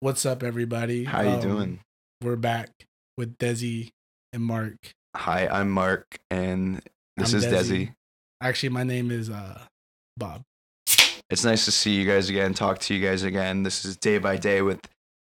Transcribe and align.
What's 0.00 0.26
up, 0.26 0.42
everybody? 0.42 1.04
How 1.04 1.22
you 1.22 1.28
Um, 1.30 1.40
doing? 1.40 1.80
We're 2.22 2.36
back 2.36 2.70
with 3.16 3.38
Desi 3.38 3.90
and 4.32 4.42
Mark. 4.42 4.76
Hi, 5.16 5.46
I'm 5.48 5.70
Mark, 5.70 6.18
and 6.30 6.82
this 7.16 7.32
I'm 7.32 7.38
is 7.38 7.46
Desi. 7.46 7.52
Desi. 7.88 7.94
Actually, 8.40 8.68
my 8.70 8.82
name 8.84 9.10
is 9.10 9.30
uh 9.30 9.62
Bob. 10.16 10.42
It's 11.30 11.44
nice 11.44 11.64
to 11.64 11.72
see 11.72 11.94
you 11.96 12.06
guys 12.06 12.28
again, 12.28 12.54
talk 12.54 12.78
to 12.80 12.94
you 12.94 13.04
guys 13.04 13.22
again. 13.22 13.62
This 13.62 13.84
is 13.84 13.96
Day 13.96 14.18
by 14.18 14.36
Day 14.36 14.62
with 14.62 14.80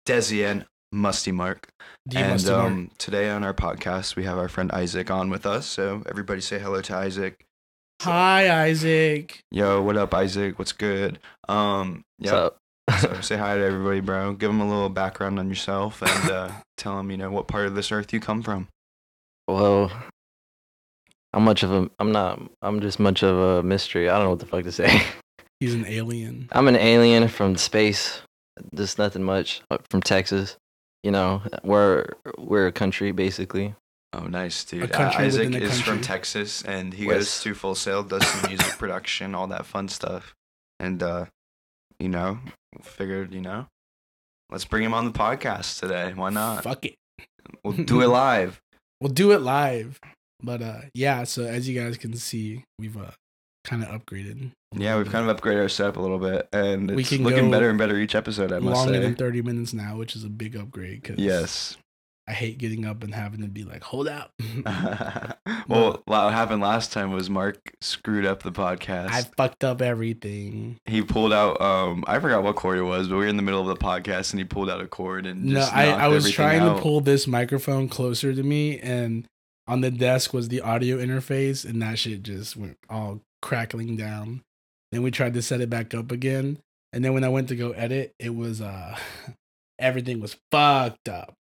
Desi 0.08 0.46
and 0.50 0.66
Musty 0.92 1.32
Mark. 1.32 1.70
D. 2.08 2.18
and 2.18 2.32
Musty 2.32 2.52
Mark. 2.52 2.66
um, 2.66 2.92
today 2.98 3.30
on 3.30 3.44
our 3.44 3.54
podcast, 3.54 4.16
we 4.16 4.24
have 4.24 4.38
our 4.38 4.48
friend 4.48 4.72
Isaac 4.72 5.12
on 5.12 5.30
with 5.30 5.46
us. 5.46 5.66
So 5.66 6.04
everybody 6.08 6.42
say 6.42 6.60
hello 6.60 6.82
to 6.82 6.96
Isaac. 6.96 7.44
Hi, 8.04 8.66
Isaac. 8.68 9.42
Yo, 9.52 9.82
what 9.82 9.98
up, 9.98 10.14
Isaac? 10.14 10.58
What's 10.58 10.72
good? 10.72 11.20
Um, 11.50 12.04
yeah. 12.20 12.50
So, 13.02 13.14
so 13.14 13.22
say 13.22 13.38
hi 13.38 13.56
to 13.58 13.64
everybody, 13.64 14.00
bro. 14.00 14.34
Give 14.34 14.50
them 14.50 14.62
a 14.62 14.68
little 14.68 14.90
background 14.90 15.40
on 15.40 15.50
yourself 15.50 16.02
and 16.02 16.32
uh, 16.32 16.52
tell 16.78 16.98
them, 16.98 17.12
you 17.12 17.18
know, 17.18 17.32
what 17.32 17.48
part 17.48 17.68
of 17.68 17.76
this 17.76 17.92
earth 17.92 18.12
you 18.14 18.20
come 18.20 18.42
from. 18.42 18.68
well, 19.48 19.92
I'm 21.34 21.44
much 21.44 21.64
of 21.64 21.72
a. 21.72 21.90
I'm 22.00 22.12
not. 22.12 22.42
I'm 22.62 22.80
just 22.82 23.00
much 23.00 23.24
of 23.24 23.38
a 23.38 23.64
mystery. 23.64 24.10
I 24.10 24.16
don't 24.16 24.24
know 24.26 24.30
what 24.32 24.40
the 24.40 24.46
fuck 24.48 24.64
to 24.64 24.72
say. 24.72 25.02
He's 25.60 25.74
an 25.76 25.86
alien. 25.86 26.48
I'm 26.52 26.68
an 26.68 26.76
alien 26.76 27.28
from 27.28 27.56
space. 27.58 28.22
Just 28.74 28.98
nothing 28.98 29.24
much. 29.24 29.62
uh, 29.70 29.78
From 29.90 30.02
Texas. 30.02 30.58
You 31.04 31.12
know, 31.12 31.42
we're 31.64 32.06
we're 32.38 32.68
a 32.68 32.72
country 32.72 33.12
basically. 33.12 33.76
Oh, 34.12 34.22
nice, 34.26 34.64
dude. 34.64 34.92
Uh, 34.92 35.12
Isaac 35.18 35.54
a 35.54 35.62
is 35.62 35.80
from. 35.82 36.02
Texas, 36.02 36.64
and 36.64 36.94
he 36.96 37.06
West. 37.06 37.18
goes 37.20 37.44
to 37.44 37.54
Full 37.54 37.76
Sail, 37.76 38.02
does 38.02 38.26
some 38.26 38.50
music 38.50 38.78
production, 38.80 39.36
all 39.36 39.46
that 39.48 39.68
fun 39.68 39.88
stuff. 39.88 40.34
And, 40.80 41.04
uh, 41.04 41.26
you 42.00 42.10
know, 42.10 42.40
figured, 42.82 43.34
you 43.34 43.42
know, 43.42 43.68
let's 44.50 44.66
bring 44.66 44.84
him 44.84 44.94
on 44.94 45.06
the 45.06 45.12
podcast 45.12 45.80
today. 45.80 46.14
Why 46.14 46.30
not? 46.30 46.64
Fuck 46.64 46.86
it. 46.86 46.96
We'll 47.64 47.74
do 47.86 48.02
it 48.02 48.08
live. 48.08 48.60
We'll 49.02 49.14
do 49.14 49.32
it 49.32 49.42
live. 49.42 50.00
But 50.42 50.62
uh 50.62 50.82
yeah, 50.94 51.24
so 51.26 51.44
as 51.44 51.68
you 51.68 51.80
guys 51.80 51.98
can 51.98 52.14
see, 52.16 52.64
we've 52.80 52.96
uh 52.98 53.12
kind 53.66 53.84
of 53.84 53.90
upgraded. 53.90 54.52
Yeah, 54.74 54.98
we've 54.98 55.10
kind 55.12 55.30
of 55.30 55.36
upgraded 55.36 55.62
our 55.62 55.70
setup 55.70 55.98
a 55.98 56.00
little 56.02 56.20
bit, 56.20 56.48
and 56.54 56.90
We 56.92 57.02
it's 57.02 57.10
can 57.10 57.24
looking 57.24 57.52
better 57.52 57.70
and 57.70 57.78
better 57.78 57.98
each 57.98 58.16
episode, 58.16 58.52
I 58.54 58.60
must 58.60 58.76
longer 58.78 58.94
say. 58.94 59.00
than 59.00 59.16
30 59.16 59.42
minutes 59.42 59.74
now, 59.74 59.98
which 59.98 60.16
is 60.16 60.24
a 60.24 60.30
big 60.30 60.56
upgrade 60.56 61.04
cuz 61.04 61.18
Yes. 61.18 61.78
I 62.30 62.34
hate 62.34 62.60
getting 62.60 62.86
up 62.86 63.04
and 63.04 63.14
having 63.14 63.42
to 63.42 63.48
be 63.48 63.64
like, 63.64 63.84
"Hold 63.84 64.08
up." 64.08 64.32
well, 65.68 66.04
what 66.06 66.32
happened 66.32 66.62
last 66.62 66.94
time 66.94 67.12
was 67.12 67.28
Mark 67.30 67.58
screwed 67.82 68.26
up 68.26 68.44
the 68.44 68.52
podcast. 68.52 69.10
I 69.10 69.24
fucked 69.24 69.64
up 69.64 69.82
everything. 69.82 70.78
he 70.86 71.02
pulled 71.02 71.34
out 71.34 71.60
um 71.60 72.04
I 72.08 72.20
forgot 72.20 72.44
what 72.44 72.56
cord 72.56 72.78
it 72.78 72.84
was, 72.84 73.08
but 73.08 73.16
we 73.16 73.22
were 73.22 73.28
in 73.28 73.36
the 73.38 73.42
middle 73.44 73.62
of 73.62 73.68
the 73.68 73.84
podcast 73.84 74.32
and 74.32 74.40
he 74.40 74.44
pulled 74.46 74.70
out 74.70 74.80
a 74.80 74.88
cord 74.88 75.26
and 75.26 75.44
No, 75.44 75.62
I, 75.62 75.88
I 75.88 76.08
was 76.08 76.32
trying 76.32 76.62
out. 76.62 76.76
to 76.76 76.82
pull 76.82 77.02
this 77.02 77.26
microphone 77.26 77.90
closer 77.90 78.34
to 78.34 78.44
me, 78.44 78.80
and 78.80 79.26
on 79.68 79.82
the 79.82 79.92
desk 79.92 80.32
was 80.32 80.50
the 80.50 80.62
audio 80.62 80.98
interface, 80.98 81.68
and 81.68 81.82
that 81.82 81.98
shit 81.98 82.22
just 82.24 82.56
went 82.56 82.78
all 82.90 83.22
crackling 83.42 83.98
down. 83.98 84.42
Then 84.92 85.02
we 85.02 85.10
tried 85.12 85.34
to 85.34 85.42
set 85.42 85.62
it 85.62 85.70
back 85.70 85.96
up 85.96 86.12
again, 86.12 86.60
and 86.94 87.04
then 87.04 87.14
when 87.14 87.24
I 87.24 87.30
went 87.30 87.48
to 87.50 87.56
go 87.56 87.72
edit, 87.72 88.14
it 88.20 88.36
was 88.36 88.62
uh 88.62 88.98
everything 89.80 90.20
was 90.20 90.38
fucked 90.52 91.10
up. 91.10 91.34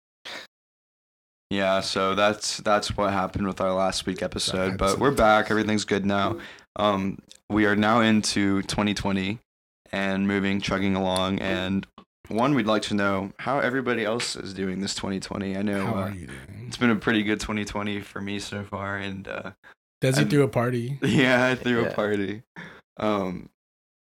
Yeah, 1.49 1.79
so 1.79 2.13
that's 2.15 2.57
that's 2.57 2.97
what 2.97 3.13
happened 3.13 3.47
with 3.47 3.61
our 3.61 3.73
last 3.73 4.05
week 4.05 4.21
episode, 4.21 4.77
but 4.77 4.99
we're 4.99 5.11
back. 5.11 5.49
Everything's 5.49 5.85
good 5.85 6.05
now. 6.05 6.37
Um 6.75 7.19
we 7.49 7.65
are 7.65 7.75
now 7.75 8.01
into 8.01 8.61
2020 8.63 9.39
and 9.93 10.27
moving 10.27 10.59
chugging 10.59 10.95
along 10.95 11.39
and 11.39 11.87
one 12.27 12.53
we'd 12.53 12.65
like 12.67 12.81
to 12.81 12.93
know 12.93 13.31
how 13.39 13.59
everybody 13.59 14.03
else 14.03 14.35
is 14.35 14.53
doing 14.53 14.81
this 14.81 14.93
2020. 14.95 15.55
I 15.55 15.61
know 15.61 15.85
How 15.85 16.03
uh, 16.03 16.07
you 16.09 16.27
doing? 16.27 16.65
it's 16.67 16.75
been 16.75 16.89
a 16.89 16.95
pretty 16.97 17.23
good 17.23 17.39
2020 17.39 18.01
for 18.01 18.19
me 18.19 18.39
so 18.39 18.63
far 18.63 18.97
and 18.97 19.25
uh 19.27 19.51
Desi 20.01 20.17
I'm- 20.17 20.29
threw 20.29 20.43
a 20.43 20.47
party. 20.49 20.99
Yeah, 21.01 21.45
I 21.47 21.55
threw 21.55 21.85
a 21.85 21.91
party. 21.91 22.43
Um, 22.97 23.49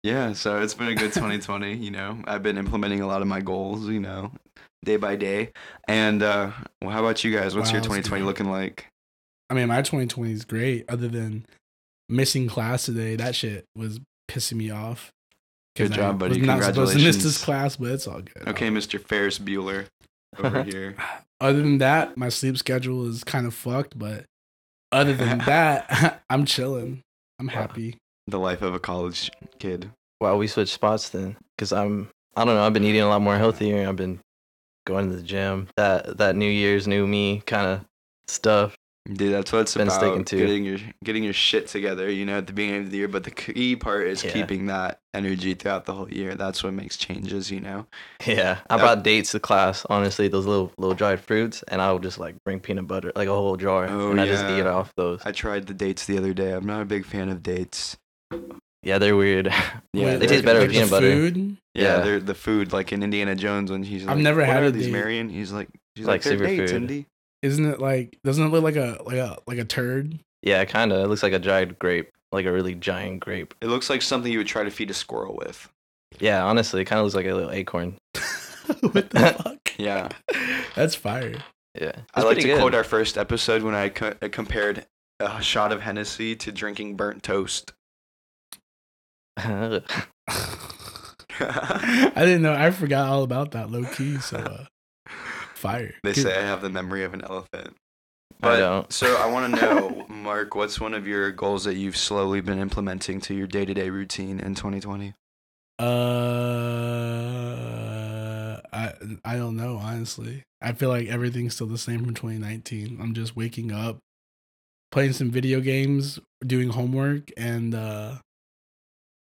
yeah, 0.04 0.34
so 0.34 0.62
it's 0.62 0.74
been 0.74 0.88
a 0.90 0.96
good 0.96 1.14
2020. 1.14 1.76
You 1.76 1.92
know, 1.92 2.18
I've 2.26 2.44
been 2.44 2.58
implementing 2.58 3.02
a 3.02 3.08
lot 3.08 3.22
of 3.22 3.28
my 3.28 3.42
goals. 3.42 3.88
You 3.88 4.00
know, 4.00 4.32
day 4.84 4.98
by 4.98 5.16
day. 5.16 5.52
And 5.88 6.24
uh, 6.24 6.52
well, 6.82 6.92
how 6.92 7.00
about 7.00 7.24
you 7.24 7.32
guys? 7.36 7.56
What's 7.56 7.72
your 7.72 7.82
Wow, 7.82 7.88
that's 7.90 8.08
2020 8.08 8.24
looking 8.24 8.50
like? 8.50 8.88
I 9.50 9.54
mean, 9.54 9.68
my 9.68 9.82
2020 9.82 10.32
is 10.32 10.46
great. 10.46 10.86
Other 10.90 11.08
than 11.08 11.46
missing 12.10 12.48
class 12.48 12.86
today, 12.86 13.16
that 13.18 13.36
shit 13.36 13.66
was 13.76 14.00
pissing 14.30 14.54
me 14.58 14.72
off. 14.72 15.12
Good 15.76 15.94
job, 15.94 16.16
I 16.16 16.18
buddy. 16.18 16.40
Was 16.40 16.48
not 16.48 16.64
supposed 16.64 16.92
to 16.94 16.98
miss 16.98 17.16
Congratulations. 17.16 17.24
this 17.24 17.44
class, 17.44 17.76
but 17.78 17.92
it's 17.92 18.08
all 18.08 18.22
good. 18.22 18.48
Okay, 18.48 18.70
Mr. 18.70 19.00
Ferris 19.00 19.40
Bueller 19.40 19.88
over 20.38 20.64
here. 20.70 20.96
other 21.40 21.62
than 21.62 21.78
that, 21.78 22.18
my 22.18 22.28
sleep 22.30 22.58
schedule 22.58 23.08
is 23.08 23.24
kind 23.24 23.46
of 23.48 23.54
fucked, 23.54 23.98
but 23.98 24.26
other 24.92 25.14
than 25.14 25.38
that, 25.46 26.22
I'm 26.30 26.46
chilling. 26.46 27.02
I'm 27.40 27.48
happy. 27.48 27.98
The 28.28 28.40
life 28.40 28.62
of 28.62 28.74
a 28.74 28.80
college 28.80 29.30
kid. 29.60 29.92
Wow, 30.20 30.38
we 30.38 30.48
switched 30.48 30.74
spots 30.74 31.10
then, 31.10 31.38
because 31.58 31.72
I'm. 31.74 32.10
I 32.36 32.46
don't 32.46 32.56
know. 32.56 32.64
I've 32.64 32.74
been 32.74 32.84
eating 32.84 33.02
a 33.02 33.08
lot 33.10 33.22
more 33.22 33.38
healthier. 33.38 33.88
I've 33.88 33.96
been 33.98 34.20
going 34.86 35.10
to 35.10 35.16
the 35.16 35.24
gym. 35.24 35.68
That 35.76 36.18
that 36.18 36.36
New 36.36 36.50
Year's 36.50 36.88
new 36.88 37.06
me 37.08 37.42
kind 37.46 37.68
of 37.68 37.86
stuff. 38.28 38.76
Dude, 39.12 39.34
that's 39.34 39.52
what 39.52 39.62
it's 39.64 39.76
Been 39.76 39.90
sticking 39.90 40.24
to. 40.26 40.38
Getting 40.38 40.64
your 40.64 40.78
getting 41.04 41.24
your 41.24 41.34
shit 41.34 41.68
together, 41.68 42.10
you 42.10 42.24
know, 42.24 42.38
at 42.38 42.46
the 42.46 42.54
beginning 42.54 42.84
of 42.84 42.92
the 42.92 42.98
year. 42.98 43.08
But 43.08 43.24
the 43.24 43.32
key 43.32 43.76
part 43.76 44.08
is 44.08 44.24
Yeah. 44.24 44.32
keeping 44.32 44.68
that 44.68 45.00
energy 45.16 45.56
throughout 45.56 45.86
the 45.86 45.94
whole 45.94 46.08
year. 46.10 46.36
That's 46.36 46.64
what 46.64 46.74
makes 46.74 46.96
changes, 46.98 47.50
you 47.50 47.60
know. 47.60 47.88
Yeah, 48.28 48.60
I 48.70 48.78
brought 48.78 49.02
dates 49.04 49.32
to 49.32 49.40
class. 49.40 49.86
Honestly, 49.90 50.28
those 50.28 50.46
little 50.46 50.72
little 50.78 50.96
dried 50.96 51.20
fruits, 51.20 51.64
and 51.68 51.82
I 51.82 51.92
would 51.92 52.04
just 52.04 52.20
like 52.20 52.36
bring 52.46 52.60
peanut 52.60 52.88
butter, 52.88 53.12
like 53.16 53.28
a 53.28 53.34
whole 53.34 53.58
jar, 53.58 53.88
Oh, 53.90 54.12
and 54.12 54.22
I 54.22 54.28
just 54.28 54.46
eat 54.46 54.68
off 54.68 54.94
those. 54.96 55.22
I 55.26 55.32
tried 55.32 55.66
the 55.66 55.74
dates 55.74 56.06
the 56.06 56.20
other 56.20 56.34
day. 56.34 56.52
I'm 56.54 56.68
not 56.68 56.82
a 56.84 56.86
big 56.86 57.06
fan 57.06 57.30
of 57.30 57.42
dates. 57.42 57.98
Yeah, 58.84 58.98
they're 58.98 59.16
weird. 59.16 59.54
Yeah, 59.94 60.06
Wait, 60.06 60.18
they 60.20 60.28
taste 60.28 60.46
better 60.46 60.60
like 60.60 60.70
with 60.70 60.76
the 60.76 60.80
peanut 60.86 60.90
butter. 60.90 61.12
Food? 61.12 61.58
Yeah, 61.76 61.84
Yeah. 61.84 62.00
they're 62.00 62.20
the 62.22 62.34
food 62.34 62.72
like 62.72 62.94
in 62.94 63.04
Indiana 63.04 63.36
Jones 63.36 63.70
when 63.70 63.84
he's. 63.84 64.06
Like, 64.06 64.16
I've 64.16 64.22
never 64.24 64.40
what 64.40 64.48
had 64.48 64.64
are 64.64 64.68
a 64.68 64.72
these, 64.72 64.86
date. 64.86 64.94
Marion. 64.94 65.28
He's 65.30 65.52
like, 65.52 65.68
she's 65.98 66.06
Like, 66.06 66.14
like, 66.16 66.24
they're 66.24 66.34
super 66.34 66.46
dates, 66.46 66.72
food. 66.72 66.82
Indy. 66.82 67.06
Isn't 67.42 67.66
it 67.66 67.80
like? 67.82 68.18
Doesn't 68.24 68.46
it 68.46 68.50
look 68.50 68.64
like 68.64 68.78
a 68.78 69.02
like 69.06 69.18
a 69.18 69.38
like 69.48 69.58
a 69.58 69.66
turd? 69.66 70.18
Yeah, 70.44 70.64
kind 70.64 70.94
of. 70.94 71.04
It 71.04 71.08
looks 71.10 71.24
like 71.24 71.34
a 71.34 71.40
giant 71.40 71.78
grape, 71.78 72.10
like 72.32 72.46
a 72.46 72.52
really 72.54 72.74
giant 72.74 73.20
grape. 73.20 73.54
It 73.60 73.68
looks 73.68 73.90
like 73.90 74.02
something 74.02 74.32
you 74.32 74.38
would 74.38 74.48
try 74.48 74.64
to 74.64 74.72
feed 74.72 74.90
a 74.90 74.94
squirrel 74.94 75.36
with. 75.36 75.68
Yeah, 76.20 76.46
honestly, 76.46 76.82
it 76.82 76.86
kind 76.86 77.00
of 77.00 77.04
looks 77.06 77.16
like 77.16 77.26
a 77.26 77.34
little 77.34 77.52
acorn. 77.52 77.96
what 78.80 79.10
the 79.10 79.20
fuck? 79.44 79.74
Yeah, 79.78 80.08
That's 80.76 80.96
fire. 80.96 81.36
Yeah, 81.80 81.92
I 82.16 82.22
like 82.22 82.38
to 82.38 82.44
pretty 82.44 82.58
quote 82.60 82.74
our 82.76 82.84
first 82.86 83.18
episode 83.18 83.64
when 83.64 83.76
I 83.76 83.90
co- 83.90 84.14
compared 84.32 84.86
a 85.20 85.42
shot 85.42 85.74
of 85.74 85.82
Hennessy 85.82 86.36
to 86.38 86.52
drinking 86.54 86.96
burnt 86.96 87.24
toast. 87.24 87.74
I 89.38 89.82
didn't 92.16 92.42
know. 92.42 92.54
I 92.54 92.72
forgot 92.72 93.08
all 93.10 93.24
about 93.24 93.52
that 93.52 93.72
low 93.72 93.86
key. 93.86 94.18
So 94.20 94.38
uh, 94.38 94.66
fire. 95.56 95.94
they 96.04 96.14
Dude, 96.14 96.24
say 96.24 96.38
I 96.38 96.42
have 96.42 96.62
the 96.62 96.70
memory 96.70 97.04
of 97.04 97.14
an 97.14 97.22
elephant. 97.24 97.76
I 98.44 98.58
don't. 98.58 98.92
so 98.92 99.16
I 99.18 99.28
want 99.28 99.54
to 99.54 99.62
know, 99.62 100.06
Mark, 100.10 100.56
what's 100.56 100.80
one 100.80 100.96
of 100.96 101.06
your 101.08 101.32
goals 101.32 101.64
that 101.66 101.76
you've 101.76 101.96
slowly 101.98 102.42
been 102.42 102.58
implementing 102.58 103.22
to 103.22 103.36
your 103.36 103.46
day 103.48 103.66
to 103.66 103.74
day 103.74 103.90
routine 103.92 104.40
in 104.40 104.56
2020? 104.56 105.14
Uh, 105.80 105.86
I 108.74 108.94
I 109.24 109.38
don't 109.38 109.56
know. 109.56 109.78
Honestly, 109.78 110.44
I 110.62 110.74
feel 110.74 110.90
like 110.90 111.08
everything's 111.08 111.56
still 111.56 111.68
the 111.68 111.78
same 111.78 112.04
from 112.04 112.14
2019. 112.14 113.00
I'm 113.02 113.14
just 113.14 113.36
waking 113.36 113.72
up, 113.72 114.00
playing 114.92 115.14
some 115.14 115.30
video 115.32 115.60
games, 115.60 116.20
doing 116.46 116.70
homework, 116.70 117.30
and 117.38 117.74
uh, 117.76 118.16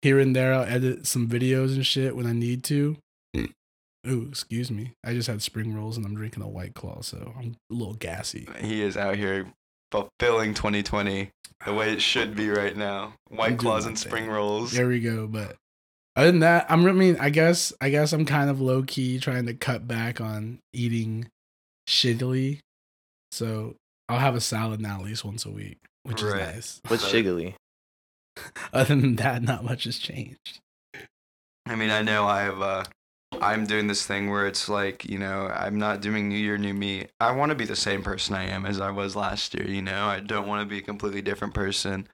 here 0.06 0.20
and 0.20 0.36
there 0.36 0.54
I'll 0.54 0.64
edit 0.66 1.08
some 1.08 1.28
videos 1.28 1.74
and 1.74 1.84
shit 1.84 2.16
when 2.16 2.28
I 2.28 2.32
need 2.32 2.64
to. 2.66 2.98
Hmm. 3.36 3.46
Ooh, 4.08 4.28
excuse 4.30 4.70
me. 4.70 4.92
I 5.04 5.14
just 5.14 5.28
had 5.28 5.42
spring 5.42 5.74
rolls 5.74 5.98
and 5.98 6.06
I'm 6.06 6.14
drinking 6.14 6.44
a 6.44 6.48
white 6.48 6.76
claw, 6.76 7.02
so 7.02 7.34
I'm 7.36 7.56
a 7.72 7.74
little 7.74 7.96
gassy. 7.96 8.48
He 8.62 8.84
is 8.84 8.96
out 8.96 9.16
here 9.16 9.48
fulfilling 9.92 10.54
2020 10.54 11.32
the 11.66 11.74
way 11.74 11.92
it 11.92 12.04
should 12.04 12.36
be 12.36 12.50
right 12.50 12.78
now. 12.78 13.14
I'm 13.32 13.38
White 13.38 13.58
claws 13.58 13.86
my 13.86 13.90
and 13.90 13.98
thing. 14.00 14.10
spring 14.12 14.28
rolls. 14.28 14.74
There 14.74 14.88
we 14.88 15.00
go. 15.00 15.26
But 15.26 15.56
other 16.16 16.28
than 16.32 16.42
that, 16.42 16.68
I'm. 16.70 16.86
I 16.86 16.92
mean, 16.92 17.18
I 17.20 17.30
guess. 17.32 17.74
I 17.82 17.90
guess 17.90 18.14
I'm 18.14 18.26
kind 18.26 18.50
of 18.52 18.62
low 18.62 18.84
key 18.84 19.20
trying 19.20 19.48
to 19.48 19.54
cut 19.56 19.88
back 19.88 20.22
on 20.22 20.60
eating 20.72 21.28
shittily. 21.90 22.60
So 23.32 23.76
I'll 24.08 24.20
have 24.20 24.36
a 24.36 24.42
salad 24.42 24.80
now 24.80 25.00
at 25.00 25.06
least 25.06 25.26
once 25.26 25.46
a 25.46 25.50
week, 25.50 25.78
which 26.04 26.22
Right. 26.22 26.42
is 26.42 26.56
nice. 26.56 26.82
What's 26.88 27.04
So- 27.04 27.12
shiggly? 27.12 27.56
Other 28.74 28.96
than 28.96 29.16
that, 29.18 29.44
not 29.44 29.64
much 29.64 29.86
has 29.86 29.98
changed. 29.98 30.60
I 31.66 31.76
mean, 31.76 31.90
I 31.90 32.02
know 32.02 32.26
I've 32.26 32.62
uh 32.62 32.84
I'm 33.42 33.66
doing 33.66 33.88
this 33.88 34.06
thing 34.06 34.30
where 34.30 34.48
it's 34.48 34.70
like, 34.70 35.04
you 35.06 35.20
know, 35.20 35.48
I'm 35.54 35.78
not 35.78 36.02
doing 36.02 36.30
new 36.30 36.38
year 36.38 36.58
new 36.58 36.74
me. 36.74 37.08
I 37.20 37.32
want 37.32 37.50
to 37.50 37.56
be 37.56 37.66
the 37.66 37.76
same 37.76 38.02
person 38.02 38.36
I 38.36 38.46
am 38.46 38.66
as 38.66 38.80
I 38.80 38.92
was 38.92 39.16
last 39.16 39.54
year, 39.54 39.68
you 39.68 39.82
know. 39.82 40.06
I 40.06 40.20
don't 40.20 40.48
want 40.48 40.62
to 40.62 40.70
be 40.70 40.80
a 40.80 40.84
completely 40.84 41.22
different 41.22 41.54
person, 41.54 42.08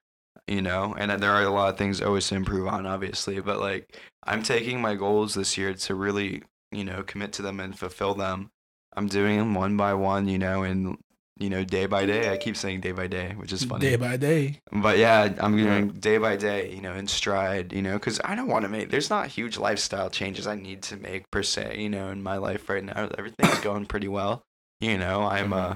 you 0.48 0.62
know. 0.62 0.96
And 0.98 1.12
there 1.22 1.32
are 1.32 1.44
a 1.44 1.50
lot 1.50 1.70
of 1.70 1.78
things 1.78 2.02
always 2.02 2.28
to 2.30 2.36
improve 2.36 2.68
on 2.68 2.86
obviously, 2.86 3.40
but 3.40 3.60
like 3.60 3.98
I'm 4.24 4.42
taking 4.42 4.82
my 4.82 4.96
goals 4.96 5.34
this 5.34 5.58
year 5.58 5.74
to 5.74 5.96
really 5.96 6.44
you 6.72 6.86
know, 6.86 7.04
commit 7.04 7.34
to 7.34 7.42
them 7.42 7.60
and 7.60 7.78
fulfill 7.78 8.14
them. 8.14 8.52
I'm 8.94 9.08
doing 9.08 9.38
them 9.38 9.54
one 9.54 9.78
by 9.78 9.94
one, 9.94 10.28
you 10.28 10.38
know, 10.38 10.64
and 10.64 10.98
you 11.42 11.50
know, 11.50 11.64
day 11.64 11.86
by 11.86 12.06
day. 12.06 12.32
I 12.32 12.38
keep 12.38 12.56
saying 12.56 12.82
day 12.82 12.92
by 12.92 13.08
day, 13.08 13.34
which 13.36 13.52
is 13.52 13.64
funny. 13.64 13.82
Day 13.82 13.96
by 13.96 14.18
day. 14.18 14.60
But 14.72 14.98
yeah, 14.98 15.34
I'm 15.40 15.58
doing 15.58 15.90
day 15.90 16.18
by 16.18 16.36
day, 16.36 16.74
you 16.74 16.82
know, 16.82 16.94
in 16.94 17.08
stride, 17.08 17.74
you 17.74 17.82
know, 17.82 17.94
because 17.94 18.20
I 18.24 18.36
don't 18.36 18.48
want 18.48 18.64
to 18.64 18.70
make. 18.70 18.90
There's 18.90 19.10
not 19.10 19.28
huge 19.28 19.58
lifestyle 19.58 20.10
changes 20.10 20.48
I 20.48 20.56
need 20.56 20.82
to 20.84 20.98
make 20.98 21.30
per 21.32 21.44
se, 21.44 21.78
you 21.80 21.90
know, 21.90 22.10
in 22.10 22.24
my 22.24 22.38
life 22.38 22.70
right 22.70 22.84
now. 22.84 23.10
Everything's 23.18 23.60
going 23.62 23.86
pretty 23.86 24.08
well, 24.08 24.44
you 24.80 24.98
know. 24.98 25.24
I'm 25.24 25.54
uh 25.54 25.76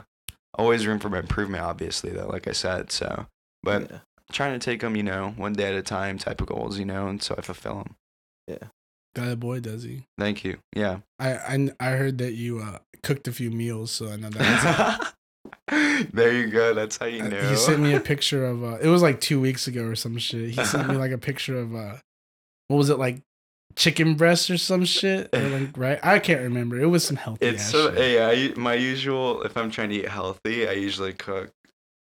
always 0.54 0.88
room 0.88 1.00
for 1.00 1.16
improvement, 1.16 1.64
obviously, 1.64 2.12
though, 2.12 2.28
like 2.28 2.48
I 2.48 2.54
said. 2.54 2.92
So, 2.92 3.28
but 3.64 3.90
yeah. 3.92 3.98
trying 4.32 4.58
to 4.58 4.64
take 4.64 4.82
them, 4.82 4.96
you 4.96 5.04
know, 5.04 5.34
one 5.38 5.54
day 5.54 5.68
at 5.68 5.74
a 5.74 5.82
time 5.82 6.18
type 6.18 6.42
of 6.42 6.48
goals, 6.48 6.78
you 6.80 6.86
know, 6.86 7.08
and 7.08 7.22
so 7.22 7.36
I 7.38 7.42
fulfill 7.42 7.84
them. 7.84 7.96
That 9.16 9.32
a 9.32 9.36
boy 9.38 9.62
does 9.62 9.84
he? 9.84 10.04
Thank 10.20 10.44
you. 10.44 10.58
Yeah. 10.76 11.00
I 11.20 11.36
I, 11.36 11.70
I 11.80 11.90
heard 11.92 12.18
that 12.18 12.34
you 12.34 12.60
uh, 12.60 12.80
cooked 13.02 13.28
a 13.30 13.32
few 13.32 13.50
meals, 13.50 13.92
so 13.92 14.10
I 14.10 14.18
know 14.18 14.30
that. 14.30 15.14
there 15.70 16.32
you 16.34 16.48
go. 16.48 16.74
That's 16.74 16.98
how 16.98 17.06
you 17.06 17.24
Uh, 17.24 17.28
know. 17.30 17.50
He 17.50 17.56
sent 17.56 17.80
me 17.82 17.94
a 17.94 18.00
picture 18.14 18.46
of 18.46 18.64
uh, 18.64 18.78
it 18.82 18.88
was 18.88 19.02
like 19.02 19.20
two 19.22 19.40
weeks 19.42 19.68
ago 19.68 19.84
or 19.86 19.96
some 19.96 20.18
shit. 20.18 20.52
He 20.52 20.64
sent 20.66 20.88
me 20.90 20.96
like 20.96 21.12
a 21.12 21.18
picture 21.18 21.58
of 21.60 21.76
uh, 21.76 21.96
what 22.68 22.78
was 22.78 22.90
it 22.90 22.98
like, 23.00 23.22
chicken 23.76 24.16
breast 24.16 24.50
or 24.50 24.58
some 24.58 24.86
shit? 24.86 25.30
Or 25.34 25.42
like 25.50 25.78
right? 25.78 26.00
I 26.04 26.20
can't 26.20 26.42
remember. 26.42 26.80
It 26.80 26.88
was 26.88 27.04
some 27.04 27.18
healthy. 27.18 27.46
It's 27.46 27.66
so 27.66 27.92
yeah. 27.94 28.28
I, 28.30 28.54
my 28.60 28.74
usual 28.74 29.42
if 29.44 29.58
I'm 29.58 29.70
trying 29.72 29.90
to 29.90 29.96
eat 29.96 30.08
healthy, 30.10 30.68
I 30.68 30.72
usually 30.74 31.14
cook 31.14 31.52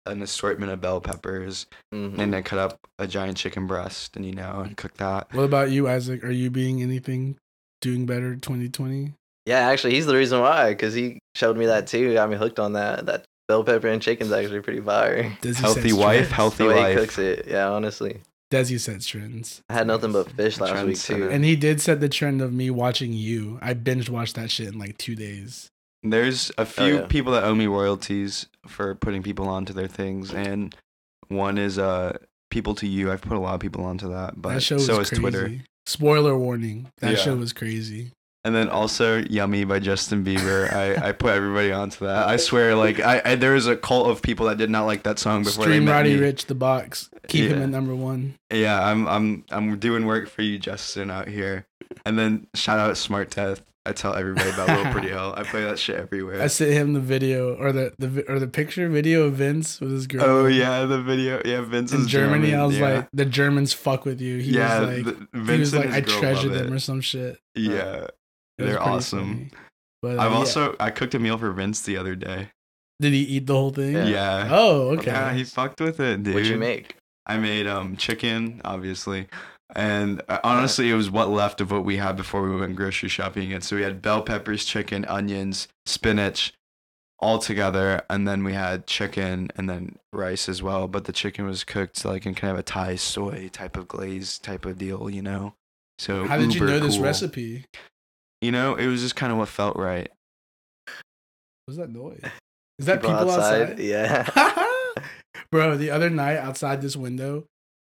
an 0.07 0.23
assortment 0.23 0.71
of 0.71 0.81
bell 0.81 1.01
peppers 1.01 1.67
Mhm. 1.93 2.19
and 2.19 2.33
then 2.33 2.43
cut 2.45 2.61
up 2.61 2.79
a 3.01 3.09
giant 3.09 3.37
chicken 3.37 3.67
breast 3.67 4.15
and 4.17 4.25
you 4.25 4.33
know 4.33 4.61
and 4.65 4.77
cook 4.77 4.95
that. 4.99 5.33
What 5.35 5.43
about 5.43 5.71
you, 5.73 5.89
Isaac? 5.89 6.23
Are 6.23 6.31
you 6.31 6.49
being 6.51 6.81
anything 6.83 7.37
doing 7.81 8.07
better 8.07 8.37
2020? 8.37 9.15
Yeah, 9.47 9.61
actually, 9.61 9.95
he's 9.95 10.07
the 10.07 10.17
reason 10.17 10.41
why, 10.41 10.71
because 10.71 10.93
he 10.93 11.21
showed 11.37 11.57
me 11.57 11.67
that 11.67 11.87
too. 11.87 12.15
Got 12.15 12.31
me 12.31 12.37
hooked 12.37 12.59
on 12.59 12.73
that. 12.75 13.07
That 13.07 13.25
bell 13.49 13.63
pepper 13.65 13.89
and 13.89 14.03
chicken's 14.03 14.33
actually 14.33 14.61
pretty 14.61 14.81
fire. 14.81 15.23
Desi 15.41 15.57
Healthy 15.61 15.93
wife, 15.93 16.17
trends. 16.19 16.33
healthy 16.33 16.65
The 16.65 16.69
way 16.71 16.91
he 16.91 16.97
cooks 16.97 17.19
it, 17.19 17.47
yeah, 17.49 17.69
honestly. 17.71 18.21
Desi 18.53 18.79
sets 18.79 19.07
trends. 19.07 19.61
I 19.69 19.75
had 19.75 19.87
nothing 19.87 20.13
but 20.13 20.31
fish 20.33 20.61
last 20.61 20.85
week 20.85 20.99
too. 20.99 21.31
And 21.31 21.45
he 21.45 21.57
did 21.57 21.81
set 21.81 22.01
the 22.01 22.09
trend 22.09 22.41
of 22.43 22.53
me 22.53 22.71
watching 22.71 23.13
you. 23.13 23.59
I 23.63 23.75
binge 23.75 24.09
watched 24.11 24.37
that 24.37 24.51
shit 24.51 24.69
in 24.69 24.79
like 24.79 24.99
two 24.99 25.15
days. 25.17 25.69
There's 26.03 26.53
a 26.57 26.65
few 26.65 26.97
yeah. 26.97 27.07
people 27.09 27.33
that 27.33 27.43
owe 27.43 27.55
me 27.55 27.67
royalties 27.67 28.47
for 28.67 28.95
putting 28.95 29.23
people 29.23 29.49
onto 29.49 29.73
their 29.73 29.89
things, 29.89 30.33
and 30.33 30.75
one 31.29 31.59
is 31.59 31.79
uh 31.79 32.19
people 32.51 32.75
to 32.77 32.87
you. 32.87 33.11
I've 33.11 33.23
put 33.23 33.37
a 33.37 33.41
lot 33.41 33.55
of 33.55 33.61
people 33.61 33.85
onto 33.85 34.11
that, 34.11 34.41
but 34.41 34.55
that 34.55 34.61
show 34.63 34.77
was 34.77 34.87
so 34.87 35.01
is 35.01 35.09
crazy. 35.09 35.21
Twitter. 35.21 35.53
Spoiler 35.87 36.37
warning. 36.39 36.89
That 36.99 37.13
Yeah. 37.13 37.17
show 37.17 37.37
was 37.37 37.53
crazy. 37.53 38.13
And 38.47 38.55
then 38.55 38.69
also 38.69 39.25
"Yummy" 39.29 39.65
by 39.65 39.81
Justin 39.81 40.25
Bieber. 40.25 40.73
I, 40.73 41.09
I 41.09 41.11
put 41.11 41.33
everybody 41.33 41.73
onto 41.73 42.07
that. 42.07 42.29
I 42.29 42.37
swear, 42.37 42.77
like 42.77 43.01
I, 43.01 43.21
I 43.25 43.35
there 43.35 43.55
was 43.55 43.67
a 43.67 43.77
cult 43.77 44.07
of 44.07 44.23
people 44.23 44.47
that 44.47 44.57
did 44.57 44.71
not 44.71 44.85
like 44.87 45.03
that 45.03 45.19
song 45.19 45.43
before 45.43 45.65
they 45.65 45.73
Stream 45.73 45.87
met 45.87 45.93
Roddy 45.93 46.15
me. 46.15 46.21
Ricch 46.21 46.47
the 46.47 46.55
box. 46.55 47.11
Keep 47.27 47.51
him 47.51 47.61
at 47.61 47.71
number 47.71 47.97
one. 47.97 48.39
Yeah, 48.53 48.81
I'm 48.81 49.09
I'm 49.09 49.45
I'm 49.51 49.77
doing 49.81 50.07
work 50.07 50.29
for 50.29 50.43
you, 50.43 50.61
Justin, 50.61 51.11
out 51.11 51.27
here. 51.27 51.67
And 52.05 52.17
then 52.17 52.47
shout 52.55 52.79
out 52.79 52.97
Smart 52.97 53.31
Death. 53.33 53.63
I 53.85 53.93
tell 53.93 54.15
everybody 54.15 54.51
about 54.51 54.69
Little 54.69 54.93
Pretty 54.93 55.09
Hell. 55.11 55.35
I 55.37 55.43
play 55.43 55.63
that 55.65 55.79
shit 55.81 55.97
everywhere. 55.97 56.41
I 56.41 56.49
sent 56.49 56.73
him 56.73 56.93
the 56.93 57.01
video 57.01 57.55
or 57.55 57.73
the, 57.73 57.95
the 57.99 58.25
or 58.29 58.39
the 58.39 58.49
picture 58.49 58.89
video 58.89 59.25
of 59.25 59.35
Vince 59.35 59.81
with 59.81 59.91
his 59.91 60.07
girl. 60.07 60.25
oh 60.25 60.47
yeah, 60.47 60.85
the 60.85 61.03
video. 61.03 61.41
Yeah, 61.45 61.63
Vince 61.63 61.93
In 61.93 62.03
is 62.03 62.07
Germany, 62.07 62.51
German, 62.51 62.61
I 62.61 62.67
was 62.67 62.79
yeah. 62.79 62.95
like, 62.95 63.09
the 63.13 63.25
Germans 63.25 63.73
fuck 63.73 64.05
with 64.05 64.21
you. 64.21 64.39
He 64.39 64.53
yeah, 64.53 64.81
was 64.81 64.89
like, 65.05 65.05
the- 65.05 65.53
he 65.53 65.59
was 65.59 65.75
like, 65.75 65.91
I 65.91 66.01
treasure 66.01 66.49
them 66.49 66.69
it. 66.69 66.73
or 66.73 66.79
some 66.81 67.01
shit. 67.01 67.39
Yeah, 67.55 68.09
they're 68.59 68.83
awesome. 68.83 69.51
But 70.03 70.19
uh, 70.19 70.23
I've 70.23 70.33
yeah. 70.33 70.39
also 70.39 70.77
I 70.79 70.91
cooked 70.91 71.15
a 71.15 71.19
meal 71.19 71.39
for 71.39 71.51
Vince 71.53 71.83
the 71.83 71.97
other 71.97 72.15
day. 72.15 72.51
did 73.01 73.13
he 73.13 73.21
eat 73.21 73.47
the 73.47 73.55
whole 73.55 73.71
thing? 73.71 73.95
Yeah. 73.95 74.07
Yeah. 74.07 74.49
Oh, 74.51 74.91
okay. 74.97 75.11
Yeah, 75.11 75.33
he 75.33 75.45
fucked 75.45 75.81
with 75.81 76.01
it, 76.01 76.23
dude. 76.23 76.35
What'd 76.35 76.49
you 76.49 76.59
make? 76.59 76.97
I 77.27 77.39
made 77.39 77.67
um 77.67 77.97
chicken, 77.97 78.61
obviously, 78.65 79.27
and 79.75 80.23
uh, 80.29 80.39
honestly, 80.45 80.91
it 80.91 80.95
was 80.95 81.11
what 81.11 81.29
left 81.29 81.61
of 81.61 81.71
what 81.71 81.85
we 81.85 81.97
had 81.97 82.17
before 82.17 82.43
we 82.43 82.55
went 82.55 82.77
grocery 82.77 83.09
shopping. 83.09 83.53
And 83.53 83.65
so 83.65 83.77
we 83.77 83.83
had 83.83 84.01
bell 84.01 84.23
peppers, 84.23 84.65
chicken, 84.65 85.05
onions, 85.07 85.67
spinach, 85.87 86.53
all 87.19 87.39
together, 87.39 88.03
and 88.09 88.29
then 88.29 88.45
we 88.45 88.53
had 88.53 88.87
chicken 88.87 89.51
and 89.57 89.69
then 89.69 89.97
rice 90.13 90.49
as 90.49 90.63
well. 90.63 90.87
But 90.87 91.05
the 91.05 91.13
chicken 91.13 91.47
was 91.47 91.65
cooked 91.65 92.05
like 92.05 92.27
in 92.27 92.35
kind 92.35 92.53
of 92.53 92.59
a 92.59 92.63
Thai 92.63 92.97
soy 92.97 93.49
type 93.53 93.77
of 93.77 93.89
glaze 93.89 94.39
type 94.39 94.65
of 94.65 94.79
deal, 94.79 95.11
you 95.11 95.23
know. 95.23 95.55
So 95.99 96.27
How 96.27 96.37
did 96.37 96.55
you 96.55 96.61
uber 96.61 96.73
know 96.73 96.79
this 96.81 96.99
recipe? 96.99 97.65
You 98.41 98.53
know, 98.53 98.75
it 98.75 98.87
was 98.87 99.01
just 99.01 99.17
kind 99.17 99.33
of 99.33 99.39
what 99.39 99.49
felt 99.49 99.77
right. 99.77 100.11
What's 101.67 101.79
that 101.79 101.91
noise? 101.91 102.23
Is 102.79 102.87
that 102.87 103.01
people, 103.01 103.17
outside? 103.17 103.79
Yeah. 103.79 104.29
Bro, 105.51 105.79
the 105.79 105.91
other 105.91 106.11
night 106.11 106.37
outside 106.37 106.83
this 106.83 106.95
window, 106.95 107.47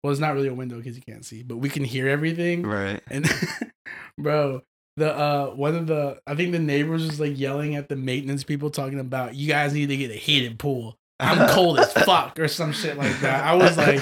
well, 0.03 0.11
it's 0.11 0.21
not 0.21 0.35
really 0.35 0.49
a 0.49 0.55
window 0.55 0.79
because 0.79 0.97
you 0.97 1.03
can't 1.03 1.25
see, 1.25 1.43
but 1.43 1.59
we 1.59 1.69
can 1.69 1.85
hear 1.85 2.09
everything. 2.09 2.63
Right. 2.63 3.01
And 3.09 3.31
bro, 4.19 4.63
the 4.97 5.15
uh 5.15 5.51
one 5.51 5.77
of 5.77 5.87
the 5.87 6.21
I 6.27 6.35
think 6.35 6.53
the 6.53 6.59
neighbors 6.59 7.07
was 7.07 7.21
like 7.21 7.39
yelling 7.39 7.77
at 7.77 7.89
the 7.89 7.97
maintenance 7.97 8.43
people 8.43 8.71
talking 8.71 8.99
about 8.99 9.37
you 9.37 9.49
guys 9.49 9.75
need 9.75 9.87
to 9.87 9.97
get 9.97 10.11
a 10.11 10.15
heated 10.15 10.59
pool. 10.59 10.97
I'm 11.21 11.49
cold 11.51 11.79
as 11.79 11.93
fuck 11.93 12.39
or 12.41 12.49
some 12.49 12.73
shit 12.73 12.97
like 12.97 13.21
that. 13.21 13.45
I 13.45 13.55
was 13.55 13.77
like, 13.77 14.01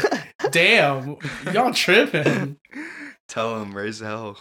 damn, 0.53 1.19
y'all 1.53 1.75
tripping. 1.75 2.57
Tell 3.29 3.61
him 3.61 3.77
raise 3.77 4.01
hell. 4.01 4.39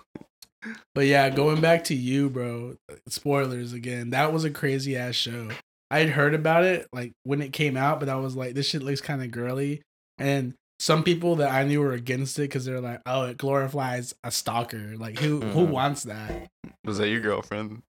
But 0.96 1.06
yeah, 1.06 1.30
going 1.30 1.62
back 1.62 1.86
to 1.86 1.96
you, 1.96 2.30
bro. 2.30 2.76
Spoilers 3.08 3.74
again. 3.74 4.10
That 4.10 4.34
was 4.34 4.44
a 4.44 4.50
crazy 4.50 4.98
ass 4.98 5.16
show. 5.16 5.50
I 5.92 6.00
had 6.00 6.10
heard 6.10 6.34
about 6.36 6.64
it 6.64 6.88
like 6.94 7.14
when 7.24 7.42
it 7.42 7.54
came 7.54 7.76
out, 7.78 8.00
but 8.00 8.10
I 8.10 8.16
was 8.16 8.36
like, 8.36 8.54
this 8.54 8.68
shit 8.68 8.84
looks 8.84 9.02
kind 9.02 9.24
of 9.24 9.32
girly. 9.32 9.82
And 10.18 10.54
some 10.80 11.04
people 11.04 11.38
that 11.38 11.52
I 11.52 11.64
knew 11.64 11.80
were 11.82 11.94
against 11.94 12.38
it 12.40 12.44
because 12.44 12.66
they're 12.66 12.82
like, 12.82 13.02
oh, 13.06 13.24
it 13.24 13.38
glorifies 13.38 14.14
a 14.24 14.32
stalker. 14.32 14.96
Like 14.98 15.18
who 15.20 15.40
who 15.42 15.66
Mhm. 15.66 15.70
wants 15.70 16.04
that? 16.04 16.48
Was 16.86 16.98
that 17.00 17.10
your 17.10 17.22
girlfriend? 17.22 17.82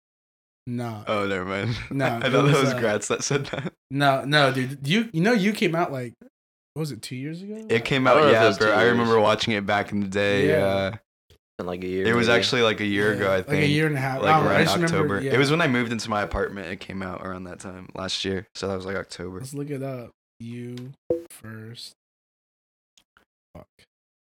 No, 0.66 1.02
Oh, 1.06 1.26
never 1.26 1.44
mind. 1.44 1.76
No, 1.90 2.04
I 2.06 2.16
it 2.18 2.20
thought 2.22 2.30
that 2.30 2.42
was, 2.44 2.62
was 2.62 2.72
uh, 2.74 2.78
Gratz 2.78 3.08
that 3.08 3.24
said 3.24 3.46
that. 3.46 3.72
no, 3.90 4.24
no, 4.24 4.52
dude. 4.52 4.86
You 4.86 5.08
you 5.12 5.20
know 5.20 5.32
you 5.32 5.52
came 5.52 5.74
out 5.74 5.90
like 5.92 6.14
what 6.74 6.80
was 6.80 6.92
it 6.92 7.02
two 7.02 7.16
years 7.16 7.42
ago? 7.42 7.66
It 7.68 7.84
came 7.84 8.06
out, 8.06 8.16
know 8.16 8.26
if 8.28 8.30
it 8.30 8.32
yeah, 8.34 8.56
bro. 8.56 8.72
I 8.72 8.84
remember 8.84 9.18
watching 9.20 9.54
it 9.54 9.66
back 9.66 9.90
in 9.92 10.00
the 10.00 10.06
day. 10.08 10.48
Yeah. 10.48 10.58
Yeah, 10.58 10.86
In 10.88 10.98
like 11.66 11.82
a 11.84 11.86
year. 11.86 12.06
it 12.06 12.14
was 12.14 12.28
maybe. 12.28 12.38
actually 12.38 12.62
like 12.62 12.80
a 12.80 12.84
year 12.86 13.12
ago. 13.12 13.30
I 13.30 13.36
like 13.36 13.46
think 13.46 13.64
a 13.64 13.68
year 13.68 13.86
and 13.86 13.96
a 13.96 14.00
half. 14.00 14.22
like 14.22 14.34
I 14.34 14.38
don't 14.38 14.46
I 14.48 14.50
around 14.54 14.64
just 14.64 14.74
remember- 14.76 14.96
October. 14.96 15.20
yeah. 15.22 15.32
It 15.34 15.38
was 15.38 15.50
when 15.50 15.60
I 15.60 15.66
moved 15.68 15.92
into 15.92 16.08
my 16.10 16.22
apartment. 16.22 16.68
It 16.68 16.80
came 16.80 17.02
out 17.02 17.24
around 17.26 17.44
that 17.44 17.60
time 17.60 17.88
last 17.94 18.24
year, 18.24 18.46
so 18.54 18.68
that 18.68 18.76
was 18.76 18.86
like 18.86 18.96
October. 18.96 19.38
Let's 19.38 19.54
look 19.54 19.70
it 19.70 19.82
up. 19.82 20.10
You 20.40 20.92
first. 21.30 21.92
Fuck. 23.54 23.66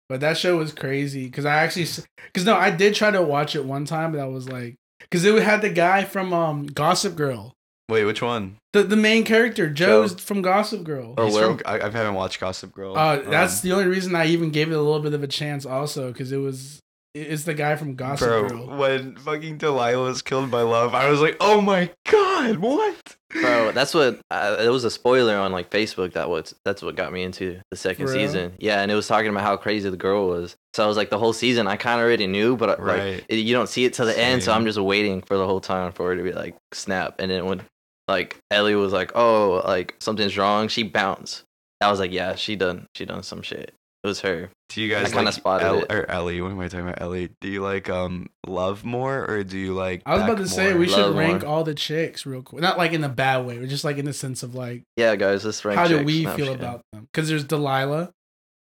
But 0.10 0.20
that 0.20 0.38
show 0.38 0.58
was 0.58 0.72
crazy 0.74 1.26
because 1.26 1.46
I 1.46 1.56
actually, 1.64 1.88
because 2.28 2.46
no, 2.46 2.56
I 2.56 2.70
did 2.70 2.94
try 2.94 3.10
to 3.12 3.22
watch 3.24 3.56
it 3.56 3.66
one 3.66 3.86
time, 3.86 4.12
but 4.12 4.20
I 4.22 4.28
was 4.28 4.48
like, 4.48 4.76
because 5.00 5.26
it 5.26 5.42
had 5.42 5.62
the 5.62 5.70
guy 5.70 6.04
from 6.04 6.32
um 6.34 6.68
Gossip 6.68 7.16
Girl, 7.16 7.54
Wait, 7.90 8.06
which 8.06 8.22
one? 8.22 8.58
the 8.74 8.84
the 8.84 8.96
main 8.96 9.24
character, 9.24 9.68
Joe's 9.68 10.14
Joe. 10.14 10.20
from 10.22 10.42
Gossip 10.44 10.84
Girl. 10.84 11.16
Oh, 11.18 11.26
He's 11.26 11.38
from, 11.40 11.60
I, 11.66 11.80
I 11.80 11.90
haven't 11.90 12.14
watched 12.14 12.40
Gossip 12.40 12.72
Girl. 12.74 12.96
Uh, 12.96 13.18
that's 13.22 13.64
Um, 13.64 13.70
the 13.70 13.76
only 13.76 13.88
reason 13.88 14.14
I 14.16 14.28
even 14.28 14.52
gave 14.52 14.70
it 14.72 14.76
a 14.76 14.82
little 14.82 15.00
bit 15.02 15.14
of 15.16 15.24
a 15.24 15.28
chance, 15.28 15.66
also, 15.66 16.12
because 16.12 16.32
it 16.32 16.38
was 16.38 16.80
it's 17.16 17.44
the 17.46 17.54
guy 17.54 17.76
from 17.76 17.96
Gossip 17.96 18.28
bro. 18.28 18.48
Girl. 18.50 18.78
When 18.78 19.16
fucking 19.16 19.58
Delilah 19.58 20.04
was 20.04 20.22
killed 20.22 20.52
by 20.52 20.62
love, 20.62 20.94
I 20.94 21.10
was 21.10 21.22
like, 21.22 21.38
oh 21.40 21.62
my 21.62 21.90
god, 22.12 22.58
what? 22.58 23.16
Bro, 23.32 23.72
that's 23.74 23.94
what 23.94 24.20
uh, 24.32 24.58
it 24.60 24.70
was 24.70 24.84
a 24.84 24.92
spoiler 24.92 25.36
on 25.38 25.52
like 25.52 25.70
Facebook. 25.70 26.14
That 26.14 26.30
was 26.30 26.54
that's 26.64 26.82
what 26.82 26.96
got 26.96 27.12
me 27.12 27.24
into 27.24 27.60
the 27.72 27.78
second 27.78 28.08
For 28.08 28.14
real? 28.14 28.28
season. 28.28 28.54
Yeah, 28.60 28.82
and 28.82 28.92
it 28.92 28.96
was 28.96 29.08
talking 29.08 29.30
about 29.30 29.44
how 29.44 29.58
crazy 29.58 29.90
the 29.90 29.98
girl 29.98 30.28
was. 30.28 30.56
So 30.74 30.84
I 30.84 30.88
was 30.88 30.98
like, 30.98 31.10
the 31.10 31.18
whole 31.18 31.34
season, 31.34 31.68
I 31.68 31.76
kind 31.78 32.00
of 32.00 32.06
already 32.06 32.28
knew, 32.28 32.56
but 32.56 32.70
uh, 32.80 32.84
like 32.84 32.98
Right. 33.00 33.26
it, 33.28 33.36
you 33.40 33.54
don't 33.54 33.68
see 33.70 33.86
it 33.86 33.94
till 33.94 34.06
the 34.06 34.18
end. 34.18 34.44
So 34.44 34.52
I'm 34.54 34.66
just 34.66 34.80
waiting 34.80 35.22
for 35.22 35.38
the 35.38 35.46
whole 35.46 35.60
time 35.62 35.92
for 35.92 36.14
it 36.14 36.18
to 36.18 36.24
be 36.24 36.32
like 36.34 36.56
snap. 36.74 37.16
And 37.20 37.30
then 37.32 37.46
when 37.46 37.62
like 38.08 38.38
Ellie 38.52 38.76
was 38.76 38.94
like, 38.94 39.12
oh, 39.16 39.62
like 39.66 39.96
something's 40.00 40.38
wrong, 40.38 40.68
she 40.68 40.84
bounced. 40.84 41.44
I 41.82 41.90
was 41.92 42.00
like, 42.00 42.12
yeah, 42.14 42.36
she 42.36 42.56
done, 42.56 42.86
she 42.96 43.04
done 43.06 43.24
some 43.24 43.42
shit. 43.42 43.74
It 44.06 44.08
was 44.08 44.22
her. 44.22 44.50
Do 44.70 44.82
you 44.82 44.90
guys 44.94 45.06
I 45.08 45.10
kinda 45.10 45.24
like 45.26 45.34
spotted 45.34 45.66
El- 45.66 45.80
it. 45.82 45.92
or 45.92 46.12
Ellie? 46.12 46.40
What 46.40 46.52
am 46.52 46.60
I 46.60 46.68
talking 46.68 46.88
about? 46.88 47.02
Ellie? 47.02 47.32
Do 47.42 47.48
you 47.48 47.64
like 47.64 47.90
um 47.90 48.30
love 48.46 48.86
more 48.86 49.26
or 49.28 49.44
do 49.44 49.58
you 49.58 49.74
like? 49.74 50.04
I 50.06 50.14
was 50.14 50.24
about 50.24 50.38
Beck 50.38 50.46
to 50.46 50.52
say 50.52 50.70
more? 50.70 50.78
we 50.80 50.88
should 50.88 50.98
Love 51.00 51.16
rank 51.16 51.42
more. 51.42 51.52
all 51.52 51.64
the 51.64 51.74
chicks 51.74 52.24
real 52.24 52.44
quick, 52.44 52.62
not 52.62 52.78
like 52.78 52.94
in 52.94 53.04
a 53.04 53.10
bad 53.10 53.48
way, 53.48 53.58
but 53.58 53.68
just 53.68 53.84
like 53.84 53.98
in 53.98 54.06
the 54.06 54.14
sense 54.14 54.44
of 54.44 54.54
like 54.54 54.84
Yeah, 54.96 55.16
guys, 55.16 55.44
let's 55.44 55.66
rank. 55.66 55.80
how 55.80 55.88
do 55.88 55.96
chicks. 55.98 56.06
we 56.06 56.24
No, 56.26 56.36
feel 56.36 56.46
shit. 56.48 56.56
about 56.60 56.82
them? 56.94 57.08
Because 57.12 57.28
there's 57.30 57.46
Delilah. 57.46 58.12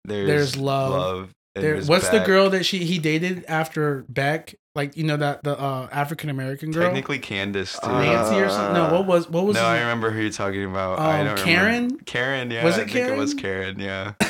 There's, 0.04 0.26
There's 0.28 0.56
love. 0.58 1.32
and 1.54 1.64
There, 1.64 1.72
there's 1.74 1.88
what's 1.88 2.08
the 2.10 2.18
Beck. 2.18 2.26
girl 2.26 2.50
that 2.50 2.64
she 2.66 2.84
he 2.84 2.98
dated 2.98 3.44
after 3.48 4.04
Beck? 4.10 4.54
Like 4.74 4.96
you 4.96 5.04
know 5.04 5.16
that 5.16 5.42
the 5.42 5.58
uh, 5.58 5.88
African 5.90 6.30
American 6.30 6.70
girl, 6.70 6.84
Technically, 6.84 7.18
Candace 7.18 7.78
too. 7.80 7.88
Uh, 7.88 8.02
Nancy 8.02 8.36
or 8.40 8.48
something. 8.50 8.74
No, 8.74 8.92
what 8.92 9.06
was 9.06 9.28
what 9.28 9.44
was? 9.46 9.56
no, 9.56 9.64
I 9.64 9.74
his- 9.76 9.80
remember 9.82 10.10
who 10.10 10.20
you're 10.20 10.30
talking 10.30 10.64
about. 10.64 10.98
I 11.00 11.20
Um, 11.20 11.26
don't 11.26 11.38
Karen? 11.38 11.74
Remember. 11.84 12.04
Karen, 12.04 12.50
yeah. 12.52 12.64
Was 12.64 12.78
I 12.78 12.82
it 12.82 12.90
think 12.90 13.08
it 13.08 13.16
was 13.16 13.34
Karen? 13.34 13.76
Karen, 13.78 14.14
yeah. 14.20 14.29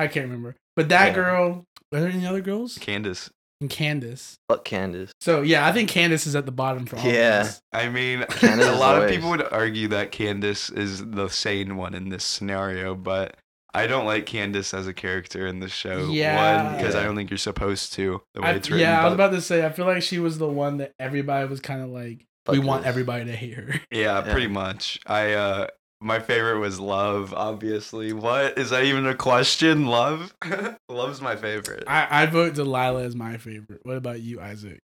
I 0.00 0.06
can't 0.08 0.26
remember. 0.26 0.56
But 0.76 0.88
that 0.90 1.08
Yeah. 1.08 1.14
girl. 1.14 1.64
Were 1.92 2.00
there 2.00 2.10
any 2.10 2.26
other 2.26 2.40
girls? 2.40 2.78
Candace. 2.80 3.30
and 3.60 3.68
Candace. 3.68 4.36
Fuck 4.48 4.64
Candace. 4.64 5.12
So 5.20 5.42
yeah, 5.42 5.66
I 5.66 5.72
think 5.72 5.90
Candace 5.90 6.26
is 6.26 6.34
at 6.34 6.46
the 6.46 6.52
bottom 6.52 6.86
for 6.86 6.96
all 6.96 7.04
Yeah. 7.06 7.40
of 7.42 7.46
us. 7.48 7.60
I 7.74 7.88
mean, 7.90 8.24
Candace 8.30 8.66
a 8.68 8.72
lot 8.74 8.94
the 8.98 9.04
of 9.04 9.10
people 9.10 9.28
would 9.30 9.42
argue 9.52 9.88
that 9.88 10.12
Candace 10.12 10.70
is 10.70 11.04
the 11.10 11.28
sane 11.28 11.76
one 11.76 11.92
in 11.94 12.08
this 12.08 12.24
scenario, 12.24 12.94
but 12.94 13.36
I 13.74 13.86
don't 13.86 14.06
like 14.06 14.24
Candace 14.24 14.72
as 14.72 14.86
a 14.86 14.94
character 14.94 15.46
in 15.46 15.60
the 15.60 15.68
show. 15.68 16.08
Yeah. 16.10 16.64
One, 16.70 16.76
because 16.78 16.94
I 16.94 17.02
don't 17.02 17.16
think 17.16 17.28
you're 17.30 17.36
supposed 17.38 17.92
to, 17.94 18.22
the 18.34 18.40
way 18.40 18.48
I- 18.48 18.52
it's 18.54 18.70
written. 18.70 18.86
yeah, 18.88 19.02
I 19.02 19.04
was 19.04 19.14
about 19.14 19.32
to 19.32 19.40
say. 19.42 19.64
I 19.66 19.70
feel 19.70 19.84
like 19.86 20.02
she 20.02 20.18
was 20.18 20.38
the 20.38 20.48
one 20.48 20.78
that 20.78 20.92
everybody 20.98 21.46
was 21.46 21.60
kind 21.60 21.82
of 21.82 21.90
like. 21.90 22.24
we 22.48 22.56
Fuck 22.56 22.64
want 22.66 22.86
everybody 22.86 23.26
to 23.26 23.32
hate 23.36 23.54
her. 23.54 23.74
Yeah, 23.92 24.24
Yeah. 24.24 24.32
pretty 24.32 24.48
much. 24.48 24.98
I 25.06 25.34
uh 25.34 25.66
my 26.00 26.18
favorite 26.18 26.58
was 26.60 26.80
Love, 26.80 27.34
obviously. 27.34 28.12
What? 28.12 28.58
Is 28.58 28.70
that 28.70 28.84
even 28.84 29.06
a 29.06 29.14
question? 29.14 29.86
Love? 29.86 30.34
Love's 30.88 31.20
my 31.20 31.36
favorite. 31.36 31.84
I, 31.86 32.22
I 32.22 32.26
vote 32.26 32.54
Delilah 32.54 33.02
as 33.04 33.14
my 33.14 33.36
favorite. 33.36 33.80
What 33.84 33.96
about 33.96 34.20
you, 34.20 34.40
Isaac? 34.40 34.78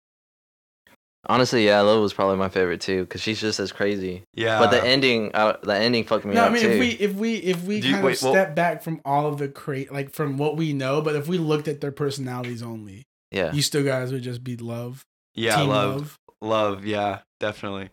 Honestly, 1.28 1.64
yeah, 1.66 1.81
Love 1.83 2.02
was 2.02 2.12
probably 2.12 2.37
my 2.37 2.49
favorite 2.49 2.81
too, 2.81 3.02
because 3.04 3.21
she's 3.21 3.40
just 3.40 3.61
as 3.61 3.71
crazy. 3.71 4.25
yeah. 4.35 4.59
but 4.59 4.73
the 4.73 4.85
ending, 4.85 5.31
uh, 5.35 5.57
the 5.62 5.76
ending 5.76 6.02
fucked 6.02 6.25
me 6.25 6.35
no, 6.35 6.47
I 6.47 6.49
mean 6.50 6.62
too. 6.62 6.71
if 6.71 6.81
we 6.81 6.88
if 6.88 7.12
we 7.14 7.35
if 7.37 7.62
we 7.62 7.81
Do 7.81 7.87
you- 7.88 7.95
kind 7.95 8.04
wait, 8.07 8.16
of 8.16 8.23
well- 8.25 8.33
step 8.33 8.57
back 8.57 8.83
from 8.83 9.00
all 9.04 9.26
of 9.28 9.38
the 9.38 9.47
crate 9.47 9.92
like 9.92 10.11
from 10.11 10.37
what 10.37 10.57
we 10.57 10.73
know, 10.73 11.00
but 11.00 11.14
if 11.14 11.28
we 11.28 11.38
looked 11.38 11.69
at 11.69 11.81
their 11.81 11.92
personalities 11.92 12.61
only, 12.61 13.04
yeah, 13.31 13.52
you 13.52 13.62
still 13.62 13.85
guys 13.85 14.11
would 14.12 14.23
just 14.25 14.42
be 14.42 14.57
love. 14.57 15.04
yeah, 15.37 15.59
Team 15.59 15.69
love, 15.69 16.19
love. 16.40 16.85
Yeah, 16.85 17.21
definitely. 17.38 17.90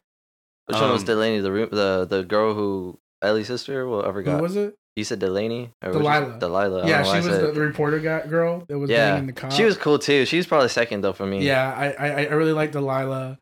which 0.65 0.79
one 0.81 0.89
was 0.91 1.01
um, 1.03 1.05
Delaney? 1.05 1.39
The 1.39 1.51
the 1.67 2.07
the 2.09 2.23
girl 2.23 2.55
who 2.55 2.97
Ellie's 3.21 3.47
sister? 3.47 3.87
Well, 3.87 4.05
I 4.05 4.11
Who 4.11 4.37
was 4.41 4.55
it? 4.55 4.75
You 4.95 5.03
said 5.05 5.19
Delaney 5.19 5.71
or 5.83 5.93
Delilah. 5.93 6.39
Delilah. 6.39 6.87
Yeah, 6.87 6.97
don't 6.97 7.03
know 7.03 7.09
why 7.13 7.21
she 7.21 7.27
was 7.29 7.39
the, 7.39 7.51
the 7.53 7.61
reporter 7.61 7.99
guy, 7.99 8.25
girl 8.27 8.65
that 8.67 8.77
was 8.77 8.89
yeah, 8.89 9.11
banging 9.11 9.27
the 9.27 9.33
cop. 9.33 9.51
she 9.51 9.63
was 9.63 9.77
cool 9.77 9.97
too. 9.97 10.25
She 10.25 10.35
was 10.37 10.45
probably 10.45 10.67
second 10.69 11.01
though 11.01 11.13
for 11.13 11.25
me. 11.25 11.45
Yeah, 11.45 11.71
I 11.73 11.91
I, 11.91 12.25
I 12.25 12.31
really 12.33 12.51
like 12.53 12.71
Delilah. 12.73 13.37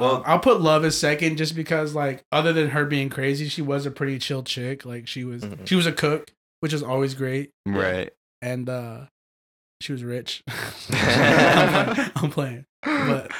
Well, 0.00 0.12
Well- 0.14 0.22
I'll 0.24 0.38
put 0.38 0.62
Love 0.62 0.86
as 0.86 0.96
second 0.96 1.36
just 1.36 1.54
because, 1.54 1.94
like, 1.94 2.22
other 2.32 2.54
than 2.54 2.70
her 2.70 2.86
being 2.86 3.10
crazy, 3.10 3.48
she 3.48 3.60
was 3.60 3.84
a 3.84 3.90
pretty 3.90 4.18
chill 4.18 4.42
chick. 4.42 4.86
Like, 4.86 5.06
she 5.06 5.22
was 5.24 5.42
Mhm. 5.42 5.66
she 5.68 5.74
was 5.74 5.86
a 5.86 5.92
cook, 5.92 6.30
which 6.60 6.72
is 6.72 6.82
always 6.82 7.12
great, 7.14 7.50
Right. 7.66 8.10
and 8.40 8.68
uh 8.70 9.00
she 9.82 9.92
was 9.92 10.02
rich. 10.02 10.42
I'm, 10.92 11.84
playing, 11.84 12.10
I'm 12.16 12.30
playing, 12.30 12.64
but 12.82 13.30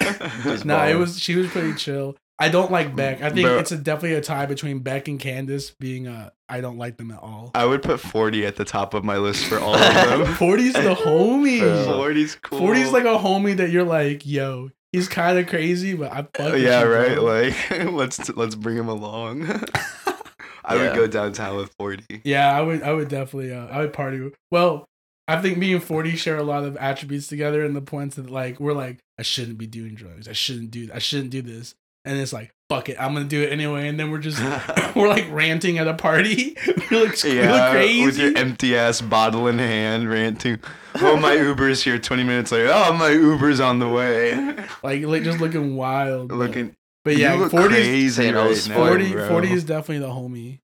Just 0.42 0.64
no, 0.66 0.84
it 0.86 0.94
was 0.94 1.18
she 1.20 1.36
was 1.36 1.48
pretty 1.48 1.74
chill. 1.74 2.16
I 2.42 2.48
don't 2.48 2.72
like 2.72 2.96
Beck. 2.96 3.22
I 3.22 3.30
think 3.30 3.46
Bro. 3.46 3.58
it's 3.58 3.70
a, 3.70 3.76
definitely 3.76 4.14
a 4.14 4.20
tie 4.20 4.46
between 4.46 4.80
Beck 4.80 5.06
and 5.06 5.20
Candace 5.20 5.70
being 5.70 6.08
a. 6.08 6.32
I 6.48 6.60
don't 6.60 6.76
like 6.76 6.96
them 6.96 7.12
at 7.12 7.20
all. 7.20 7.52
I 7.54 7.64
would 7.64 7.82
put 7.82 8.00
40 8.00 8.44
at 8.44 8.56
the 8.56 8.64
top 8.64 8.94
of 8.94 9.04
my 9.04 9.16
list 9.16 9.46
for 9.46 9.60
all 9.60 9.74
of 9.74 9.80
them. 9.94 10.26
40's 10.34 10.72
the 10.72 10.94
homie. 10.94 11.60
Bro. 11.60 11.86
40's 11.86 12.34
cool. 12.34 12.60
40's 12.60 12.90
like 12.90 13.04
a 13.04 13.16
homie 13.16 13.56
that 13.58 13.70
you're 13.70 13.84
like, 13.84 14.26
yo, 14.26 14.70
he's 14.90 15.06
kind 15.06 15.38
of 15.38 15.46
crazy, 15.46 15.94
but 15.94 16.10
I 16.10 16.22
fuck 16.34 16.52
with 16.54 16.62
yeah, 16.62 16.82
you, 16.82 16.92
right. 16.92 17.14
bro. 17.14 17.24
Like 17.24 17.92
let's 17.92 18.28
let's 18.36 18.56
bring 18.56 18.76
him 18.76 18.88
along. 18.88 19.46
I 20.64 20.76
would 20.76 20.94
go 20.94 21.06
downtown 21.06 21.56
with 21.56 21.72
40. 21.78 22.22
Yeah, 22.24 22.50
I 22.56 22.60
would. 22.60 22.82
I 22.82 22.92
would 22.92 23.08
definitely. 23.08 23.52
Uh, 23.52 23.66
I 23.66 23.78
would 23.80 23.92
party. 23.92 24.20
with- 24.20 24.34
Well, 24.50 24.84
I 25.28 25.40
think 25.40 25.58
me 25.58 25.72
and 25.72 25.82
Forty 25.82 26.16
share 26.16 26.36
a 26.38 26.42
lot 26.42 26.64
of 26.64 26.76
attributes 26.76 27.28
together 27.28 27.64
in 27.64 27.74
the 27.74 27.80
points 27.80 28.16
that 28.16 28.28
like 28.30 28.58
we're 28.60 28.72
like, 28.72 28.98
I 29.18 29.22
shouldn't 29.22 29.58
be 29.58 29.66
doing 29.68 29.94
drugs. 29.94 30.26
I 30.28 30.32
shouldn't 30.32 30.70
do. 30.72 30.90
I 30.92 30.98
shouldn't 30.98 31.30
do 31.30 31.40
this. 31.42 31.74
And 32.04 32.18
it's 32.18 32.32
like, 32.32 32.52
fuck 32.68 32.88
it, 32.88 32.96
I'm 32.98 33.12
gonna 33.14 33.26
do 33.26 33.42
it 33.42 33.52
anyway. 33.52 33.86
And 33.88 33.98
then 34.00 34.10
we're 34.10 34.18
just 34.18 34.40
we're 34.96 35.08
like 35.08 35.30
ranting 35.30 35.78
at 35.78 35.86
a 35.86 35.94
party. 35.94 36.56
we 36.66 36.72
look, 36.72 36.90
we 36.90 36.98
look 37.00 37.24
Yeah, 37.24 37.70
crazy. 37.70 38.04
with 38.04 38.18
your 38.18 38.36
empty 38.36 38.76
ass 38.76 39.00
bottle 39.00 39.46
in 39.46 39.58
hand, 39.58 40.08
ranting. 40.10 40.58
Oh, 40.96 41.16
my 41.16 41.34
Uber's 41.34 41.82
here. 41.82 41.98
20 41.98 42.24
minutes 42.24 42.52
later. 42.52 42.70
Oh, 42.72 42.92
my 42.92 43.10
Uber's 43.10 43.60
on 43.60 43.78
the 43.78 43.88
way. 43.88 44.34
like, 44.82 45.02
like 45.04 45.22
just 45.22 45.40
looking 45.40 45.76
wild. 45.76 46.28
but- 46.28 46.36
Looking. 46.36 46.74
but 47.04 47.16
yeah, 47.16 47.34
look 47.34 47.50
40 47.50 47.68
crazy 47.68 48.08
Saying 48.10 48.34
right 48.34 48.68
now, 48.68 48.74
40, 48.76 49.12
40 49.28 49.52
is 49.52 49.64
definitely 49.64 49.98
the 50.00 50.12
homie. 50.12 50.58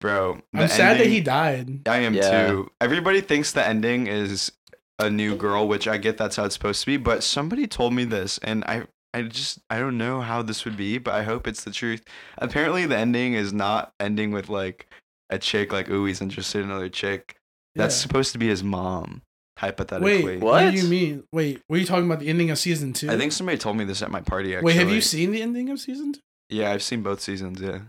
bro. 0.00 0.40
the 0.52 0.62
I'm 0.62 0.68
sad 0.68 0.98
that 1.00 1.06
he 1.08 1.20
died. 1.20 1.86
I 1.88 1.98
am 1.98 2.14
Yeah. 2.14 2.46
too. 2.48 2.70
Everybody 2.80 3.20
thinks 3.20 3.52
the 3.52 3.66
ending 3.66 4.06
is 4.06 4.52
a 4.98 5.10
new 5.10 5.36
girl, 5.36 5.68
which 5.68 5.86
I 5.88 5.96
get 5.98 6.16
that's 6.18 6.36
how 6.36 6.44
it's 6.44 6.54
supposed 6.54 6.80
to 6.80 6.86
be. 6.86 6.96
But 6.96 7.22
somebody 7.22 7.66
told 7.66 7.92
me 7.94 8.04
this, 8.04 8.38
and 8.38 8.64
I, 8.64 8.84
I 9.14 9.22
just, 9.22 9.58
I 9.70 9.78
don't 9.78 9.96
know 9.98 10.20
how 10.20 10.42
this 10.42 10.64
would 10.64 10.76
be, 10.76 10.98
but 10.98 11.14
I 11.14 11.22
hope 11.22 11.46
it's 11.48 11.64
the 11.64 11.70
truth. 11.70 12.02
Apparently, 12.36 12.84
the 12.86 12.96
ending 12.96 13.34
is 13.34 13.52
not 13.52 13.92
ending 13.98 14.32
with 14.32 14.48
like 14.48 14.86
a 15.30 15.38
chick, 15.38 15.72
like 15.72 15.88
ooh, 15.88 16.04
he's 16.04 16.20
interested 16.20 16.58
in 16.62 16.70
another 16.70 16.88
chick. 16.88 17.36
That's 17.74 17.94
Yeah. 17.96 18.02
supposed 18.02 18.32
to 18.32 18.38
be 18.38 18.48
his 18.48 18.62
mom, 18.62 19.22
hypothetically. 19.58 20.24
Wait, 20.24 20.40
What? 20.40 20.64
what 20.64 20.70
do 20.72 20.76
you 20.76 20.88
mean? 20.88 21.24
Wait, 21.32 21.60
were 21.68 21.76
you 21.78 21.84
talking 21.86 22.06
about 22.06 22.20
the 22.20 22.28
ending 22.28 22.50
of 22.50 22.58
season 22.58 22.92
two? 22.92 23.10
I 23.10 23.16
think 23.16 23.32
somebody 23.32 23.56
told 23.58 23.76
me 23.76 23.84
this 23.84 24.02
at 24.02 24.10
my 24.10 24.20
party. 24.20 24.54
Actually. 24.54 24.66
Wait, 24.66 24.76
have 24.76 24.90
you 24.90 25.00
seen 25.00 25.30
the 25.30 25.42
ending 25.42 25.70
of 25.70 25.80
season 25.80 26.12
two? 26.14 26.20
Yeah, 26.50 26.70
I've 26.72 26.82
seen 26.82 27.02
both 27.02 27.20
seasons. 27.20 27.60
Yeah. 27.60 27.80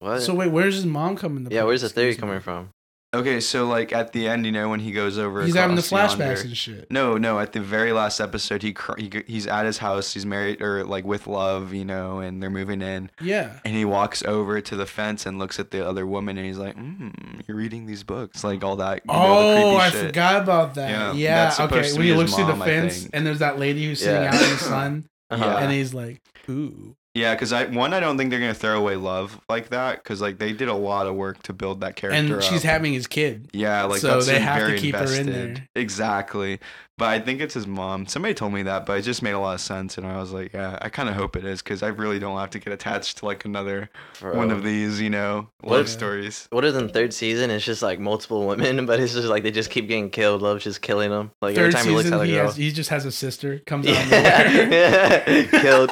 What? 0.00 0.20
So 0.20 0.34
wait, 0.34 0.50
where's 0.50 0.74
his 0.74 0.86
mom 0.86 1.16
coming? 1.16 1.44
To 1.46 1.54
yeah, 1.54 1.62
where's 1.64 1.82
the 1.82 1.88
theory 1.88 2.14
coming 2.14 2.40
from? 2.40 2.70
Okay, 3.14 3.38
so 3.40 3.66
like 3.66 3.92
at 3.92 4.12
the 4.12 4.26
end, 4.28 4.44
you 4.44 4.50
know, 4.52 4.68
when 4.68 4.80
he 4.80 4.90
goes 4.90 5.18
over, 5.18 5.44
He's 5.44 5.54
having 5.54 5.76
the 5.76 5.82
flashbacks 5.82 6.18
yonder- 6.18 6.40
and 6.42 6.56
shit. 6.56 6.90
No, 6.90 7.16
no. 7.16 7.38
At 7.38 7.52
the 7.52 7.60
very 7.60 7.92
last 7.92 8.20
episode, 8.20 8.62
he, 8.62 8.72
cr- 8.72 8.98
he 8.98 9.10
he's 9.26 9.46
at 9.46 9.64
his 9.66 9.78
house. 9.78 10.12
He's 10.12 10.26
married 10.26 10.60
or 10.60 10.84
like 10.84 11.04
with 11.04 11.26
love, 11.28 11.72
you 11.72 11.84
know, 11.84 12.18
and 12.18 12.42
they're 12.42 12.50
moving 12.50 12.82
in. 12.82 13.10
Yeah. 13.20 13.52
And 13.64 13.74
he 13.74 13.84
walks 13.84 14.22
over 14.24 14.60
to 14.60 14.74
the 14.76 14.84
fence 14.86 15.26
and 15.26 15.38
looks 15.38 15.60
at 15.60 15.70
the 15.70 15.86
other 15.88 16.04
woman, 16.06 16.36
and 16.36 16.46
he's 16.46 16.58
like, 16.58 16.76
mm, 16.76 17.12
"You're 17.46 17.56
reading 17.56 17.86
these 17.86 18.02
books, 18.02 18.42
like 18.42 18.64
all 18.64 18.76
that." 18.76 19.02
You 19.06 19.12
know, 19.14 19.54
the 19.54 19.60
Oh, 19.62 19.76
I 19.76 19.90
shit. 19.90 20.06
forgot 20.06 20.42
about 20.42 20.74
that. 20.74 20.90
Yeah, 20.90 21.12
Yeah. 21.12 21.64
okay. 21.66 21.92
When 21.92 22.02
he 22.02 22.12
looks 22.14 22.34
through 22.34 22.46
the 22.46 22.56
fence 22.56 23.08
and 23.12 23.24
there's 23.26 23.38
that 23.38 23.58
lady 23.58 23.86
who's 23.86 24.00
sitting 24.00 24.22
Yeah. 24.22 24.34
out 24.34 24.42
in 24.42 24.50
the 24.50 24.56
sun, 24.58 25.04
Uh-huh. 25.30 25.44
Yeah. 25.44 25.58
and 25.58 25.72
he's 25.72 25.94
like, 25.94 26.20
"Ooh." 26.50 26.96
Yeah, 27.14 27.34
because 27.34 27.52
I 27.52 27.66
one, 27.66 27.94
I 27.94 28.00
don't 28.00 28.18
think 28.18 28.30
they're 28.30 28.40
gonna 28.40 28.54
throw 28.54 28.76
away 28.78 28.96
love 28.96 29.40
like 29.48 29.68
that, 29.68 30.02
because 30.02 30.20
like 30.20 30.38
they 30.38 30.52
did 30.52 30.68
a 30.68 30.74
lot 30.74 31.06
of 31.06 31.14
work 31.14 31.42
to 31.44 31.52
build 31.52 31.80
that 31.82 31.94
character. 31.94 32.34
And 32.34 32.42
she's 32.42 32.64
up. 32.64 32.70
having 32.70 32.92
his 32.92 33.06
kid. 33.06 33.48
Yeah, 33.52 33.84
like 33.84 34.00
So 34.00 34.08
that's 34.08 34.26
they 34.26 34.36
him 34.36 34.42
have 34.42 34.58
to 34.58 34.66
very 34.66 34.78
keep 34.80 34.96
her 34.96 35.12
in 35.14 35.26
there. 35.26 35.68
Exactly. 35.76 36.58
But 36.96 37.06
I 37.08 37.18
think 37.18 37.40
it's 37.40 37.54
his 37.54 37.66
mom. 37.66 38.06
Somebody 38.06 38.34
told 38.34 38.52
me 38.52 38.62
that, 38.64 38.86
but 38.86 38.98
it 38.98 39.02
just 39.02 39.20
made 39.20 39.32
a 39.32 39.38
lot 39.40 39.54
of 39.54 39.60
sense, 39.60 39.98
and 39.98 40.06
I 40.06 40.16
was 40.20 40.30
like, 40.32 40.52
yeah, 40.52 40.78
I 40.80 40.88
kind 40.90 41.08
of 41.08 41.16
hope 41.16 41.34
it 41.34 41.44
is, 41.44 41.60
because 41.60 41.82
I 41.82 41.88
really 41.88 42.20
don't 42.20 42.38
have 42.38 42.50
to 42.50 42.60
get 42.60 42.72
attached 42.72 43.18
to 43.18 43.26
like 43.26 43.44
another 43.44 43.90
Bro. 44.20 44.36
one 44.36 44.52
of 44.52 44.62
these, 44.62 45.00
you 45.00 45.10
know, 45.10 45.48
What 45.60 45.72
love 45.72 45.80
if- 45.86 45.88
stories. 45.90 46.46
What 46.50 46.64
if 46.64 46.74
in 46.76 46.88
third 46.88 47.12
season 47.12 47.50
it's 47.50 47.64
just 47.64 47.82
like 47.82 47.98
multiple 47.98 48.46
women, 48.46 48.86
but 48.86 49.00
it's 49.00 49.12
just 49.12 49.26
like 49.26 49.42
they 49.42 49.50
just 49.50 49.70
keep 49.70 49.88
getting 49.88 50.08
killed. 50.10 50.40
Love's 50.42 50.62
just 50.64 50.82
killing 50.82 51.10
them. 51.10 51.32
Like 51.42 51.56
every 51.56 51.72
Third 51.72 51.78
time 51.78 51.84
he 51.86 51.90
looks 51.90 52.04
season, 52.04 52.18
at 52.18 52.22
a 52.22 52.26
he 52.26 52.32
girl, 52.34 52.44
has 52.46 52.56
he 52.56 52.70
just 52.72 52.90
has 52.90 53.04
a 53.04 53.12
sister 53.12 53.58
comes 53.66 53.86
out 53.88 54.00
of 54.04 54.10
nowhere. 54.10 54.70
yeah, 54.70 55.42
killed. 55.62 55.90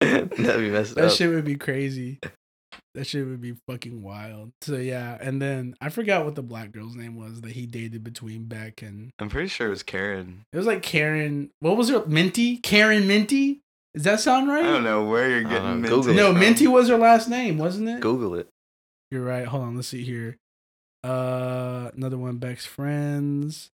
That'd 0.00 0.30
be 0.38 0.70
messed 0.70 0.94
that 0.94 1.06
up. 1.06 1.12
shit 1.12 1.30
would 1.30 1.44
be 1.44 1.56
crazy. 1.56 2.18
That 2.94 3.06
shit 3.06 3.26
would 3.26 3.40
be 3.40 3.54
fucking 3.68 4.02
wild. 4.02 4.50
So 4.62 4.76
yeah, 4.76 5.18
and 5.20 5.40
then 5.40 5.74
I 5.80 5.88
forgot 5.88 6.24
what 6.24 6.34
the 6.34 6.42
black 6.42 6.72
girl's 6.72 6.96
name 6.96 7.16
was 7.16 7.40
that 7.42 7.52
he 7.52 7.66
dated 7.66 8.02
between 8.02 8.44
Beck 8.44 8.82
and 8.82 9.10
I'm 9.18 9.28
pretty 9.28 9.48
sure 9.48 9.66
it 9.66 9.70
was 9.70 9.82
Karen. 9.82 10.42
it 10.52 10.56
was 10.56 10.66
like 10.66 10.82
Karen. 10.82 11.50
What 11.60 11.76
was 11.76 11.88
her 11.90 12.04
Minty? 12.06 12.58
Karen 12.58 13.06
Minty? 13.06 13.60
Does 13.94 14.04
that 14.04 14.20
sound 14.20 14.48
right? 14.48 14.64
I 14.64 14.68
don't 14.68 14.84
know 14.84 15.04
where 15.04 15.28
you're 15.28 15.42
getting 15.42 15.64
know, 15.64 15.74
Minty 15.74 15.88
Google. 15.88 16.14
No, 16.14 16.30
from. 16.32 16.40
Minty 16.40 16.66
was 16.66 16.88
her 16.88 16.98
last 16.98 17.28
name, 17.28 17.58
wasn't 17.58 17.88
it? 17.88 18.00
Google 18.00 18.34
it. 18.34 18.48
You're 19.10 19.24
right. 19.24 19.46
Hold 19.46 19.64
on, 19.64 19.76
let's 19.76 19.88
see 19.88 20.04
here. 20.04 20.36
Uh, 21.04 21.90
another 21.96 22.18
one. 22.18 22.36
Beck's 22.38 22.66
friends. 22.66 23.70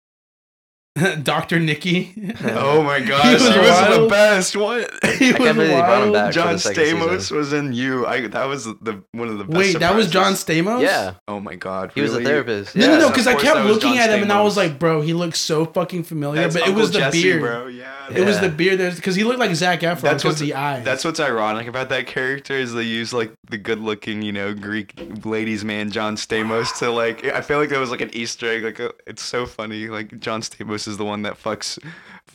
Doctor 1.22 1.58
Nicky. 1.58 2.12
Oh 2.44 2.82
my 2.82 3.00
He 3.00 3.10
was 3.10 3.42
he 3.42 3.58
was 3.58 3.98
the 3.98 4.06
best. 4.10 4.56
What? 4.56 4.90
he 5.18 5.30
I 5.30 5.32
can't 5.32 5.56
believe 5.56 5.56
they 5.70 5.76
brought 5.76 6.02
him 6.02 6.12
wild. 6.12 6.12
back. 6.12 6.34
John 6.34 6.54
Stamos 6.56 7.20
season. 7.20 7.36
was 7.36 7.52
in 7.52 7.72
you. 7.72 8.06
I 8.06 8.26
that 8.28 8.44
was 8.46 8.64
the 8.64 9.02
one 9.12 9.28
of 9.28 9.38
the 9.38 9.44
best. 9.44 9.56
Wait, 9.56 9.78
that 9.80 9.94
was 9.94 10.10
John. 10.10 10.34
Stamos. 10.34 10.82
Yeah, 10.82 11.14
Oh 11.28 11.40
my 11.40 11.54
god, 11.54 11.92
he 11.94 12.00
was 12.02 12.14
a 12.14 12.22
therapist. 12.22 12.76
No, 12.76 12.84
yeah. 12.84 12.90
no, 12.92 12.98
no, 13.00 13.06
Of 13.06 13.12
because 13.12 13.26
I 13.26 13.34
kept 13.34 13.60
looking 13.66 13.94
John 13.94 13.98
at 13.98 14.10
him 14.10 14.22
and 14.22 14.32
I 14.32 14.42
was 14.42 14.56
like, 14.56 14.78
bro, 14.78 15.00
he 15.00 15.14
looks 15.14 15.40
so 15.40 15.64
fucking 15.64 16.02
familiar. 16.04 16.42
That's 16.42 16.56
but 16.58 16.68
it 16.68 16.74
was 16.74 16.90
the 16.92 16.98
Jesse, 16.98 17.22
beard. 17.22 17.40
bro. 17.40 17.66
Yeah, 17.68 18.06
It 18.14 18.24
was 18.26 18.40
the 18.40 18.46
yeah. 18.46 18.52
beard. 18.52 18.78
There's 18.80 18.96
because 18.96 19.14
he 19.14 19.24
looked 19.24 19.38
like 19.38 19.54
Zac 19.54 19.80
Efron. 19.80 20.00
That's 20.00 20.02
That's 20.02 20.24
what's- 20.24 20.40
the 20.40 20.54
eyes. 20.54 20.84
That's 20.84 21.04
what's 21.04 21.20
ironic 21.20 21.68
about 21.68 21.88
that 21.90 22.06
character 22.06 22.54
is 22.54 22.72
they 22.74 22.82
use 22.82 23.12
like 23.14 23.32
the 23.48 23.58
good-looking, 23.58 24.22
you 24.22 24.32
know, 24.32 24.52
Greek 24.54 25.24
ladies' 25.24 25.64
man 25.64 25.90
John 25.90 26.16
Stamos 26.16 26.76
to 26.80 26.90
like. 26.90 27.24
I 27.24 27.40
feel 27.40 27.58
like 27.58 27.70
that 27.70 27.78
was 27.80 27.90
like 27.90 28.00
an 28.02 28.10
Easter 28.14 28.46
egg. 28.50 28.62
Like, 28.64 28.80
uh, 28.80 28.90
it's 29.06 29.22
so 29.22 29.46
funny. 29.46 29.86
Like 29.88 30.18
John 30.20 30.42
Stamos 30.42 30.81
is 30.86 30.96
the 30.96 31.04
one 31.04 31.22
that 31.22 31.34
fucks, 31.34 31.78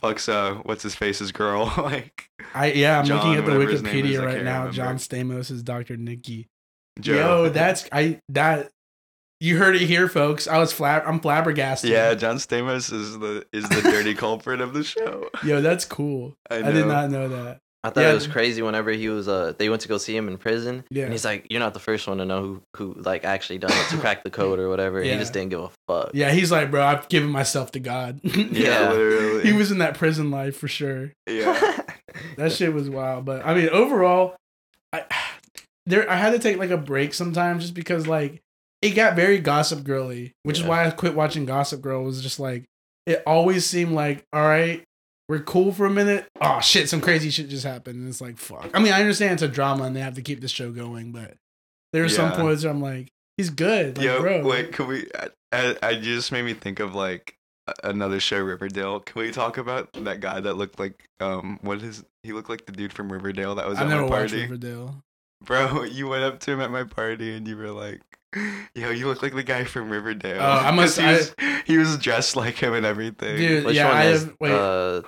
fucks. 0.02 0.28
Uh, 0.28 0.60
what's 0.64 0.82
his 0.82 0.94
face's 0.94 1.32
girl? 1.32 1.72
like 1.78 2.30
I 2.54 2.72
yeah. 2.72 3.00
I'm 3.00 3.04
John, 3.04 3.18
looking 3.18 3.34
at 3.36 3.44
the 3.44 3.58
name 3.58 3.68
is, 3.68 3.82
Wikipedia 3.82 4.24
right 4.24 4.42
now. 4.42 4.66
remember. 4.66 4.72
John 4.72 4.96
Stamos 4.96 5.50
is 5.50 5.62
Doctor 5.62 5.96
Nicky. 5.96 6.48
Joe. 7.00 7.14
Yo, 7.44 7.48
that's 7.48 7.88
I 7.92 8.20
that. 8.30 8.70
You 9.40 9.56
heard 9.56 9.76
it 9.76 9.82
here, 9.82 10.08
folks. 10.08 10.48
I 10.48 10.58
was 10.58 10.74
flab. 10.74 11.06
I'm 11.06 11.20
flabbergasted. 11.20 11.90
yeah. 11.90 12.14
John 12.14 12.36
Stamos 12.36 12.92
is 12.92 13.18
the 13.18 13.46
is 13.52 13.68
the 13.68 13.82
dirty 13.82 14.14
culprit 14.16 14.60
of 14.60 14.74
the 14.74 14.82
show. 14.82 15.30
Yo, 15.44 15.60
that's 15.60 15.84
cool. 15.84 16.34
I, 16.50 16.56
I, 16.56 16.72
did 16.72 16.86
not 16.86 17.10
know 17.10 17.28
that. 17.28 17.60
I 17.84 17.90
thought 17.90 18.00
Yeah. 18.02 18.10
it 18.10 18.14
was 18.14 18.26
crazy 18.26 18.60
whenever 18.60 18.90
he 18.90 19.08
was 19.08 19.28
uh 19.28 19.52
they 19.58 19.68
went 19.68 19.82
to 19.82 19.88
go 19.88 19.98
see 19.98 20.16
him 20.16 20.26
in 20.28 20.36
prison. 20.38 20.84
Yeah. 20.90 21.04
And 21.04 21.12
he's 21.12 21.24
like, 21.24 21.46
You're 21.50 21.60
not 21.60 21.74
the 21.74 21.80
first 21.80 22.06
one 22.08 22.18
to 22.18 22.24
know 22.24 22.42
who 22.42 22.62
who 22.94 22.94
like 23.00 23.24
actually 23.24 23.58
done 23.58 23.70
it 23.72 23.90
to 23.90 23.98
crack 23.98 24.24
the 24.24 24.30
code 24.30 24.58
or 24.58 24.68
whatever. 24.68 25.02
Yeah. 25.02 25.12
He 25.14 25.18
just 25.18 25.32
didn't 25.32 25.50
give 25.50 25.60
a 25.60 25.70
fuck. 25.86 26.10
Yeah, 26.14 26.30
he's 26.32 26.50
like, 26.50 26.70
bro, 26.70 26.82
I've 26.84 27.08
given 27.08 27.30
myself 27.30 27.70
to 27.72 27.80
God. 27.80 28.20
Yeah. 28.24 28.90
literally. 28.90 29.42
he 29.44 29.52
was 29.52 29.70
in 29.70 29.78
that 29.78 29.94
prison 29.96 30.30
life 30.30 30.56
for 30.56 30.68
sure. 30.68 31.12
yeah. 31.26 31.82
That 32.36 32.50
shit 32.52 32.72
was 32.72 32.90
wild. 32.90 33.24
But 33.24 33.46
I 33.46 33.54
mean, 33.54 33.68
overall, 33.68 34.34
I 34.92 35.04
there 35.86 36.10
I 36.10 36.16
had 36.16 36.30
to 36.32 36.38
take 36.38 36.56
like 36.56 36.70
a 36.70 36.76
break 36.76 37.14
sometimes 37.14 37.62
just 37.62 37.74
because 37.74 38.06
like 38.08 38.40
it 38.82 38.90
got 38.90 39.14
very 39.14 39.38
gossip 39.38 39.84
girly, 39.84 40.32
which 40.42 40.58
is 40.58 40.64
why 40.64 40.86
I 40.86 40.90
quit 40.90 41.14
watching 41.14 41.44
Gossip 41.46 41.80
Girl. 41.80 42.02
Was 42.02 42.22
just 42.22 42.40
like 42.40 42.64
it 43.06 43.22
always 43.26 43.66
seemed 43.66 43.92
like, 43.92 44.24
all 44.32 44.42
right, 44.42 44.82
we're 45.28 45.40
cool 45.40 45.72
for 45.72 45.86
a 45.86 45.90
minute. 45.90 46.26
Oh 46.40 46.60
shit, 46.60 46.88
some 46.88 47.00
crazy 47.00 47.30
shit 47.30 47.48
just 47.48 47.64
happened, 47.64 48.00
and 48.00 48.08
it's 48.08 48.20
like 48.20 48.38
fuck. 48.38 48.70
I 48.74 48.78
mean, 48.80 48.92
I 48.92 49.00
understand 49.00 49.34
it's 49.34 49.42
a 49.42 49.48
drama 49.48 49.84
and 49.84 49.94
they 49.94 50.00
have 50.00 50.14
to 50.14 50.22
keep 50.22 50.40
the 50.40 50.48
show 50.48 50.70
going, 50.72 51.12
but 51.12 51.34
there 51.92 52.04
are 52.04 52.08
some 52.08 52.32
points 52.32 52.64
where 52.64 52.72
I'm 52.72 52.80
like, 52.82 53.08
he's 53.36 53.50
good, 53.50 53.98
like, 53.98 54.06
Yo, 54.06 54.20
bro. 54.20 54.44
wait, 54.44 54.72
can 54.72 54.86
we? 54.86 55.06
I, 55.18 55.28
I, 55.52 55.76
I 55.82 55.94
just 55.96 56.32
made 56.32 56.42
me 56.42 56.54
think 56.54 56.80
of 56.80 56.94
like 56.94 57.34
another 57.84 58.20
show, 58.20 58.38
Riverdale. 58.40 59.00
Can 59.00 59.22
we 59.22 59.30
talk 59.30 59.58
about 59.58 59.92
that 59.94 60.20
guy 60.20 60.40
that 60.40 60.54
looked 60.54 60.78
like 60.78 61.04
um, 61.20 61.58
what 61.62 61.82
is 61.82 62.04
he 62.22 62.32
looked 62.32 62.48
like 62.50 62.66
the 62.66 62.72
dude 62.72 62.92
from 62.92 63.10
Riverdale 63.12 63.54
that 63.56 63.66
was 63.68 63.78
I've 63.78 63.84
at 63.86 63.90
never 63.90 64.02
my 64.02 64.08
watched 64.08 64.32
party, 64.32 64.42
Riverdale. 64.42 65.02
bro? 65.44 65.82
You 65.84 66.08
went 66.08 66.24
up 66.24 66.40
to 66.40 66.52
him 66.52 66.60
at 66.60 66.70
my 66.70 66.84
party 66.84 67.34
and 67.36 67.46
you 67.46 67.56
were 67.56 67.70
like. 67.70 68.00
Yo, 68.74 68.90
you 68.90 69.06
look 69.06 69.22
like 69.22 69.34
the 69.34 69.42
guy 69.42 69.64
from 69.64 69.88
Riverdale. 69.88 70.36
Oh, 70.38 70.44
I 70.44 70.70
must- 70.74 70.98
'Cause 70.98 71.34
He 71.38 71.46
was, 71.46 71.62
he 71.64 71.78
was 71.78 71.96
dressed 71.96 72.36
like 72.36 72.56
him 72.56 72.74
and 72.74 72.84
everything. 72.84 73.38
Dude, 73.38 73.64
Which 73.64 73.74
yeah, 73.76 73.86
one 73.88 73.96
I 73.96 74.04
is 74.04 74.24
have. 74.24 74.36
Wait, 74.38 74.52
uh 74.52 75.00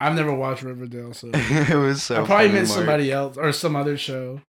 I've 0.00 0.14
never 0.14 0.32
watched 0.34 0.62
Riverdale, 0.62 1.12
so 1.12 1.30
it 1.34 1.74
was 1.76 2.02
so. 2.02 2.22
I 2.22 2.26
probably 2.26 2.46
funny, 2.46 2.52
meant 2.54 2.68
Mark. 2.68 2.78
somebody 2.78 3.12
else 3.12 3.36
or 3.36 3.52
some 3.52 3.76
other 3.76 3.96
show. 3.98 4.40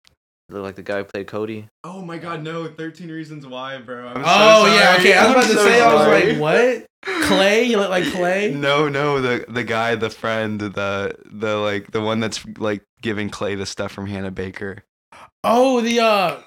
look 0.50 0.64
like 0.64 0.76
the 0.76 0.82
guy 0.84 1.00
who 1.00 1.04
played 1.04 1.28
Cody? 1.28 1.68
Oh 1.84 2.02
my 2.02 2.18
god, 2.18 2.42
no! 2.44 2.68
Thirteen 2.68 3.10
Reasons 3.12 3.46
Why, 3.46 3.78
bro. 3.80 4.08
I'm 4.08 4.16
so 4.16 4.24
oh 4.26 4.66
yeah, 4.76 4.96
okay. 5.00 5.14
I 5.14 5.24
was 5.26 5.32
about 5.32 5.44
I'm 5.44 5.50
to 5.50 5.56
so 5.58 5.66
say, 5.66 5.82
I 5.82 5.94
was 5.94 6.08
like, 6.08 6.40
what? 6.40 6.86
Clay? 7.26 7.64
You 7.64 7.78
look 7.78 7.90
like 7.90 8.06
Clay? 8.12 8.54
No, 8.56 8.88
no, 8.88 9.20
the 9.22 9.46
the 9.50 9.64
guy, 9.64 9.96
the 9.96 10.10
friend, 10.10 10.60
the 10.62 11.16
the 11.26 11.56
like 11.58 11.92
the 11.92 12.02
one 12.02 12.20
that's 12.20 12.46
like 12.58 12.84
giving 13.02 13.30
Clay 13.30 13.56
the 13.56 13.66
stuff 13.66 13.92
from 13.92 14.08
Hannah 14.08 14.32
Baker. 14.32 14.84
Oh, 15.44 15.82
the 15.82 16.00
uh, 16.00 16.40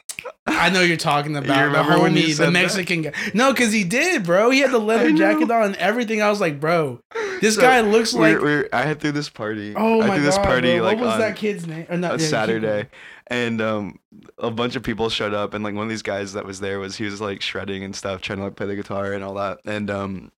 I 0.47 0.71
know 0.71 0.83
you're 0.83 0.97
talking 0.97 1.37
about 1.37 1.49
the 1.49 1.65
remember 1.67 1.99
when 2.01 2.17
you 2.17 2.25
homie, 2.25 2.35
said 2.35 2.47
the 2.49 2.51
that? 2.53 2.53
Mexican 2.53 3.03
guy. 3.03 3.13
No, 3.35 3.53
because 3.53 3.73
he 3.73 3.83
did, 3.85 4.25
bro. 4.25 4.51
He 4.51 4.61
had 4.61 4.71
the 4.71 4.79
leather 4.79 5.11
jacket 5.13 5.51
on 5.51 5.63
and 5.65 5.77
everything. 5.77 6.23
I 6.23 6.31
was 6.31 6.41
like, 6.41 6.61
bro, 6.61 7.01
this 7.41 7.57
So, 7.57 7.61
guy 7.61 7.81
looks 7.81 8.15
like. 8.15 8.37
We're, 8.39 8.43
we're, 8.43 8.69
I 8.73 8.83
had 8.83 9.01
through 9.01 9.13
this 9.13 9.29
party. 9.29 9.75
oh 9.77 10.01
I 10.01 10.07
my 10.07 10.15
threw 10.17 10.25
this 10.25 10.37
god, 10.37 10.45
party 10.47 10.77
bro. 10.77 10.85
like 10.85 10.99
what 10.99 11.07
was 11.07 11.19
that 11.19 11.37
kid's 11.37 11.67
name? 11.67 11.87
Or 11.89 11.97
not, 11.97 12.21
a 12.21 12.23
yeah, 12.23 12.29
Saturday, 12.29 12.89
and 13.27 13.61
um, 13.61 13.99
a 14.39 14.51
bunch 14.51 14.77
of 14.77 14.85
people 14.85 15.09
showed 15.11 15.35
up, 15.35 15.55
and 15.55 15.65
like 15.65 15.75
one 15.75 15.83
of 15.85 15.91
these 15.91 16.03
guys 16.03 16.33
that 16.35 16.45
was 16.47 16.61
there 16.61 16.79
was 16.79 16.97
he 16.97 17.05
was 17.05 17.21
like 17.21 17.43
shredding 17.43 17.83
and 17.83 17.97
stuff, 17.97 18.21
trying 18.21 18.39
to 18.39 18.45
like 18.45 18.55
play 18.57 18.67
the 18.67 18.77
guitar 18.77 19.13
and 19.13 19.25
all 19.25 19.35
that, 19.35 19.59
and 19.65 19.91
um. 19.91 20.31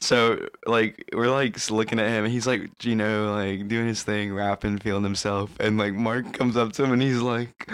So 0.00 0.48
like 0.66 1.04
we're 1.12 1.30
like 1.30 1.70
looking 1.70 1.98
at 1.98 2.08
him 2.08 2.24
and 2.24 2.32
he's 2.32 2.46
like 2.46 2.84
you 2.84 2.94
know 2.94 3.32
like 3.34 3.68
doing 3.68 3.86
his 3.86 4.02
thing 4.02 4.32
rapping 4.32 4.78
feeling 4.78 5.02
himself 5.04 5.50
and 5.60 5.76
like 5.78 5.92
Mark 5.94 6.32
comes 6.32 6.56
up 6.56 6.72
to 6.74 6.84
him 6.84 6.92
and 6.92 7.02
he's 7.02 7.20
like 7.20 7.68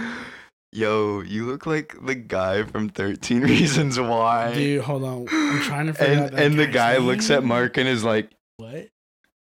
yo 0.72 1.20
you 1.20 1.46
look 1.46 1.66
like 1.66 1.94
the 2.04 2.14
guy 2.14 2.62
from 2.64 2.88
13 2.88 3.40
reasons 3.42 3.98
why 4.00 4.52
Dude, 4.54 4.82
hold 4.82 5.04
on. 5.04 5.26
I'm 5.30 5.60
trying 5.62 5.86
to 5.86 5.92
figure 5.94 6.14
out 6.14 6.28
and 6.30 6.36
that 6.36 6.42
and 6.44 6.58
the 6.58 6.66
guy 6.66 6.96
looks 6.96 7.30
at. 7.30 7.44
Mark 7.44 7.76
and 7.76 7.88
is 7.88 8.02
like 8.04 8.30
What? 8.56 8.88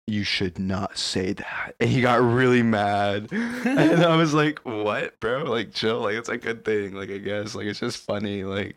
you 0.09 0.23
should 0.23 0.57
not 0.57 0.97
say 0.97 1.33
that 1.33 1.75
and 1.79 1.89
he 1.89 1.99
got 2.01 2.21
really 2.21 2.61
mad 2.63 3.27
and 3.31 4.03
I 4.05 4.15
was 4.15 4.33
like 4.33 4.59
what 4.59 5.19
bro 5.19 5.43
like 5.43 5.73
chill 5.73 5.99
like 5.99 6.15
it's 6.15 6.29
a 6.29 6.37
good 6.37 6.63
thing 6.63 6.93
like 6.93 7.09
I 7.09 7.17
guess 7.17 7.55
like 7.55 7.65
it's 7.65 7.79
just 7.79 7.97
funny 7.97 8.43
like 8.43 8.75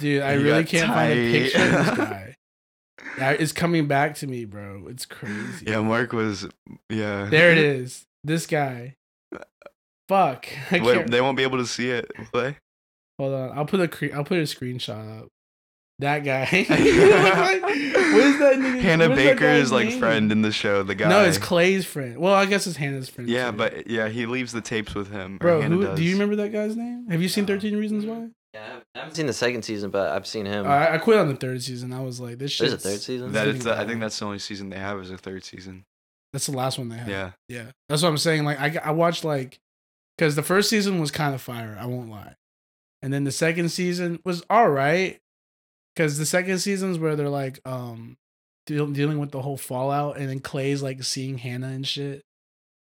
Dude, 0.00 0.22
I 0.22 0.34
really 0.34 0.64
can't 0.64 0.88
find 0.88 1.12
a 1.12 1.16
tight. 1.16 1.32
picture 1.32 1.62
of 1.62 1.86
this 1.86 1.96
guy. 1.98 2.36
Yeah, 3.18 3.30
It's 3.32 3.52
coming 3.52 3.86
back 3.86 4.14
to 4.16 4.26
me, 4.26 4.44
bro. 4.44 4.86
It's 4.88 5.06
crazy. 5.06 5.66
yeah 5.66 5.80
Mark 5.80 6.12
was 6.12 6.46
yeah 6.88 7.26
There 7.30 7.52
it 7.52 7.58
is. 7.78 8.04
This 8.24 8.46
guy. 8.46 8.96
Fuck. 10.08 10.46
Wait, 10.72 11.06
they 11.10 11.20
won't 11.20 11.36
be 11.36 11.44
able 11.44 11.58
to 11.58 11.66
see 11.66 11.90
it 11.90 12.10
they? 12.32 12.56
Hold 13.18 13.34
on. 13.34 13.56
I'll 13.56 13.64
put 13.66 13.80
a 13.80 13.88
cre- 13.88 14.12
I'll 14.14 14.24
put 14.24 14.38
a 14.38 14.42
screenshot 14.42 15.20
up. 15.22 15.28
That 16.00 16.20
guy. 16.24 16.40
Like- 16.50 16.68
what 17.62 18.24
is 18.24 18.38
that 18.38 18.54
nigga? 18.58 18.80
Hannah 18.80 19.08
what 19.10 19.18
is 19.18 19.24
that 19.24 19.34
Baker 19.34 19.40
guy's 19.40 19.62
is 19.64 19.72
like 19.72 19.88
name? 19.88 19.98
friend 20.00 20.32
in 20.32 20.42
the 20.42 20.50
show. 20.50 20.82
The 20.82 20.94
guy. 20.94 21.08
No, 21.08 21.22
it's 21.24 21.38
Clay's 21.38 21.84
friend. 21.84 22.18
Well, 22.18 22.32
I 22.34 22.46
guess 22.46 22.66
it's 22.66 22.76
Hannah's 22.76 23.08
friend. 23.08 23.28
yeah, 23.30 23.50
too. 23.50 23.56
but 23.58 23.86
yeah, 23.88 24.08
he 24.08 24.26
leaves 24.26 24.52
the 24.52 24.62
tapes 24.62 24.94
with 24.94 25.10
him. 25.12 25.36
bro, 25.38 25.60
who, 25.62 25.94
do 25.94 26.02
you 26.02 26.12
remember 26.14 26.36
that 26.36 26.52
guy's 26.52 26.74
name? 26.74 27.06
Have 27.10 27.20
you 27.22 27.28
seen 27.28 27.46
Thirteen 27.46 27.76
Reasons 27.76 28.04
Why? 28.06 28.28
Yeah, 28.54 28.80
I 28.94 28.98
haven't 28.98 29.14
seen 29.14 29.26
the 29.26 29.32
second 29.32 29.62
season, 29.62 29.90
but 29.90 30.10
I've 30.10 30.26
seen 30.26 30.44
him. 30.46 30.66
I, 30.66 30.94
I 30.94 30.98
quit 30.98 31.18
on 31.18 31.28
the 31.28 31.36
third 31.36 31.62
season. 31.62 31.92
I 31.92 32.00
was 32.00 32.18
like, 32.20 32.38
this 32.38 32.50
shit. 32.50 32.68
There's 32.70 32.84
a 32.84 32.88
third 32.88 33.00
season. 33.00 33.32
That 33.32 33.48
it's. 33.48 33.64
The, 33.64 33.78
I 33.78 33.86
think 33.86 34.00
that's 34.00 34.18
the 34.18 34.24
only 34.24 34.40
season 34.40 34.70
they 34.70 34.78
have 34.78 34.98
is 35.00 35.10
a 35.10 35.18
third 35.18 35.44
season. 35.44 35.84
That's 36.32 36.46
the 36.46 36.56
last 36.56 36.78
one 36.78 36.88
they 36.88 36.96
have. 36.96 37.08
Yeah. 37.08 37.30
Yeah, 37.48 37.70
that's 37.88 38.02
what 38.02 38.08
I'm 38.08 38.18
saying. 38.18 38.44
Like 38.44 38.60
I, 38.60 38.80
I 38.84 38.90
watched 38.90 39.24
like, 39.24 39.58
because 40.16 40.34
the 40.36 40.42
first 40.42 40.68
season 40.68 41.00
was 41.00 41.10
kind 41.10 41.34
of 41.34 41.40
fire. 41.40 41.76
I 41.80 41.86
won't 41.86 42.10
lie, 42.10 42.34
and 43.02 43.12
then 43.12 43.24
the 43.24 43.32
second 43.32 43.68
season 43.68 44.20
was 44.24 44.42
all 44.50 44.68
right. 44.68 45.18
Because 45.94 46.18
the 46.18 46.26
second 46.26 46.60
season's 46.60 46.98
where 46.98 47.16
they're 47.16 47.28
like, 47.28 47.58
um, 47.64 48.16
deal, 48.64 48.86
dealing 48.86 49.18
with 49.18 49.32
the 49.32 49.42
whole 49.42 49.56
fallout, 49.56 50.16
and 50.16 50.28
then 50.28 50.38
Clay's 50.38 50.82
like 50.82 51.02
seeing 51.02 51.38
Hannah 51.38 51.68
and 51.68 51.86
shit. 51.86 52.22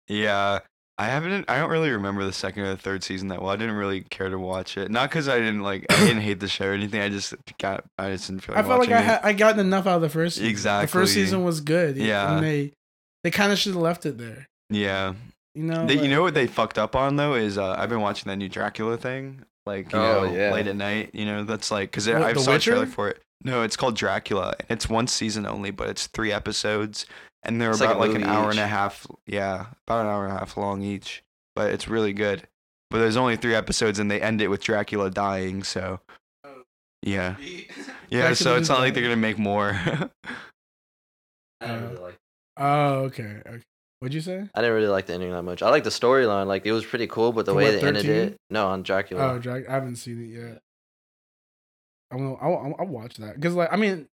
Yeah. 0.08 0.60
I 1.00 1.06
haven't. 1.06 1.46
I 1.48 1.60
don't 1.60 1.70
really 1.70 1.92
remember 1.92 2.26
the 2.26 2.34
second 2.34 2.64
or 2.64 2.70
the 2.70 2.78
third 2.78 3.04
season 3.04 3.28
that 3.28 3.40
well. 3.42 3.52
I 3.52 3.56
didn't 3.56 3.76
really 3.76 4.02
care 4.02 4.30
to 4.30 4.40
watch 4.40 4.78
it. 4.78 4.90
Not 4.90 5.10
because 5.10 5.28
I 5.30 5.38
didn't 5.38 5.62
like. 5.62 5.86
I 5.92 6.06
didn't 6.06 6.22
hate 6.24 6.40
the 6.40 6.48
show 6.48 6.66
or 6.68 6.74
anything. 6.74 7.02
I 7.02 7.10
just 7.10 7.36
got. 7.60 7.84
I 8.00 8.12
just 8.12 8.28
didn't 8.28 8.42
feel 8.44 8.56
like 8.56 8.66
I 8.66 8.68
felt 8.68 8.80
like 8.80 8.92
I 8.92 9.02
had 9.02 9.20
I 9.24 9.34
gotten 9.34 9.60
enough 9.60 9.86
out 9.86 9.98
of 9.98 10.02
the 10.02 10.10
first. 10.10 10.38
Season. 10.38 10.50
Exactly. 10.50 10.86
The 10.88 10.92
first 10.92 11.14
season 11.14 11.44
was 11.44 11.62
good. 11.62 11.98
Yeah. 11.98 12.36
and 12.38 12.44
they 12.46 12.74
they 13.24 13.30
kind 13.32 13.52
of 13.52 13.60
should 13.60 13.74
have 13.74 13.82
left 13.82 14.06
it 14.06 14.18
there. 14.18 14.48
Yeah. 14.70 15.14
You 15.54 15.64
know. 15.64 15.86
They, 15.86 16.02
you 16.02 16.08
know 16.10 16.22
what 16.24 16.34
they 16.34 16.48
fucked 16.48 16.78
up 16.80 16.96
on 16.96 17.16
though 17.16 17.34
is 17.36 17.58
uh, 17.58 17.76
I've 17.78 17.90
been 17.90 18.02
watching 18.02 18.30
that 18.30 18.38
new 18.38 18.50
Dracula 18.50 18.98
thing, 18.98 19.44
like 19.66 19.92
you 19.92 20.00
Oh, 20.00 20.26
know, 20.26 20.36
yeah. 20.36 20.52
late 20.52 20.68
at 20.68 20.76
night. 20.76 21.12
You 21.14 21.26
know, 21.26 21.44
that's 21.44 21.70
like 21.72 21.92
because 21.92 22.08
I 22.08 22.34
The 22.34 22.40
saw 22.40 22.56
a 22.56 22.60
trailer 22.60 22.86
for 22.88 23.10
it. 23.10 23.22
No, 23.44 23.62
it's 23.62 23.76
called 23.76 23.96
Dracula. 23.96 24.56
It's 24.68 24.90
one 24.90 25.06
season 25.06 25.46
only, 25.46 25.70
but 25.70 25.90
it's 25.90 26.08
three 26.08 26.32
episodes, 26.32 27.06
and 27.48 27.60
they're 27.62 27.72
It's 27.72 27.82
about 27.82 27.96
a 27.96 28.00
like, 28.00 28.10
an 28.10 28.22
movie 28.22 28.26
hour 28.26 28.50
and 28.50 28.60
a 28.60 28.68
half. 28.68 29.08
Yeah, 29.26 29.68
about 29.88 30.02
an 30.06 30.12
hour 30.12 30.26
and 30.26 30.36
a 30.36 30.40
half 30.40 30.58
long 30.58 30.82
each. 30.82 31.24
But 31.56 31.74
it's 31.74 31.88
really 31.88 32.14
good. 32.14 32.48
But 32.90 33.00
there's 33.00 33.18
only 33.18 33.36
three 33.36 33.56
episodes, 33.56 34.00
and 34.00 34.10
they 34.12 34.22
end 34.22 34.42
it 34.42 34.50
with 34.50 34.62
Dracula 34.64 35.10
dying. 35.10 35.64
So 35.64 36.00
Oh. 36.46 36.62
yeah, 37.02 37.36
yeah. 38.10 38.34
So 38.34 38.56
it's 38.58 38.70
not 38.70 38.80
like 38.80 38.94
they're 38.94 39.04
gonna 39.04 39.16
make 39.16 39.40
more. 39.40 39.72
I 39.74 40.10
didn't 41.62 41.84
really 41.90 41.98
like. 41.98 42.16
Oh, 42.58 42.94
okay. 43.06 43.42
okay. 43.46 43.64
What'd 44.00 44.14
you 44.14 44.22
say? 44.22 44.48
I 44.54 44.62
didn't 44.62 44.76
really 44.76 44.88
like 44.88 45.08
the 45.08 45.14
ending 45.14 45.32
that 45.32 45.42
much. 45.42 45.64
I 45.64 45.70
like 45.70 45.84
the 45.84 45.90
storyline. 45.90 46.46
Like 46.46 46.66
it 46.66 46.72
was 46.72 46.86
pretty 46.86 47.08
cool, 47.08 47.32
but 47.32 47.46
the 47.46 47.52
For 47.52 47.58
way 47.58 47.74
what, 47.74 47.82
they 47.82 47.88
ended 47.88 48.06
it. 48.06 48.38
No, 48.50 48.68
on 48.68 48.84
Dracula. 48.84 49.34
Oh, 49.34 49.40
Drag. 49.40 49.66
I 49.68 49.72
haven't 49.72 49.96
seen 49.96 50.24
it 50.24 50.28
yet. 50.40 50.62
I'm 52.12 52.20
gonna. 52.20 52.36
I'll, 52.36 52.58
I'll, 52.58 52.76
I'll 52.80 52.88
watch 52.88 53.18
that 53.18 53.36
because, 53.36 53.56
like, 53.56 53.74
I 53.74 53.76
mean, 53.76 54.08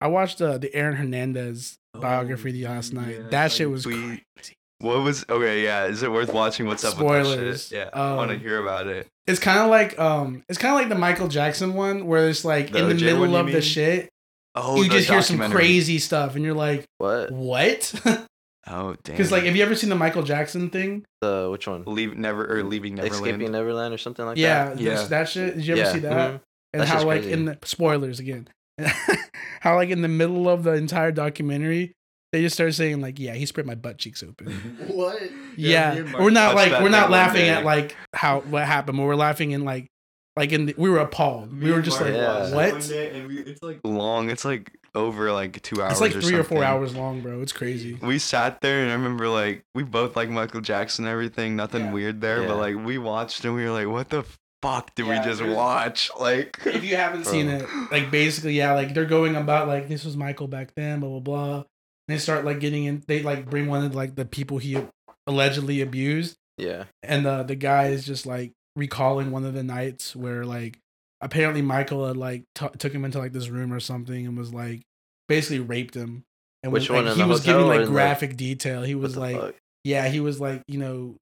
I 0.00 0.08
watched 0.08 0.40
uh, 0.42 0.58
the 0.58 0.72
Aaron 0.74 0.96
Hernandez 0.96 1.78
biography 1.98 2.52
the 2.52 2.64
last 2.64 2.92
night. 2.92 3.16
yeah, 3.16 3.28
that 3.30 3.52
shit 3.52 3.70
was 3.70 3.86
we- 3.86 3.94
crazy. 4.36 4.54
what 4.78 5.02
was 5.02 5.24
okay? 5.28 5.62
Yeah, 5.64 5.86
is 5.86 6.02
it 6.02 6.10
worth 6.12 6.32
watching? 6.32 6.66
What's 6.66 6.84
up 6.84 6.94
with 6.98 7.06
Spoilers. 7.06 7.68
that 7.68 7.76
shit? 7.76 7.90
Yeah, 7.94 8.00
I 8.00 8.14
want 8.16 8.30
to 8.30 8.36
Um, 8.36 8.40
hear 8.40 8.62
about 8.62 8.86
it. 8.86 9.06
It's 9.26 9.40
kind 9.40 9.58
of 9.60 9.68
like 9.68 9.98
um, 9.98 10.42
it's 10.48 10.58
kind 10.58 10.74
of 10.74 10.80
like 10.80 10.88
the 10.88 10.94
Michael 10.98 11.28
Jackson 11.28 11.74
one 11.74 12.06
where 12.06 12.28
it's 12.28 12.44
like 12.44 12.70
The 12.72 12.78
in 12.80 12.88
the 12.88 12.94
OJ 12.94 13.00
middle 13.04 13.20
one, 13.20 13.30
you 13.30 13.36
of 13.38 13.52
the 13.52 13.62
shit, 13.62 14.08
Oh, 14.54 14.82
you 14.82 14.88
just 14.90 15.08
hear 15.08 15.22
some 15.22 15.38
crazy 15.50 15.98
stuff, 15.98 16.34
and 16.34 16.44
you're 16.44 16.54
like, 16.54 16.84
What? 16.98 17.30
what? 17.30 17.94
Oh 18.66 18.94
damn! 19.04 19.14
Because 19.16 19.32
like, 19.32 19.44
have 19.44 19.56
you 19.56 19.62
ever 19.62 19.74
seen 19.74 19.88
the 19.88 19.96
Michael 19.96 20.22
Jackson 20.22 20.68
thing? 20.68 21.04
The 21.22 21.48
which 21.50 21.66
one? 21.66 21.82
leave 21.86 22.16
never 22.16 22.44
or 22.58 22.62
leaving 22.62 22.94
Neverland. 22.94 23.26
Escaping 23.26 23.52
Neverland 23.52 23.94
or 23.94 23.98
something 23.98 24.24
like 24.24 24.36
yeah, 24.36 24.66
that. 24.68 24.78
Yeah, 24.80 24.92
Yeah. 25.00 25.04
that 25.06 25.28
shit. 25.30 25.56
Did 25.56 25.66
you 25.66 25.74
ever 25.74 25.82
Yeah, 25.82 25.92
see 25.92 25.98
that? 26.00 26.30
mhm. 26.32 26.40
And 26.74 26.80
That's 26.82 26.90
how 26.90 26.96
just 26.96 27.06
like 27.06 27.20
crazy. 27.22 27.32
in 27.32 27.44
the 27.46 27.58
spoilers 27.64 28.20
again, 28.20 28.48
how 29.60 29.76
like 29.76 29.90
in 29.90 30.02
the 30.02 30.08
middle 30.08 30.48
of 30.48 30.62
the 30.64 30.72
entire 30.74 31.12
documentary, 31.12 31.92
they 32.32 32.42
just 32.42 32.54
start 32.54 32.74
saying 32.74 33.00
like, 33.00 33.18
"Yeah, 33.18 33.34
he 33.34 33.46
spread 33.46 33.66
my 33.66 33.74
butt 33.74 33.98
cheeks 33.98 34.22
open." 34.22 34.52
what? 34.88 35.20
yeah, 35.56 36.18
we're 36.18 36.30
not 36.30 36.54
like 36.54 36.80
we're 36.82 36.88
not 36.88 37.10
laughing 37.10 37.42
day. 37.42 37.50
at 37.50 37.64
like 37.64 37.96
how 38.14 38.40
what 38.40 38.64
happened, 38.66 38.98
but 38.98 39.04
we're 39.04 39.14
laughing 39.16 39.50
in 39.50 39.64
like 39.64 39.88
like 40.36 40.52
in 40.52 40.66
the, 40.66 40.74
we 40.78 40.88
were 40.88 40.98
appalled. 41.00 41.60
We 41.60 41.72
were 41.72 41.82
just 41.82 42.00
like, 42.00 42.14
Yeah. 42.14 42.54
what? 42.54 42.88
it's 42.88 43.62
like 43.62 43.80
long. 43.84 44.30
It's 44.30 44.44
like 44.44 44.72
over 44.94 45.32
like 45.32 45.60
two 45.62 45.82
hours. 45.82 45.92
It's 45.92 46.00
like 46.00 46.14
or 46.16 46.20
three 46.20 46.38
or 46.38 46.44
four 46.44 46.62
hours 46.64 46.94
long, 46.94 47.20
bro. 47.20 47.42
It's 47.42 47.52
crazy. 47.52 47.94
We 47.94 48.18
sat 48.18 48.60
there 48.60 48.80
and 48.82 48.90
I 48.90 48.94
remember 48.94 49.28
like 49.28 49.64
we 49.74 49.82
both 49.82 50.14
like 50.16 50.30
Michael 50.30 50.60
Jackson 50.60 51.04
and 51.04 51.12
everything. 51.12 51.56
Nothing 51.56 51.86
Yeah. 51.86 51.92
weird 51.92 52.20
there, 52.20 52.46
but 52.46 52.56
like 52.56 52.76
we 52.76 52.96
watched 52.96 53.44
and 53.44 53.54
we 53.54 53.64
were 53.64 53.70
like, 53.72 53.88
what 53.88 54.08
the 54.10 54.24
fuck 54.62 54.94
did 54.94 55.06
Yeah, 55.06 55.20
we 55.20 55.24
just 55.24 55.42
watch? 55.44 56.10
Like, 56.18 56.58
If 56.66 56.84
you 56.84 56.96
haven't 56.96 57.24
seen 57.26 57.48
it, 57.48 57.66
like 57.90 58.10
basically, 58.10 58.54
yeah, 58.54 58.72
like 58.74 58.94
they're 58.94 59.04
going 59.04 59.36
about 59.36 59.68
like 59.68 59.88
this 59.88 60.04
was 60.04 60.16
Michael 60.16 60.48
back 60.48 60.72
then, 60.74 61.00
blah 61.00 61.08
blah 61.08 61.20
blah. 61.20 61.54
And 61.56 61.64
they 62.08 62.18
start 62.18 62.44
like 62.44 62.60
getting 62.60 62.84
in. 62.84 63.02
They 63.06 63.22
like 63.22 63.48
bring 63.48 63.66
one 63.68 63.84
of 63.84 63.94
like 63.94 64.14
the 64.16 64.24
people 64.24 64.58
he 64.58 64.78
allegedly 65.26 65.80
abused 65.80 66.36
Yeah. 66.58 66.84
and 67.02 67.24
the 67.24 67.42
the 67.44 67.54
guy 67.54 67.88
is 67.88 68.04
just 68.04 68.26
like 68.26 68.52
recalling 68.76 69.30
one 69.30 69.44
of 69.44 69.54
the 69.54 69.62
nights 69.62 70.16
where 70.16 70.44
like 70.44 70.78
apparently 71.20 71.62
Michael 71.62 72.06
had 72.06 72.16
like 72.16 72.44
t- 72.54 72.66
took 72.78 72.92
him 72.92 73.04
into 73.04 73.18
like 73.18 73.32
this 73.32 73.48
room 73.48 73.72
or 73.72 73.80
something 73.80 74.26
and 74.26 74.36
was 74.36 74.52
like 74.52 74.80
basically 75.28 75.60
raped 75.60 75.94
him. 75.94 76.24
And 76.62 76.72
Which 76.72 76.90
was, 76.90 76.96
one, 76.96 77.04
like, 77.06 77.16
he 77.16 77.22
was 77.22 77.40
giving 77.40 77.66
like 77.66 77.86
graphic 77.86 78.36
detail. 78.36 78.82
He 78.82 78.94
was 78.94 79.16
like, 79.16 79.36
fuck? 79.36 79.54
yeah, 79.84 80.08
he 80.08 80.20
was 80.20 80.40
like, 80.40 80.62
you 80.68 80.78
know, 80.78 81.16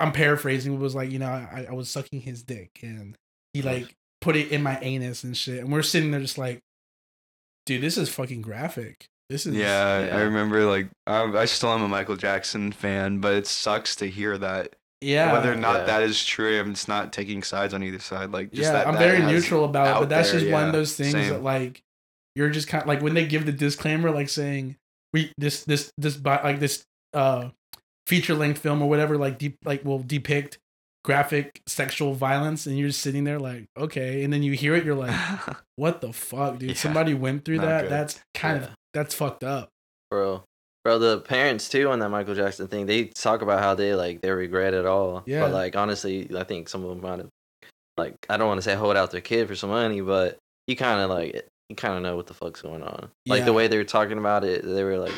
I'm 0.00 0.12
paraphrasing. 0.12 0.74
It 0.74 0.78
was 0.78 0.94
like, 0.94 1.10
you 1.10 1.18
know, 1.18 1.26
I, 1.28 1.66
I 1.70 1.72
was 1.72 1.88
sucking 1.90 2.20
his 2.20 2.42
dick 2.42 2.70
and 2.82 3.16
he 3.52 3.62
like 3.62 3.94
put 4.20 4.36
it 4.36 4.52
in 4.52 4.62
my 4.62 4.78
anus 4.80 5.24
and 5.24 5.36
shit. 5.36 5.58
And 5.60 5.72
we're 5.72 5.82
sitting 5.82 6.10
there 6.10 6.20
just 6.20 6.38
like, 6.38 6.60
dude, 7.66 7.82
this 7.82 7.96
is 7.98 8.08
fucking 8.08 8.42
graphic. 8.42 9.06
This 9.28 9.44
is 9.46 9.54
Yeah, 9.54 10.06
Yeah. 10.06 10.16
I 10.16 10.20
remember 10.22 10.64
like 10.64 10.88
I, 11.06 11.22
I 11.24 11.44
still 11.44 11.70
am 11.70 11.82
a 11.82 11.88
Michael 11.88 12.16
Jackson 12.16 12.72
fan, 12.72 13.18
but 13.18 13.34
it 13.34 13.46
sucks 13.46 13.96
to 13.96 14.06
hear 14.08 14.38
that. 14.38 14.74
yeah. 15.00 15.32
Whether 15.32 15.52
or 15.52 15.56
not 15.56 15.80
Yeah. 15.80 15.84
that 15.86 16.02
is 16.02 16.24
true, 16.24 16.58
I'm 16.58 16.74
just 16.74 16.88
not 16.88 17.12
taking 17.12 17.42
sides 17.42 17.74
on 17.74 17.82
either 17.82 17.98
side. 17.98 18.30
Like, 18.30 18.50
just 18.52 18.62
yeah, 18.62 18.72
that 18.72 18.86
I'm 18.86 18.94
that 18.94 19.00
very 19.00 19.20
neutral 19.22 19.64
about 19.64 19.96
it, 19.96 20.00
but 20.00 20.08
that's 20.08 20.30
there, 20.30 20.40
just 20.40 20.52
one 20.52 20.64
of 20.66 20.72
those 20.72 20.94
things 20.96 21.12
same. 21.12 21.30
that 21.30 21.42
like 21.42 21.82
you're 22.36 22.50
just 22.50 22.68
kind 22.68 22.82
of 22.82 22.88
like 22.88 23.02
when 23.02 23.14
they 23.14 23.26
give 23.26 23.44
the 23.46 23.52
disclaimer, 23.52 24.10
like 24.10 24.28
saying 24.28 24.76
we 25.12 25.32
this 25.38 25.64
this 25.64 25.90
this 25.98 26.16
bi- 26.16 26.42
like 26.42 26.60
this 26.60 26.84
uh 27.12 27.48
feature 28.08 28.34
length 28.34 28.58
film 28.60 28.80
or 28.82 28.88
whatever 28.88 29.16
like 29.18 29.38
deep 29.38 29.56
like 29.64 29.84
will 29.84 29.98
depict 30.00 30.58
graphic 31.04 31.60
sexual 31.66 32.14
violence, 32.14 32.66
and 32.66 32.78
you're 32.78 32.88
just 32.88 33.00
sitting 33.00 33.24
there 33.24 33.38
like 33.38 33.66
okay, 33.76 34.24
and 34.24 34.32
then 34.32 34.42
you 34.42 34.52
hear 34.52 34.74
it, 34.74 34.84
you're 34.84 34.94
like, 34.96 35.14
what 35.76 36.00
the 36.00 36.12
fuck, 36.12 36.58
dude? 36.58 36.70
Yeah, 36.70 36.74
Somebody 36.76 37.14
went 37.14 37.44
through 37.44 37.60
that. 37.60 37.82
good. 37.82 37.90
That's 37.92 38.20
kind 38.34 38.60
Yeah. 38.62 38.66
of 38.68 38.74
that's 38.94 39.14
fucked 39.14 39.44
up. 39.44 39.68
bro. 40.10 40.42
Bro, 40.84 41.00
the 41.00 41.20
parents 41.20 41.68
too 41.68 41.90
on 41.90 41.98
that 41.98 42.08
Michael 42.08 42.34
Jackson 42.34 42.66
thing, 42.68 42.86
they 42.86 43.04
talk 43.06 43.42
about 43.42 43.60
how 43.60 43.74
they 43.74 43.94
like 43.94 44.22
they 44.22 44.30
regret 44.30 44.72
it 44.74 44.86
all. 44.86 45.22
Yeah. 45.26 45.40
But 45.42 45.52
like 45.52 45.76
honestly, 45.76 46.30
I 46.36 46.44
think 46.44 46.68
some 46.68 46.82
of 46.82 46.88
them 46.90 47.00
might 47.02 47.18
have 47.18 47.28
like 47.98 48.14
I 48.30 48.36
don't 48.38 48.48
want 48.48 48.58
to 48.58 48.62
say 48.62 48.74
hold 48.74 48.96
out 48.96 49.10
their 49.10 49.20
kid 49.20 49.48
for 49.48 49.54
some 49.54 49.70
money, 49.70 50.00
but 50.00 50.38
you 50.66 50.76
kind 50.76 51.00
of 51.00 51.10
like 51.10 51.46
you 51.68 51.76
kind 51.76 51.94
of 51.94 52.02
know 52.02 52.16
what 52.16 52.26
the 52.26 52.32
fuck's 52.34 52.62
going 52.62 52.82
on. 52.82 53.10
Like 53.26 53.40
Yeah. 53.40 53.44
the 53.44 53.52
way 53.52 53.66
they 53.68 53.76
were 53.76 53.84
talking 53.84 54.16
about 54.18 54.44
it, 54.44 54.64
they 54.64 54.82
were 54.84 54.98
like, 54.98 55.12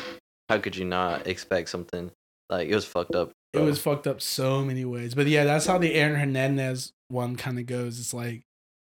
how 0.49 0.57
could 0.57 0.75
you 0.75 0.83
not 0.83 1.27
expect 1.27 1.69
something 1.69 2.11
like 2.51 2.67
it 2.69 2.75
was 2.75 2.85
fucked 2.85 3.15
up. 3.15 3.31
It 3.53 3.59
was 3.59 3.79
fucked 3.81 4.07
up 4.07 4.21
so 4.21 4.63
many 4.63 4.85
ways. 4.85 5.13
But 5.15 5.27
yeah, 5.27 5.43
that's 5.45 5.65
how 5.65 5.77
the 5.77 5.93
Aaron 5.95 6.15
Hernandez 6.19 6.91
one 7.09 7.35
kind 7.35 7.59
of 7.59 7.65
goes. 7.65 7.99
It's 7.99 8.13
like 8.13 8.43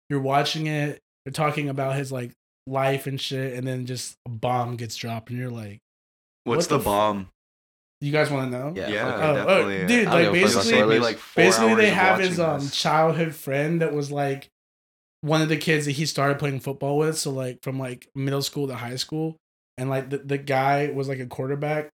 you're 0.10 0.22
watching 0.22 0.68
it, 0.68 1.00
they're 1.26 1.32
talking 1.34 1.68
about 1.70 1.96
his 1.96 2.12
like 2.12 2.32
life 2.66 3.06
and 3.08 3.20
shit, 3.20 3.54
and 3.54 3.68
then 3.68 3.86
just 3.86 4.16
a 4.26 4.30
bomb 4.30 4.76
gets 4.78 4.96
dropped, 4.96 5.30
and 5.30 5.38
you're 5.40 5.50
like, 5.52 5.80
What's 6.46 6.66
What 6.66 6.70
the 6.70 6.76
the, 6.78 6.80
f- 6.80 6.86
bomb? 6.86 7.30
you 8.02 8.12
guys 8.12 8.30
want 8.32 8.52
to 8.52 8.58
know? 8.58 8.74
Yeah, 8.76 8.90
Yeah, 8.90 9.12
fuck 9.12 9.22
Oh, 9.24 9.34
definitely. 9.36 9.84
oh, 9.84 9.88
dude, 9.88 10.08
I 10.08 10.14
like 10.14 10.24
don't 10.26 10.34
give 10.34 10.44
a 10.44 10.48
fuck 10.48 10.54
about 10.54 10.64
basically, 10.64 10.64
Saved 10.64 10.72
me 10.90 10.96
spoilers. 10.98 11.02
like 11.02 11.20
basically 11.36 11.76
they 11.76 11.90
have 11.90 12.20
his 12.20 12.40
um 12.40 12.60
this. 12.62 12.76
childhood 12.76 13.36
friend 13.36 13.82
that 13.82 13.94
was 13.94 14.12
like 14.12 14.48
one 15.22 15.42
of 15.42 15.50
the 15.50 15.58
kids 15.58 15.86
that 15.86 15.94
he 15.94 16.06
started 16.06 16.38
playing 16.40 16.60
football 16.60 16.98
with. 16.98 17.18
So 17.18 17.32
like 17.32 17.60
from 17.64 17.80
like 17.80 18.08
middle 18.16 18.42
school 18.42 18.68
to 18.68 18.76
high 18.76 18.96
school, 18.98 19.36
and 19.78 19.90
like 19.90 20.10
the, 20.10 20.20
the 20.20 20.38
guy 20.38 20.90
was 20.94 21.08
like 21.08 21.20
a 21.20 21.26
quarterback, 21.26 21.90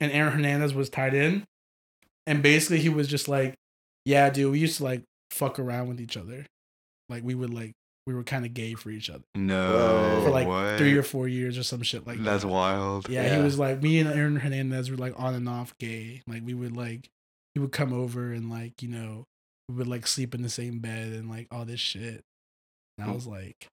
and 0.00 0.12
Aaron 0.12 0.32
Hernandez 0.32 0.74
was 0.74 0.88
tied 0.90 1.14
in, 1.14 1.44
and 2.26 2.42
basically 2.42 2.78
he 2.78 2.88
was 2.88 3.08
just 3.08 3.28
like, 3.28 3.54
yeah, 4.04 4.30
dude, 4.30 4.52
we 4.52 4.58
used 4.58 4.78
to 4.78 4.84
like 4.84 5.02
fuck 5.30 5.58
around 5.58 5.88
with 5.88 6.00
each 6.00 6.16
other, 6.16 6.46
like 7.08 7.22
we 7.24 7.34
would 7.34 7.52
like 7.52 7.72
we 8.06 8.14
were 8.14 8.24
kind 8.24 8.46
of 8.46 8.54
gay 8.54 8.72
for 8.72 8.88
each 8.88 9.10
other 9.10 9.22
No, 9.34 10.22
for 10.24 10.30
like 10.30 10.46
what? 10.48 10.78
three 10.78 10.96
or 10.96 11.02
four 11.02 11.28
years 11.28 11.58
or 11.58 11.62
some 11.62 11.82
shit 11.82 12.06
like 12.06 12.18
That's 12.22 12.42
that. 12.42 12.48
wild. 12.48 13.06
Yeah, 13.08 13.24
Yeah. 13.24 13.36
he 13.36 13.42
was 13.42 13.58
like 13.58 13.82
me 13.82 13.98
and 14.00 14.08
Aaron 14.08 14.36
Hernandez 14.36 14.90
were 14.90 14.96
like 14.96 15.12
on 15.20 15.34
and 15.34 15.46
off 15.46 15.74
gay. 15.78 16.22
Like 16.26 16.42
we 16.42 16.54
would 16.54 16.74
like 16.74 17.06
he 17.54 17.60
would 17.60 17.72
come 17.72 17.92
over 17.92 18.32
and 18.32 18.48
like, 18.48 18.80
you 18.82 18.88
know, 18.88 19.24
we 19.68 19.74
would 19.74 19.86
like 19.86 20.06
sleep 20.06 20.34
in 20.34 20.40
the 20.40 20.48
same 20.48 20.78
bed 20.78 21.08
and 21.12 21.28
like 21.28 21.48
all 21.50 21.66
this 21.66 21.80
shit. 21.80 22.22
And 22.96 23.10
I 23.10 23.12
was 23.12 23.26
like, 23.26 23.66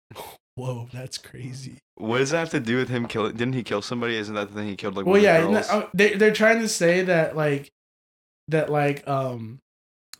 Whoa, 0.56 0.88
that's 0.94 1.18
crazy. 1.18 1.80
What 1.96 2.20
does 2.20 2.32
that 2.32 2.40
have 2.40 2.50
to 2.52 2.60
do 2.60 2.78
with 2.78 2.90
him 2.90 3.08
killing? 3.08 3.36
Didn't 3.36 3.54
he 3.54 3.64
kill 3.64 3.82
somebody? 3.82 4.16
Isn't 4.16 4.36
that 4.36 4.50
the 4.50 4.56
thing 4.56 4.68
he 4.68 4.76
killed 4.76 4.96
like? 4.96 5.06
well 5.06 5.22
yeah, 5.22 5.42
the 5.42 5.74
uh, 5.74 5.90
they 5.94 6.14
they're 6.14 6.34
trying 6.34 6.60
to 6.60 6.70
say 6.70 7.04
that 7.04 7.36
like 7.36 7.70
that 8.48 8.70
like 8.70 9.08
um 9.08 9.60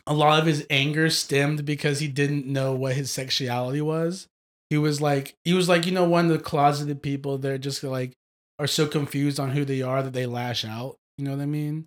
a 0.06 0.14
lot 0.14 0.38
of 0.38 0.46
his 0.46 0.64
anger 0.70 1.10
stemmed 1.10 1.64
because 1.64 2.00
he 2.00 2.08
didn't 2.08 2.46
know 2.46 2.74
what 2.74 2.94
his 2.94 3.10
sexuality 3.10 3.80
was. 3.80 4.28
He 4.70 4.78
was 4.78 5.00
like 5.00 5.34
he 5.44 5.54
was 5.54 5.68
like, 5.68 5.86
you 5.86 5.92
know, 5.92 6.04
one 6.04 6.26
of 6.26 6.32
the 6.32 6.38
closeted 6.38 7.02
people 7.02 7.38
they're 7.38 7.58
just 7.58 7.82
like 7.82 8.12
are 8.58 8.66
so 8.66 8.86
confused 8.86 9.40
on 9.40 9.50
who 9.50 9.64
they 9.64 9.82
are 9.82 10.02
that 10.02 10.12
they 10.12 10.26
lash 10.26 10.64
out. 10.64 10.96
You 11.18 11.24
know 11.24 11.32
what 11.32 11.42
I 11.42 11.46
mean? 11.46 11.86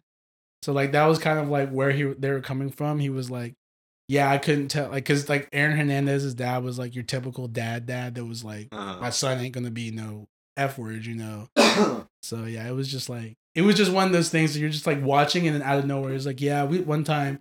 So 0.63 0.73
like 0.73 0.91
that 0.91 1.05
was 1.05 1.19
kind 1.19 1.39
of 1.39 1.49
like 1.49 1.69
where 1.69 1.91
he 1.91 2.03
they 2.03 2.31
were 2.31 2.41
coming 2.41 2.69
from. 2.69 2.99
He 2.99 3.09
was 3.09 3.29
like, 3.29 3.53
yeah, 4.09 4.29
I 4.29 4.37
couldn't 4.39 4.67
tell 4.67 4.89
like 4.89 5.05
cuz 5.05 5.29
like 5.29 5.47
Aaron 5.53 5.77
Hernandez's 5.77 6.33
dad 6.33 6.63
was 6.63 6.77
like 6.77 6.95
your 6.95 7.05
typical 7.05 7.47
dad 7.47 7.85
dad 7.85 8.15
that 8.15 8.25
was 8.25 8.43
like 8.43 8.67
Uh-huh. 8.73 8.99
my 8.99 9.11
son 9.11 9.39
ain't 9.39 9.53
to 9.53 9.71
be 9.71 9.91
no 9.91 10.27
F 10.57 10.77
word, 10.77 11.05
you 11.05 11.15
know. 11.15 11.47
So 12.21 12.43
yeah, 12.43 12.67
it 12.67 12.73
was 12.73 12.91
just 12.91 13.07
like 13.07 13.37
it 13.55 13.61
was 13.61 13.75
just 13.77 13.91
one 13.93 14.05
of 14.07 14.11
those 14.11 14.29
things 14.29 14.53
that 14.53 14.59
you're 14.59 14.69
just 14.69 14.85
like 14.87 15.01
watching 15.01 15.47
and 15.47 15.55
then 15.55 15.61
out 15.63 15.79
of 15.79 15.85
nowhere 15.85 16.13
it's 16.13 16.25
like, 16.25 16.41
yeah, 16.41 16.65
we 16.65 16.81
one 16.81 17.05
time 17.05 17.39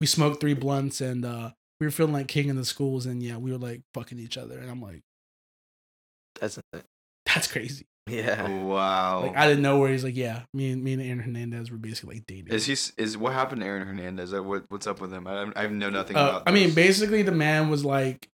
we 0.00 0.06
smoked 0.06 0.40
three 0.40 0.54
blunts 0.54 1.00
and 1.00 1.24
uh 1.24 1.50
we 1.80 1.86
were 1.86 1.90
feeling 1.90 2.12
like 2.12 2.28
king 2.28 2.48
in 2.48 2.56
the 2.56 2.64
schools 2.64 3.06
and 3.06 3.22
yeah, 3.22 3.36
we 3.38 3.50
were 3.50 3.58
like 3.58 3.80
fucking 3.94 4.18
each 4.20 4.36
other 4.38 4.58
and 4.58 4.70
I'm 4.70 4.80
like, 4.80 5.02
That's 6.40 6.58
that's 7.26 7.46
crazy. 7.46 7.86
Yeah. 8.10 8.48
wow. 8.64 9.22
Like 9.22 9.36
I 9.36 9.46
didn't 9.48 9.62
know 9.62 9.78
where 9.78 9.90
he's 9.90 10.04
like, 10.04 10.16
yeah, 10.16 10.42
me 10.52 10.70
and 10.72 10.82
me 10.82 10.94
and 10.94 11.02
Aaron 11.02 11.20
Hernandez 11.20 11.70
were 11.70 11.78
basically 11.78 12.16
like 12.16 12.26
dating. 12.26 12.52
is 12.52 12.66
he? 12.66 12.72
Is 13.02 13.16
what 13.16 13.32
happened 13.32 13.62
to 13.62 13.66
Aaron 13.66 13.86
Hernandez? 13.86 14.32
What, 14.32 14.64
what's 14.68 14.86
up 14.86 15.00
with 15.00 15.12
him? 15.12 15.26
I, 15.26 15.50
I 15.56 15.66
know 15.68 15.90
nothing 15.90 16.16
Uh, 16.16 16.20
about. 16.20 16.42
I 16.46 16.52
mean, 16.52 16.74
basically 16.74 17.22
the 17.22 17.32
man 17.32 17.70
was 17.70 17.84
like 17.84 18.28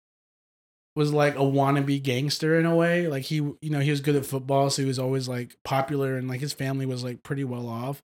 was 0.95 1.11
like 1.11 1.35
a 1.35 1.39
wannabe 1.39 2.01
gangster 2.01 2.57
in 2.57 2.65
a 2.65 2.75
way. 2.75 3.07
Like 3.07 3.23
he, 3.23 3.35
you 3.35 3.57
know, 3.69 3.79
he 3.79 3.91
was 3.91 4.01
good 4.01 4.15
at 4.15 4.25
football, 4.25 4.69
so 4.69 4.81
he 4.81 4.87
was 4.87 4.99
always 4.99 5.27
like 5.27 5.55
popular, 5.63 6.15
and 6.15 6.27
like 6.27 6.39
his 6.39 6.53
family 6.53 6.85
was 6.85 7.03
like 7.03 7.21
pretty 7.23 7.43
well 7.43 7.67
off. 7.67 8.01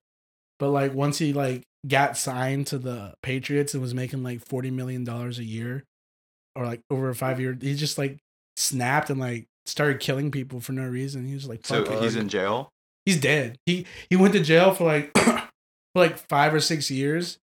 But 0.59 0.69
like 0.69 0.93
once 0.93 1.17
he 1.17 1.33
like 1.33 1.63
got 1.87 2.17
signed 2.17 2.67
to 2.67 2.77
the 2.77 3.13
Patriots 3.23 3.73
and 3.73 3.81
was 3.81 3.93
making 3.93 4.23
like 4.23 4.45
forty 4.45 4.71
million 4.71 5.03
dollars 5.03 5.39
a 5.39 5.43
year, 5.43 5.83
or 6.55 6.65
like 6.65 6.81
over 6.89 7.09
a 7.09 7.15
five 7.15 7.39
year, 7.39 7.57
he 7.59 7.75
just 7.75 7.97
like 7.97 8.19
snapped 8.57 9.09
and 9.09 9.19
like 9.19 9.47
started 9.71 9.99
killing 9.99 10.29
people 10.31 10.59
for 10.59 10.73
no 10.73 10.87
reason. 10.87 11.25
He 11.25 11.33
was 11.33 11.47
like, 11.47 11.65
so 11.65 11.83
it. 11.83 12.03
he's 12.03 12.15
in 12.15 12.29
jail. 12.29 12.69
he's 13.05 13.19
dead. 13.19 13.57
He 13.65 13.85
he 14.09 14.15
went 14.15 14.33
to 14.33 14.43
jail 14.43 14.73
for 14.73 14.83
like 14.83 15.11
for 15.17 15.41
like 15.95 16.17
five 16.17 16.53
or 16.53 16.59
six 16.59 16.91
years, 16.91 17.37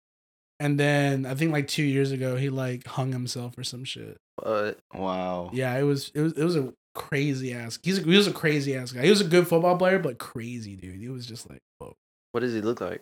and 0.59 0.79
then 0.79 1.25
I 1.25 1.35
think 1.35 1.51
like 1.51 1.67
two 1.67 1.83
years 1.83 2.11
ago 2.11 2.35
he 2.35 2.49
like 2.49 2.85
hung 2.87 3.11
himself 3.11 3.57
or 3.57 3.63
some 3.63 3.83
shit. 3.83 4.17
But 4.41 4.79
Wow. 4.93 5.51
Yeah, 5.53 5.77
it 5.77 5.83
was 5.83 6.11
it 6.13 6.21
was 6.21 6.33
it 6.33 6.43
was 6.43 6.55
a 6.55 6.73
crazy 6.93 7.53
ass. 7.53 7.79
He's 7.83 7.99
a, 7.99 8.01
he 8.01 8.17
was 8.17 8.27
a 8.27 8.33
crazy 8.33 8.75
ass 8.75 8.91
guy. 8.91 9.03
He 9.03 9.09
was 9.09 9.21
a 9.21 9.25
good 9.25 9.47
football 9.47 9.77
player, 9.77 9.99
but 9.99 10.17
crazy 10.17 10.75
dude. 10.75 10.99
He 10.99 11.09
was 11.09 11.25
just 11.25 11.49
like, 11.49 11.59
whoa. 11.79 11.93
what 12.31 12.41
does 12.41 12.53
he 12.53 12.61
look 12.61 12.81
like? 12.81 13.01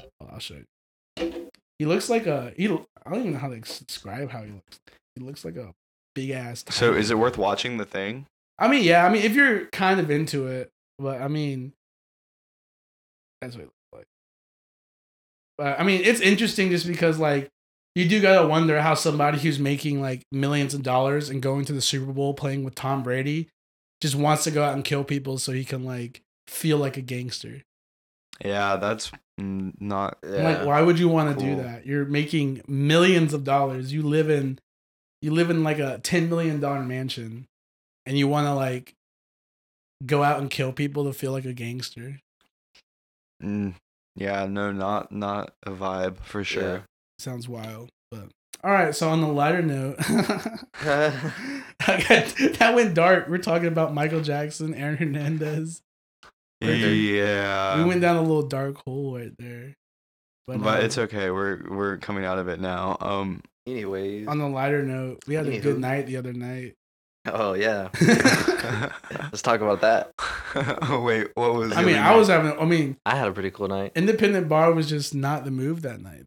Oh, 0.00 0.28
I'll 0.32 0.38
show 0.38 0.54
you. 0.54 1.50
He 1.78 1.84
looks 1.84 2.08
like 2.08 2.26
a. 2.26 2.52
He, 2.56 2.66
I 2.66 3.10
don't 3.10 3.20
even 3.20 3.32
know 3.34 3.38
how 3.38 3.48
to 3.48 3.60
describe 3.60 4.30
how 4.30 4.42
he 4.42 4.52
looks. 4.52 4.80
He 5.14 5.22
looks 5.22 5.44
like 5.44 5.56
a 5.56 5.72
big 6.14 6.30
ass. 6.30 6.64
So 6.70 6.94
is 6.94 7.10
it 7.10 7.18
worth 7.18 7.38
watching 7.38 7.76
the 7.76 7.84
thing? 7.84 8.26
I 8.58 8.68
mean, 8.68 8.84
yeah. 8.84 9.04
I 9.04 9.08
mean, 9.10 9.22
if 9.22 9.34
you're 9.34 9.66
kind 9.66 10.00
of 10.00 10.10
into 10.10 10.46
it, 10.46 10.70
but 10.98 11.20
I 11.20 11.28
mean, 11.28 11.72
that's 13.40 13.54
what 13.54 13.62
it 13.62 13.66
looks 13.66 13.92
like. 13.92 14.06
But 15.58 15.80
I 15.80 15.84
mean, 15.84 16.02
it's 16.04 16.20
interesting 16.20 16.70
just 16.70 16.86
because 16.86 17.18
like 17.18 17.48
you 17.94 18.08
do 18.08 18.20
gotta 18.20 18.46
wonder 18.46 18.80
how 18.80 18.94
somebody 18.94 19.38
who's 19.38 19.58
making 19.58 20.00
like 20.00 20.22
millions 20.30 20.74
of 20.74 20.82
dollars 20.82 21.30
and 21.30 21.42
going 21.42 21.64
to 21.66 21.72
the 21.72 21.80
Super 21.80 22.12
Bowl 22.12 22.34
playing 22.34 22.64
with 22.64 22.74
Tom 22.74 23.02
Brady 23.02 23.48
just 24.00 24.14
wants 24.14 24.44
to 24.44 24.50
go 24.50 24.62
out 24.62 24.74
and 24.74 24.84
kill 24.84 25.04
people 25.04 25.38
so 25.38 25.52
he 25.52 25.64
can 25.64 25.84
like 25.84 26.22
feel 26.46 26.78
like 26.78 26.96
a 26.96 27.02
gangster. 27.02 27.62
Yeah, 28.44 28.76
that's 28.76 29.10
not. 29.38 30.18
Yeah. 30.22 30.42
Like, 30.42 30.66
why 30.66 30.82
would 30.82 30.98
you 30.98 31.08
want 31.08 31.38
to 31.38 31.44
do 31.44 31.56
that? 31.56 31.86
You're 31.86 32.04
making 32.04 32.62
millions 32.68 33.32
of 33.32 33.44
dollars. 33.44 33.92
You 33.92 34.02
live 34.02 34.28
in, 34.28 34.58
you 35.22 35.30
live 35.30 35.48
in 35.48 35.64
like 35.64 35.78
a 35.78 35.98
ten 36.02 36.28
million 36.28 36.60
dollar 36.60 36.82
mansion, 36.82 37.46
and 38.06 38.16
you 38.16 38.28
want 38.28 38.46
to 38.46 38.54
like 38.54 38.94
go 40.04 40.22
out 40.22 40.40
and 40.40 40.50
kill 40.50 40.72
people 40.72 41.04
to 41.04 41.12
feel 41.12 41.32
like 41.32 41.44
a 41.44 41.52
gangster. 41.52 42.20
Mm, 43.42 43.74
yeah, 44.14 44.46
no, 44.46 44.72
not 44.72 45.12
not 45.12 45.52
a 45.64 45.70
vibe 45.70 46.18
for 46.20 46.44
sure. 46.44 46.84
Sounds 47.18 47.48
wild. 47.48 47.90
But 48.10 48.28
all 48.62 48.70
right. 48.70 48.94
So 48.94 49.08
on 49.08 49.20
the 49.20 49.28
lighter 49.28 49.62
note, 49.62 49.96
that 50.84 52.72
went 52.74 52.94
dark. 52.94 53.28
We're 53.28 53.38
talking 53.38 53.68
about 53.68 53.92
Michael 53.92 54.20
Jackson, 54.22 54.74
Aaron 54.74 54.96
Hernandez. 54.96 55.82
Right. 56.62 56.70
Yeah. 56.74 57.76
we 57.78 57.84
went 57.84 58.00
down 58.00 58.16
a 58.16 58.22
little 58.22 58.46
dark 58.46 58.76
hole 58.86 59.18
right 59.18 59.32
there. 59.38 59.74
but 60.46 60.62
uh, 60.62 60.78
it's 60.80 60.96
okay. 60.96 61.30
We're 61.30 61.62
we're 61.68 61.98
coming 61.98 62.24
out 62.24 62.38
of 62.38 62.48
it 62.48 62.60
now. 62.60 62.96
Um, 63.00 63.42
Anyways. 63.66 64.28
on 64.28 64.38
the 64.38 64.48
lighter 64.48 64.82
note, 64.82 65.18
we 65.26 65.34
had 65.34 65.46
a 65.46 65.58
good 65.58 65.78
night 65.78 66.06
the 66.06 66.16
other 66.16 66.32
night. 66.32 66.74
Oh 67.32 67.54
yeah. 67.54 67.88
Let's 69.22 69.42
talk 69.42 69.60
about 69.60 69.80
that. 69.80 70.12
oh 70.82 71.00
wait, 71.02 71.28
what 71.34 71.54
was? 71.54 71.72
I 71.72 71.82
mean, 71.84 71.94
other 71.96 72.04
I 72.04 72.10
night? 72.10 72.16
was 72.16 72.28
having. 72.28 72.58
I 72.58 72.64
mean, 72.64 72.96
I 73.06 73.16
had 73.16 73.28
a 73.28 73.32
pretty 73.32 73.50
cool 73.50 73.68
night. 73.68 73.92
independent 73.94 74.48
bar 74.48 74.72
was 74.72 74.88
just 74.88 75.14
not 75.14 75.44
the 75.44 75.50
move 75.50 75.82
that 75.82 76.00
night. 76.00 76.24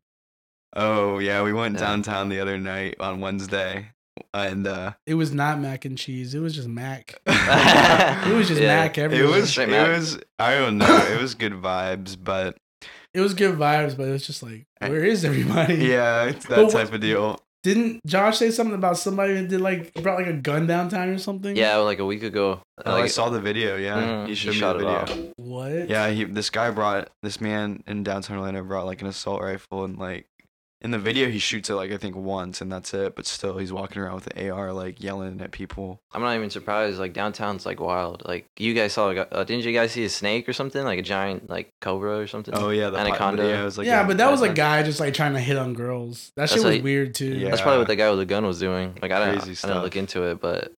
Oh 0.75 1.19
yeah, 1.19 1.41
we 1.43 1.53
went 1.53 1.75
Yeah. 1.75 1.81
downtown 1.87 2.29
the 2.29 2.39
other 2.39 2.57
night 2.57 2.95
on 2.99 3.21
Wednesday, 3.21 3.91
and 4.33 4.67
uh 4.67 4.93
It 5.07 5.15
was 5.15 5.33
not 5.33 5.59
mac 5.59 5.85
and 5.85 5.97
cheese. 5.97 6.33
It 6.35 6.39
was 6.39 6.53
just 6.55 6.67
mac. 6.67 7.15
it 7.25 8.27
It 8.31 8.35
was 8.35 8.47
just 8.47 8.61
Yeah. 8.61 8.81
mac 8.83 8.97
everywhere. 8.97 9.27
It 9.37 9.41
was 9.41 9.49
Straight 9.49 9.69
it 9.69 9.71
Mac. 9.71 9.87
was 9.97 10.19
I 10.37 10.55
don't 10.55 10.77
know. 10.77 10.97
It 11.11 11.19
was 11.21 11.33
good 11.35 11.53
vibes, 11.53 12.17
but 12.21 12.57
It 13.13 13.21
was 13.21 13.33
good 13.33 13.55
vibes, 13.57 13.97
but 13.97 14.07
it 14.07 14.11
was 14.11 14.27
just 14.27 14.43
like, 14.43 14.67
where 14.79 15.03
is 15.03 15.25
everybody? 15.25 15.75
yeah, 15.77 16.25
it's 16.25 16.45
that 16.45 16.55
But 16.57 16.65
what- 16.65 16.73
type 16.73 16.93
of 16.93 17.01
deal. 17.01 17.39
Didn't 17.61 17.99
Josh 18.05 18.37
say 18.37 18.51
something 18.51 18.75
about 18.75 18.97
somebody 18.97 19.33
that 19.33 19.49
did 19.49 19.59
like 19.59 19.93
brought 19.95 20.17
like 20.19 20.27
a 20.27 20.33
gun 20.33 20.65
downtown 20.65 21.09
or 21.09 21.17
something? 21.17 21.55
Yeah, 21.57 21.75
like 21.77 21.99
a 21.99 22.05
week 22.05 22.23
ago. 22.23 22.61
Oh, 22.85 22.95
I 23.01 23.07
saw 23.07 23.29
the 23.29 23.41
video. 23.41 23.75
Yeah, 23.75 23.97
Mm, 23.99 24.23
he 24.23 24.29
he 24.29 24.35
showed 24.35 24.51
me 24.51 24.57
shot 24.57 24.77
the 24.77 24.87
it 24.87 25.05
video. 25.07 25.25
off. 25.29 25.33
What? 25.35 25.89
Yeah, 25.89 26.09
he 26.09 26.23
this 26.23 26.49
guy 26.49 26.71
brought 26.71 27.09
this 27.21 27.41
man 27.41 27.83
in 27.85 28.03
downtown 28.03 28.37
Atlanta 28.37 28.63
brought 28.63 28.85
like 28.85 29.01
an 29.01 29.07
assault 29.07 29.41
rifle 29.41 29.83
and 29.83 29.97
like 29.97 30.25
in 30.81 30.91
the 30.91 30.97
video 30.99 31.29
he 31.29 31.39
shoots 31.39 31.69
it 31.69 31.73
like 31.75 31.91
I 31.91 31.97
think 31.97 32.15
once 32.15 32.61
and 32.61 32.71
that's 32.71 32.93
it. 32.93 33.15
But 33.15 33.25
still, 33.25 33.57
he's 33.57 33.73
walking 33.73 34.01
around 34.01 34.15
with 34.15 34.25
the 34.25 34.49
AR 34.49 34.71
like 34.71 35.03
yelling 35.03 35.41
at 35.41 35.51
people. 35.51 35.99
I'm 36.13 36.21
not 36.21 36.35
even 36.35 36.49
surprised. 36.49 36.99
Like 36.99 37.11
downtown's 37.13 37.65
like 37.65 37.79
wild. 37.81 38.23
Like 38.25 38.45
you 38.57 38.73
guys 38.73 38.93
saw, 38.93 39.09
uh, 39.09 39.43
didn't 39.43 39.65
you 39.65 39.73
guys 39.73 39.91
see 39.91 40.05
a 40.05 40.09
snake 40.09 40.47
or 40.47 40.53
something? 40.53 40.83
Like 40.83 40.99
a 40.99 41.01
giant 41.03 41.49
like 41.49 41.69
cobra 41.81 42.17
or 42.19 42.27
something? 42.27 42.53
Oh 42.55 42.69
yeah, 42.69 42.89
the 42.89 42.97
pi- 42.97 43.07
Anaconda. 43.07 43.41
video 43.43 43.65
was 43.65 43.77
like 43.77 43.87
yeah, 43.87 44.03
a- 44.03 44.07
but 44.07 44.17
that 44.17 44.31
was 44.31 44.39
a 44.41 44.45
like- 44.45 44.55
guy 44.55 44.81
just 44.83 44.99
like 45.01 45.13
trying 45.13 45.33
to 45.33 45.39
hit 45.41 45.57
on 45.57 45.73
girls. 45.73 46.31
That 46.35 46.43
That's 46.43 46.53
shit 46.53 46.63
was 46.63 46.75
like- 46.75 46.83
weird 46.83 47.13
too. 47.13 47.25
Yeah. 47.35 47.49
That's 47.49 47.61
probably 47.61 47.79
what 47.79 47.87
the 47.87 47.95
guy 47.97 48.09
with 48.09 48.19
the 48.19 48.25
gun 48.25 48.45
was 48.45 48.59
doing. 48.59 48.97
Like 49.01 49.11
I 49.11 49.19
didn't, 49.25 49.41
Crazy 49.43 49.67
I 49.67 49.67
didn't 49.71 49.83
look 49.83 49.95
into 49.97 50.23
it, 50.23 50.39
but 50.39 50.71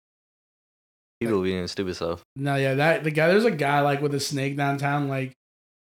people 1.20 1.44
being 1.44 1.68
stupid 1.68 1.96
stuff. 1.96 2.24
No, 2.36 2.56
yeah, 2.56 2.74
that 2.76 3.04
the 3.04 3.12
guy. 3.12 3.28
There's 3.28 3.46
a 3.46 3.52
guy 3.52 3.82
like 3.82 4.02
with 4.02 4.16
a 4.16 4.20
snake 4.20 4.58
downtown, 4.58 5.08
like 5.08 5.34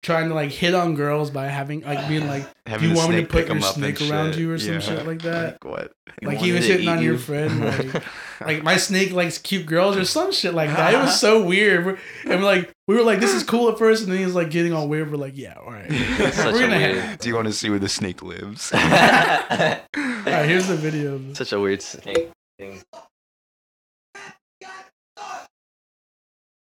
trying 0.04 0.28
to 0.30 0.36
like 0.36 0.52
hit 0.52 0.76
on 0.76 0.94
girls 0.96 1.32
by 1.32 1.48
having 1.48 1.82
like 1.82 2.08
being 2.08 2.28
like, 2.28 2.46
having 2.68 2.90
you 2.92 2.96
want 2.96 3.10
me 3.10 3.22
to 3.22 3.28
put 3.28 3.48
your 3.48 3.60
snake 3.62 4.00
around 4.02 4.34
shit. 4.34 4.42
you 4.42 4.52
or 4.52 4.60
some 4.60 4.74
Yeah. 4.74 4.80
shit 4.80 5.08
like 5.08 5.22
that. 5.24 5.54
Like 5.54 5.66
what? 5.66 5.92
Like 6.22 6.38
he 6.38 6.52
was 6.52 6.66
hitting 6.66 6.88
on 6.88 7.02
your 7.02 7.18
friend, 7.18 7.60
like 7.94 8.04
like 8.42 8.64
my 8.64 8.78
snake 8.78 9.12
likes 9.14 9.38
cute 9.40 9.66
girls 9.66 9.98
or 9.98 10.06
some 10.06 10.32
shit 10.32 10.54
like 10.54 10.70
that. 10.70 10.94
It 10.94 10.98
was 10.98 11.20
so 11.20 11.42
weird. 11.48 11.86
We're- 11.86 11.98
And 12.26 12.40
we're 12.42 12.46
like, 12.46 12.72
we 12.88 12.96
were 12.96 13.02
like, 13.04 13.20
this 13.22 13.34
is 13.34 13.44
cool 13.44 13.70
at 13.70 13.78
first, 13.80 14.04
and 14.04 14.12
then 14.12 14.20
he's 14.20 14.36
like 14.36 14.52
getting 14.52 14.74
all 14.74 14.88
weird. 14.88 15.10
We're 15.10 15.18
like, 15.18 15.38
yeah, 15.38 15.54
all 15.54 15.72
right. 15.72 15.90
Such 16.34 16.54
we're 16.54 16.60
gonna 16.62 16.78
weird-. 16.78 17.20
Do 17.20 17.30
you 17.30 17.36
want 17.36 17.48
to 17.48 17.54
see 17.54 17.70
where 17.70 17.80
the 17.80 17.90
snake 17.90 18.22
lives? 18.22 18.72
All 18.74 18.80
right, 18.80 19.80
here's 20.46 20.68
the 20.68 20.76
video. 20.76 21.20
Such 21.34 21.54
a 21.54 21.60
weird 21.60 21.82
snake 21.82 22.30
thing. 22.60 22.82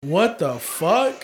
What 0.01 0.39
the 0.39 0.55
fuck? 0.55 1.23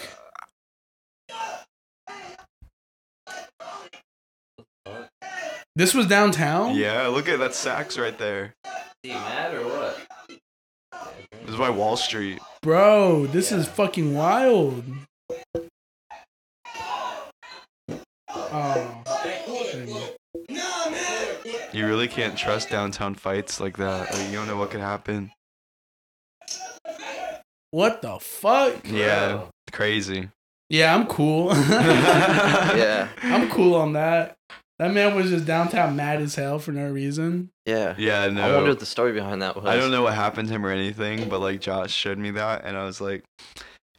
This 5.80 5.94
was 5.94 6.08
downtown. 6.08 6.76
yeah, 6.76 7.08
look 7.08 7.30
at 7.30 7.40
that 7.40 7.56
sax 7.56 7.98
right 7.98 8.18
there. 8.18 8.54
Is 8.66 8.72
he 9.04 9.10
mad 9.12 9.54
or 9.54 9.64
what? 9.66 9.98
This 11.46 11.52
is 11.52 11.56
by 11.56 11.70
Wall 11.70 11.96
Street. 11.96 12.42
Bro, 12.62 13.28
this 13.28 13.50
Yeah. 13.50 13.60
is 13.60 13.68
fucking 13.70 14.14
wild. 14.14 14.84
Oh. 18.28 19.04
You 21.72 21.88
really 21.88 22.10
can't 22.10 22.38
trust 22.38 22.70
downtown 22.70 23.16
fights 23.16 23.62
like 23.62 23.78
that. 23.78 24.14
Like 24.14 24.28
you 24.28 24.34
don't 24.34 24.48
know 24.48 24.58
what 24.58 24.72
could 24.72 24.82
happen. 24.82 25.32
What 27.72 28.02
the 28.02 28.20
fuck? 28.20 28.86
Yeah, 28.86 29.44
crazy. 29.72 30.28
Yeah, 30.70 30.94
I'm 30.94 31.08
cool. 31.08 31.54
Yeah. 31.56 33.08
I'm 33.24 33.50
cool 33.50 33.76
on 33.76 33.94
that. 33.94 34.36
That 34.80 34.94
man 34.94 35.14
was 35.14 35.30
just 35.30 35.46
downtown 35.46 35.98
mad 35.98 36.22
as 36.22 36.36
hell 36.36 36.58
for 36.58 36.72
no 36.72 36.90
reason. 36.90 37.52
Yeah. 37.66 37.96
Yeah, 37.98 38.22
I 38.22 38.28
wonder 38.30 38.70
what 38.70 38.80
the 38.80 38.86
story 38.86 39.12
behind 39.12 39.42
that 39.42 39.58
was. 39.58 39.66
I 39.66 39.76
don't 39.76 39.92
know 39.92 40.04
what 40.04 40.14
happened 40.14 40.48
to 40.48 40.54
him 40.56 40.66
or 40.66 40.72
anything, 40.72 41.28
but 41.28 41.42
like 41.42 41.60
Josh 41.60 41.94
showed 41.94 42.18
me 42.18 42.32
that, 42.32 42.64
and 42.64 42.78
I 42.78 42.86
was 42.86 43.02
like, 43.02 43.26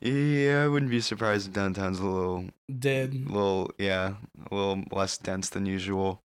yeah, 0.01 0.63
I 0.65 0.69
wouldn't 0.69 0.91
be 0.91 1.03
surprised 1.03 1.49
if 1.49 1.53
downtown's 1.53 2.01
a 2.01 2.07
little, 2.07 2.47
Dead. 2.79 3.13
A 3.15 3.31
little, 3.31 3.71
yeah, 3.79 4.15
a 4.51 4.55
little 4.55 4.83
less 4.91 5.19
dense 5.19 5.51
than 5.51 5.67
usual. 5.67 6.23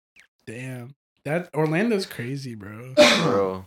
Damn. 0.46 0.96
That 1.24 1.48
Orlando's 1.54 2.06
crazy, 2.06 2.56
bro. 2.56 2.94
Bro. 3.22 3.66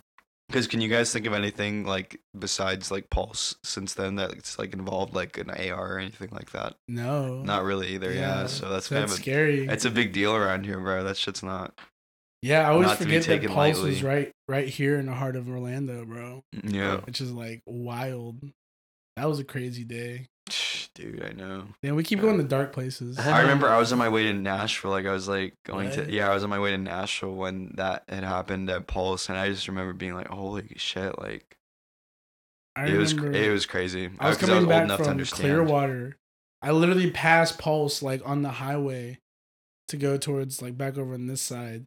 Because 0.53 0.67
can 0.67 0.81
you 0.81 0.87
guys 0.87 1.11
think 1.11 1.25
of 1.25 1.33
anything 1.33 1.83
like 1.83 2.21
besides 2.37 2.91
like 2.91 3.09
Pulse 3.09 3.55
since 3.63 3.95
then 3.95 4.17
that's 4.17 4.59
like 4.59 4.71
involved 4.73 5.15
like 5.15 5.39
an 5.39 5.49
AR 5.49 5.95
or 5.95 5.97
anything 5.97 6.29
like 6.31 6.51
that? 6.51 6.75
No. 6.87 7.41
Not 7.41 7.63
really 7.63 7.87
either. 7.95 8.13
Yeah, 8.13 8.45
so 8.45 8.69
that's 8.69 8.87
kind 8.87 9.01
that's 9.01 9.15
scary. 9.15 9.65
it's 9.65 9.85
a 9.85 9.89
big 9.89 10.13
deal 10.13 10.35
around 10.35 10.67
here, 10.67 10.79
bro. 10.79 11.05
That 11.05 11.17
shit's 11.17 11.41
not. 11.41 11.73
yeah, 12.43 12.67
I 12.67 12.71
always 12.71 12.89
not 12.89 12.99
to 12.99 13.05
be 13.05 13.19
forget 13.19 13.41
that 13.41 13.47
Pulse 13.47 13.57
lightly. 13.57 13.89
was 13.89 14.03
right 14.03 14.31
right 14.47 14.67
here 14.69 14.99
in 14.99 15.07
the 15.07 15.13
heart 15.13 15.35
of 15.35 15.49
Orlando, 15.49 16.05
bro. 16.05 16.43
Mm, 16.55 16.71
yeah, 16.71 16.97
Which 16.97 17.19
is 17.19 17.31
like 17.31 17.63
wild. 17.65 18.39
That 19.15 19.27
was 19.27 19.39
a 19.39 19.43
crazy 19.43 19.85
day. 19.85 20.27
dude, 20.95 21.23
I 21.23 21.31
know. 21.31 21.65
Damn, 21.81 21.95
we 21.95 22.03
keep 22.03 22.21
going 22.21 22.37
to 22.37 22.43
dark 22.43 22.73
places. 22.73 23.17
I 23.19 23.41
remember 23.41 23.67
I 23.67 23.77
was 23.77 23.91
on 23.91 23.99
my 23.99 24.09
way 24.09 24.23
to 24.23 24.33
Nashville. 24.33 24.91
Like 24.91 25.05
I 25.05 25.11
was 25.11 25.27
like 25.27 25.55
going 25.65 25.89
What? 25.89 26.05
to 26.05 26.11
yeah, 26.11 26.29
I 26.29 26.33
was 26.33 26.43
on 26.43 26.49
my 26.49 26.59
way 26.59 26.71
to 26.71 26.77
Nashville 26.77 27.33
when 27.35 27.73
that 27.75 28.03
had 28.09 28.23
happened 28.23 28.69
at 28.69 28.87
Pulse, 28.87 29.29
and 29.29 29.37
I 29.37 29.49
just 29.49 29.67
remember 29.67 29.93
being 29.93 30.13
like, 30.15 30.27
"Holy 30.27 30.73
shit!" 30.77 31.17
Like 31.19 31.57
I 32.75 32.87
it 32.87 32.97
was 32.97 33.13
remember 33.13 33.37
it 33.37 33.51
was 33.51 33.65
crazy. 33.65 34.09
I 34.19 34.29
was 34.29 34.37
coming 34.37 34.57
old 34.57 34.69
back 34.69 34.83
enough 34.85 34.97
to 34.99 35.03
from 35.03 35.11
understand. 35.11 35.41
Clearwater. 35.41 36.17
I 36.61 36.71
literally 36.71 37.11
passed 37.11 37.57
Pulse 37.59 38.01
like 38.01 38.21
on 38.25 38.41
the 38.41 38.49
highway 38.51 39.19
to 39.89 39.97
go 39.97 40.17
towards 40.17 40.61
like 40.61 40.77
back 40.77 40.97
over 40.97 41.13
on 41.13 41.27
this 41.27 41.41
side. 41.41 41.85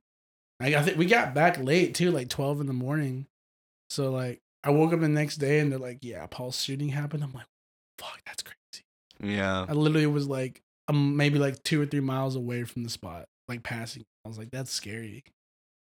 I, 0.60 0.74
I 0.74 0.82
think 0.82 0.96
we 0.98 1.06
got 1.06 1.34
back 1.34 1.58
late 1.58 1.94
too, 1.94 2.10
like 2.10 2.28
twelve 2.28 2.60
in 2.60 2.66
the 2.66 2.72
morning. 2.72 3.26
So 3.90 4.10
like 4.10 4.40
I 4.64 4.70
woke 4.70 4.92
up 4.92 5.00
the 5.00 5.08
next 5.08 5.36
day 5.36 5.60
and 5.60 5.70
they're 5.70 5.78
like, 5.78 5.98
"Yeah, 6.02 6.26
Pulse 6.26 6.60
shooting 6.62 6.90
happened." 6.90 7.22
I'm 7.24 7.32
like, 7.32 7.46
"Fuck, 7.98 8.20
that's 8.26 8.42
crazy." 8.42 8.84
Yeah, 9.22 9.66
I 9.68 9.72
literally 9.72 10.06
was 10.06 10.26
like, 10.26 10.60
um, 10.88 11.16
maybe 11.16 11.38
like 11.38 11.62
two 11.62 11.80
or 11.80 11.86
three 11.86 12.00
miles 12.00 12.36
away 12.36 12.64
from 12.64 12.82
the 12.84 12.90
spot, 12.90 13.26
like 13.48 13.62
passing. 13.62 14.04
I 14.24 14.28
was 14.28 14.38
like, 14.38 14.50
"That's 14.50 14.70
scary." 14.70 15.22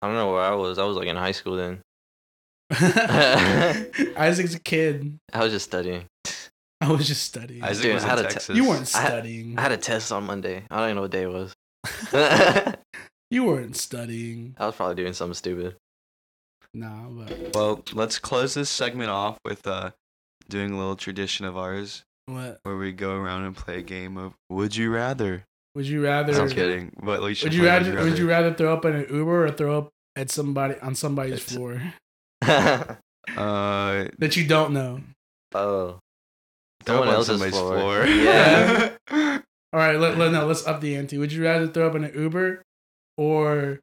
I 0.02 0.06
don't 0.06 0.16
know 0.16 0.30
where 0.32 0.42
I 0.42 0.54
was. 0.54 0.78
I 0.78 0.84
was 0.84 0.96
like 0.96 1.08
in 1.08 1.16
high 1.16 1.32
school 1.32 1.56
then. 1.56 1.80
Isaac's 4.16 4.54
a 4.54 4.60
kid. 4.60 5.18
I 5.32 5.42
was 5.42 5.52
just 5.52 5.64
studying. 5.66 6.04
I 6.80 6.92
was 6.92 7.08
just 7.08 7.22
studying. 7.24 7.62
Isaac 7.64 7.82
Dude, 7.82 7.94
was 7.94 8.04
I 8.04 8.12
in 8.12 8.16
had 8.16 8.18
a 8.24 8.28
te- 8.28 8.32
Texas. 8.34 8.56
you 8.56 8.68
weren't 8.68 8.94
I 8.94 9.00
had- 9.00 9.08
studying. 9.08 9.58
I 9.58 9.62
had 9.62 9.72
a 9.72 9.76
test 9.76 10.12
on 10.12 10.24
Monday. 10.24 10.62
I 10.70 10.76
don't 10.76 10.84
even 10.86 10.96
know 10.96 11.02
what 11.02 11.10
day 11.10 11.22
it 11.22 11.30
was. 11.32 11.54
You 13.30 13.44
weren't 13.44 13.76
studying. 13.76 14.54
I 14.58 14.66
was 14.66 14.74
probably 14.76 14.94
doing 14.94 15.12
something 15.12 15.34
stupid. 15.34 15.76
Nah, 16.72 17.08
but 17.08 17.54
Well, 17.54 17.82
let's 17.92 18.18
close 18.18 18.54
this 18.54 18.70
segment 18.70 19.10
off 19.10 19.38
with 19.44 19.66
uh 19.66 19.90
doing 20.48 20.72
a 20.72 20.78
little 20.78 20.96
tradition 20.96 21.44
of 21.44 21.56
ours 21.56 22.04
what? 22.28 22.58
where 22.62 22.76
we 22.76 22.92
go 22.92 23.14
around 23.16 23.44
and 23.44 23.56
play 23.56 23.78
a 23.78 23.82
game 23.82 24.16
of 24.16 24.34
Would 24.50 24.76
You 24.76 24.90
Rather. 24.94 25.44
Would 25.74 25.86
you 25.86 26.02
rather? 26.02 26.40
I'm 26.40 26.48
kidding, 26.48 26.92
but 27.02 27.22
we 27.22 27.34
should 27.34 27.46
Would 27.46 27.54
you 27.54 27.60
play 27.62 27.68
rather? 27.68 28.02
Would 28.02 28.18
you 28.18 28.28
rather 28.28 28.52
throw 28.54 28.72
up 28.72 28.84
in 28.84 28.94
an 28.96 29.06
Uber 29.10 29.46
or 29.46 29.50
throw 29.50 29.78
up 29.78 29.90
at 30.16 30.30
somebody 30.30 30.74
on 30.80 30.94
somebody's 30.94 31.34
It's- 31.34 31.52
floor 31.54 31.80
oh. 32.42 32.96
Uh, 33.36 34.08
that 34.18 34.36
you 34.36 34.46
don't 34.46 34.72
know? 34.72 35.00
throw 35.52 35.98
Someone 36.86 37.08
up 37.08 37.12
on 37.12 37.14
else's 37.16 37.32
somebody's 37.40 37.54
floor. 37.58 37.76
floor. 37.78 38.06
Yeah. 38.06 38.90
All 39.72 39.78
right, 39.80 39.96
let, 39.98 40.16
let 40.16 40.32
no, 40.32 40.46
let's 40.46 40.66
up 40.66 40.80
the 40.80 40.96
ante. 40.96 41.18
Would 41.18 41.30
you 41.32 41.44
rather 41.44 41.68
throw 41.68 41.86
up 41.88 41.94
in 41.94 42.04
an 42.04 42.12
Uber 42.14 42.62
or 43.18 43.80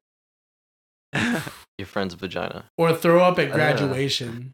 Your 1.77 1.86
friend's 1.86 2.15
vagina. 2.15 2.65
or 2.77 2.93
throw 2.95 3.23
up 3.23 3.38
at 3.38 3.51
graduation? 3.51 4.53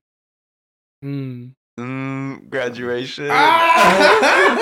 Hmm. 1.01 1.47
Mm, 1.79 2.49
graduation. 2.49 3.27
Ah! 3.31 4.57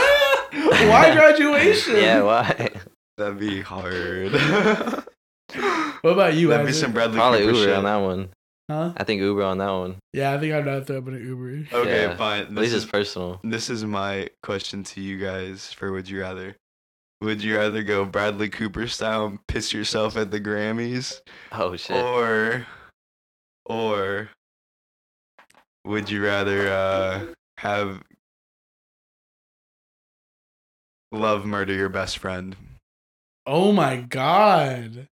Why 0.51 1.13
graduation? 1.13 1.95
Yeah, 1.97 2.21
why? 2.23 2.69
That'd 3.17 3.39
be 3.39 3.61
hard. 3.61 4.33
What 6.01 6.11
about 6.11 6.35
you? 6.35 6.47
That'd 6.49 6.67
be 6.67 6.71
some 6.73 6.93
Bradley 6.93 7.17
Probably 7.17 7.39
Cooper 7.39 7.51
Uber 7.57 7.65
shit. 7.65 7.75
on 7.77 7.83
that 7.83 7.95
one. 7.97 8.29
Huh? 8.69 8.93
I 8.95 9.03
think 9.03 9.19
Uber 9.21 9.43
on 9.43 9.57
that 9.57 9.69
one. 9.71 9.95
Yeah, 10.13 10.31
I 10.33 10.37
think 10.39 10.53
I'd 10.53 10.65
rather 10.65 10.85
throw 10.85 10.99
up 10.99 11.07
in 11.09 11.15
an 11.15 11.25
Uber. 11.27 11.75
Okay, 11.75 12.01
Yeah. 12.03 12.15
fine. 12.15 12.41
At 12.43 12.49
This 12.51 12.57
least 12.61 12.73
is, 12.75 12.83
it's 12.83 12.91
personal. 12.91 13.39
this 13.43 13.69
is 13.69 13.83
my 13.83 14.29
question 14.43 14.83
to 14.83 15.01
you 15.01 15.17
guys 15.17 15.73
for 15.73 15.91
Would 15.91 16.07
You 16.09 16.21
Rather. 16.21 16.55
Would 17.21 17.43
you 17.43 17.57
rather 17.57 17.83
go 17.83 18.05
Bradley 18.05 18.47
Cooper 18.47 18.87
style 18.87 19.25
and 19.25 19.39
piss 19.47 19.73
yourself 19.73 20.15
at 20.15 20.31
the 20.31 20.39
Grammys? 20.39 21.19
Oh 21.51 21.75
shit. 21.75 21.97
Or, 21.97 22.65
or 23.65 24.29
would 25.85 26.09
you 26.09 26.23
rather 26.23 26.67
uh, 26.69 27.25
have 27.57 28.01
love 31.11 31.45
murder 31.45 31.73
your 31.73 31.89
best 31.89 32.17
friend? 32.17 32.55
Oh 33.45 33.71
my 33.71 33.97
god. 33.97 35.07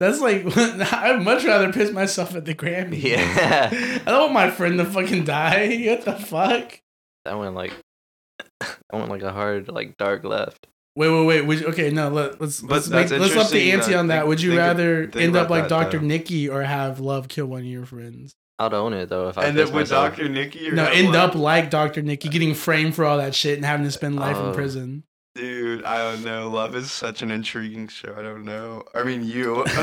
That's 0.00 0.20
like 0.20 0.44
I'd 0.56 1.22
much 1.22 1.44
rather 1.44 1.72
piss 1.72 1.92
myself 1.92 2.34
at 2.34 2.44
the 2.44 2.54
Grammy. 2.54 3.02
Yeah. 3.02 3.68
I 4.06 4.10
don't 4.10 4.20
want 4.20 4.32
my 4.32 4.50
friend 4.50 4.78
to 4.78 4.84
fucking 4.84 5.24
die. 5.24 5.84
What 5.86 6.04
the 6.04 6.14
fuck? 6.14 6.80
That 7.24 7.38
one 7.38 7.54
like 7.54 7.72
I 8.60 8.96
want 8.96 9.10
like 9.10 9.22
a 9.22 9.32
hard, 9.32 9.68
like 9.68 9.96
dark 9.96 10.24
left. 10.24 10.66
Wait, 10.94 11.08
wait, 11.08 11.24
wait. 11.24 11.46
Would 11.46 11.60
you, 11.60 11.66
okay, 11.68 11.90
no. 11.90 12.10
Let, 12.10 12.40
let's 12.40 12.62
let's 12.62 12.88
make, 12.88 13.10
let's 13.10 13.34
up 13.36 13.48
the 13.50 13.72
ante 13.72 13.94
on 13.94 14.08
that. 14.08 14.20
think- 14.20 14.28
Would 14.28 14.42
you 14.42 14.50
think 14.50 14.60
of- 14.60 14.66
rather 14.66 15.10
end 15.18 15.36
up 15.36 15.48
like 15.48 15.64
that, 15.64 15.68
Doctor 15.70 15.98
though. 15.98 16.04
Nicky 16.06 16.48
or 16.48 16.62
have 16.62 17.00
love 17.00 17.28
kill 17.28 17.46
one 17.46 17.60
of 17.60 17.66
your 17.66 17.86
friends? 17.86 18.34
I'd 18.66 18.74
own 18.74 18.92
it 18.94 19.08
though 19.08 19.28
if 19.28 19.38
I 19.38 19.44
End 19.46 19.58
up 19.58 19.66
with 19.66 19.74
myself. 19.90 20.16
Dr. 20.16 20.28
Nicky 20.28 20.68
or 20.68 20.72
No, 20.72 20.86
end 20.86 21.12
love? 21.12 21.30
up 21.30 21.34
like 21.36 21.70
Doctor 21.70 22.02
Nicky, 22.02 22.28
getting 22.28 22.54
framed 22.54 22.94
for 22.94 23.04
all 23.04 23.18
that 23.18 23.34
shit 23.34 23.56
and 23.56 23.64
having 23.64 23.84
to 23.86 23.92
spend 23.92 24.16
life 24.16 24.36
in 24.36 24.46
Oh. 24.46 24.52
prison. 24.54 25.04
Dude, 25.34 25.84
I 25.84 25.98
don't 25.98 26.24
know. 26.24 26.50
Love 26.50 26.76
is 26.76 26.90
such 26.92 27.22
an 27.22 27.30
intriguing 27.30 27.88
show. 27.88 28.14
I 28.18 28.22
don't 28.22 28.44
know. 28.44 28.84
I 28.94 29.02
mean, 29.02 29.24
you. 29.24 29.64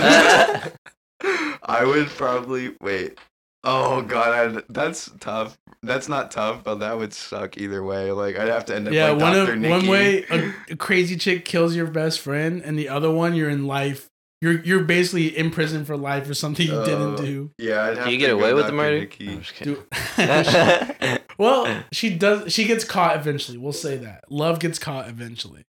I 1.63 1.83
would 1.85 2.07
probably 2.09 2.75
wait. 2.81 3.17
Oh 3.63 4.01
god, 4.01 4.55
I'd, 4.57 4.63
that's 4.69 5.11
tough. 5.19 5.57
That's 5.83 6.07
not 6.07 6.31
tough, 6.31 6.63
but 6.63 6.75
that 6.75 6.97
would 6.97 7.13
suck 7.13 7.57
either 7.57 7.83
way. 7.83 8.11
Like 8.11 8.37
I'd 8.37 8.47
have 8.47 8.65
to 8.65 8.75
end 8.75 8.87
up 8.87 8.93
Yeah, 8.93 9.11
like 9.11 9.21
one 9.21 9.33
Dr. 9.33 9.53
of 9.53 9.59
Nicky. 9.59 9.71
one 9.71 9.87
way 9.87 10.23
a, 10.29 10.53
a 10.71 10.75
crazy 10.77 11.17
chick 11.17 11.43
kills 11.45 11.75
your 11.75 11.87
best 11.87 12.19
friend, 12.21 12.61
and 12.63 12.79
the 12.79 12.87
other 12.87 13.11
one 13.11 13.35
you're 13.35 13.49
in 13.49 13.67
life. 13.67 14.07
You're 14.41 14.61
you're 14.61 14.83
basically 14.83 15.37
in 15.37 15.51
prison 15.51 15.83
for 15.83 15.97
life 15.97 16.25
for 16.25 16.33
something 16.33 16.65
you 16.65 16.83
didn't 16.85 17.13
Oh. 17.13 17.17
do. 17.17 17.51
Yeah, 17.57 17.83
I'd 17.83 17.97
have 17.97 18.03
Can 18.05 18.13
you 18.13 18.19
to 18.19 18.25
get 18.25 18.31
away 18.33 18.53
with 18.53 18.67
the 18.67 18.71
murder? 18.71 18.99
Nikki. 18.99 19.29
I'm 19.29 19.41
just. 19.41 19.61
Do- 19.61 19.85
well, 21.37 21.83
she 21.91 22.09
does. 22.15 22.53
She 22.53 22.63
gets 22.65 22.85
caught 22.85 23.17
eventually. 23.17 23.57
We'll 23.57 23.73
say 23.73 23.97
that. 23.97 24.23
Love 24.31 24.59
gets 24.59 24.79
caught 24.79 25.09
eventually. 25.09 25.63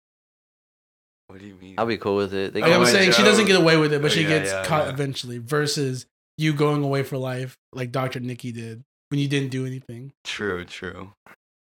What 1.27 1.41
do 1.41 1.47
you 1.47 1.55
mean? 1.55 1.75
I'll 1.79 1.87
be 1.87 1.97
cool 1.97 2.17
with 2.17 2.33
it. 2.35 2.55
They 2.55 2.61
Like 2.61 2.73
I'm 2.73 2.85
can- 2.85 2.93
saying, 2.93 3.13
she 3.13 3.23
doesn't 3.23 3.47
get 3.47 3.61
away 3.61 3.77
with 3.77 3.93
it, 3.93 4.03
but 4.03 4.11
Oh, 4.11 4.15
she 4.15 4.23
yeah, 4.23 4.29
gets 4.29 4.51
yeah, 4.51 4.65
caught 4.65 4.87
yeah. 4.87 4.93
eventually. 4.93 5.39
Versus 5.39 6.07
you 6.39 6.53
going 6.53 6.83
away 6.85 7.03
for 7.03 7.19
life, 7.19 7.57
like 7.73 7.91
Doctor 7.93 8.21
Nicky 8.21 8.53
did 8.53 8.83
when 9.11 9.21
you 9.21 9.29
didn't 9.29 9.51
do 9.51 9.67
anything. 9.67 10.13
True, 10.25 10.65
true. 10.65 11.13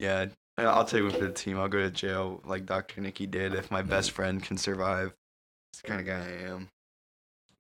Yeah, 0.01 0.27
I- 0.59 0.65
I'll 0.65 0.85
take 0.85 1.03
one 1.03 1.13
for 1.13 1.19
the 1.19 1.33
team. 1.33 1.59
I'll 1.59 1.69
go 1.69 1.79
to 1.81 1.91
jail 1.91 2.41
like 2.45 2.67
Dr. 2.67 3.01
Nicky 3.01 3.27
did 3.27 3.55
if 3.55 3.71
my 3.71 3.83
best 3.83 4.11
mm. 4.11 4.15
friend 4.15 4.43
can 4.43 4.57
survive. 4.57 5.13
That's 5.73 5.83
the 5.83 5.89
kind 5.89 6.01
of 6.01 6.07
guy 6.07 6.19
I 6.21 6.49
am. 6.51 6.69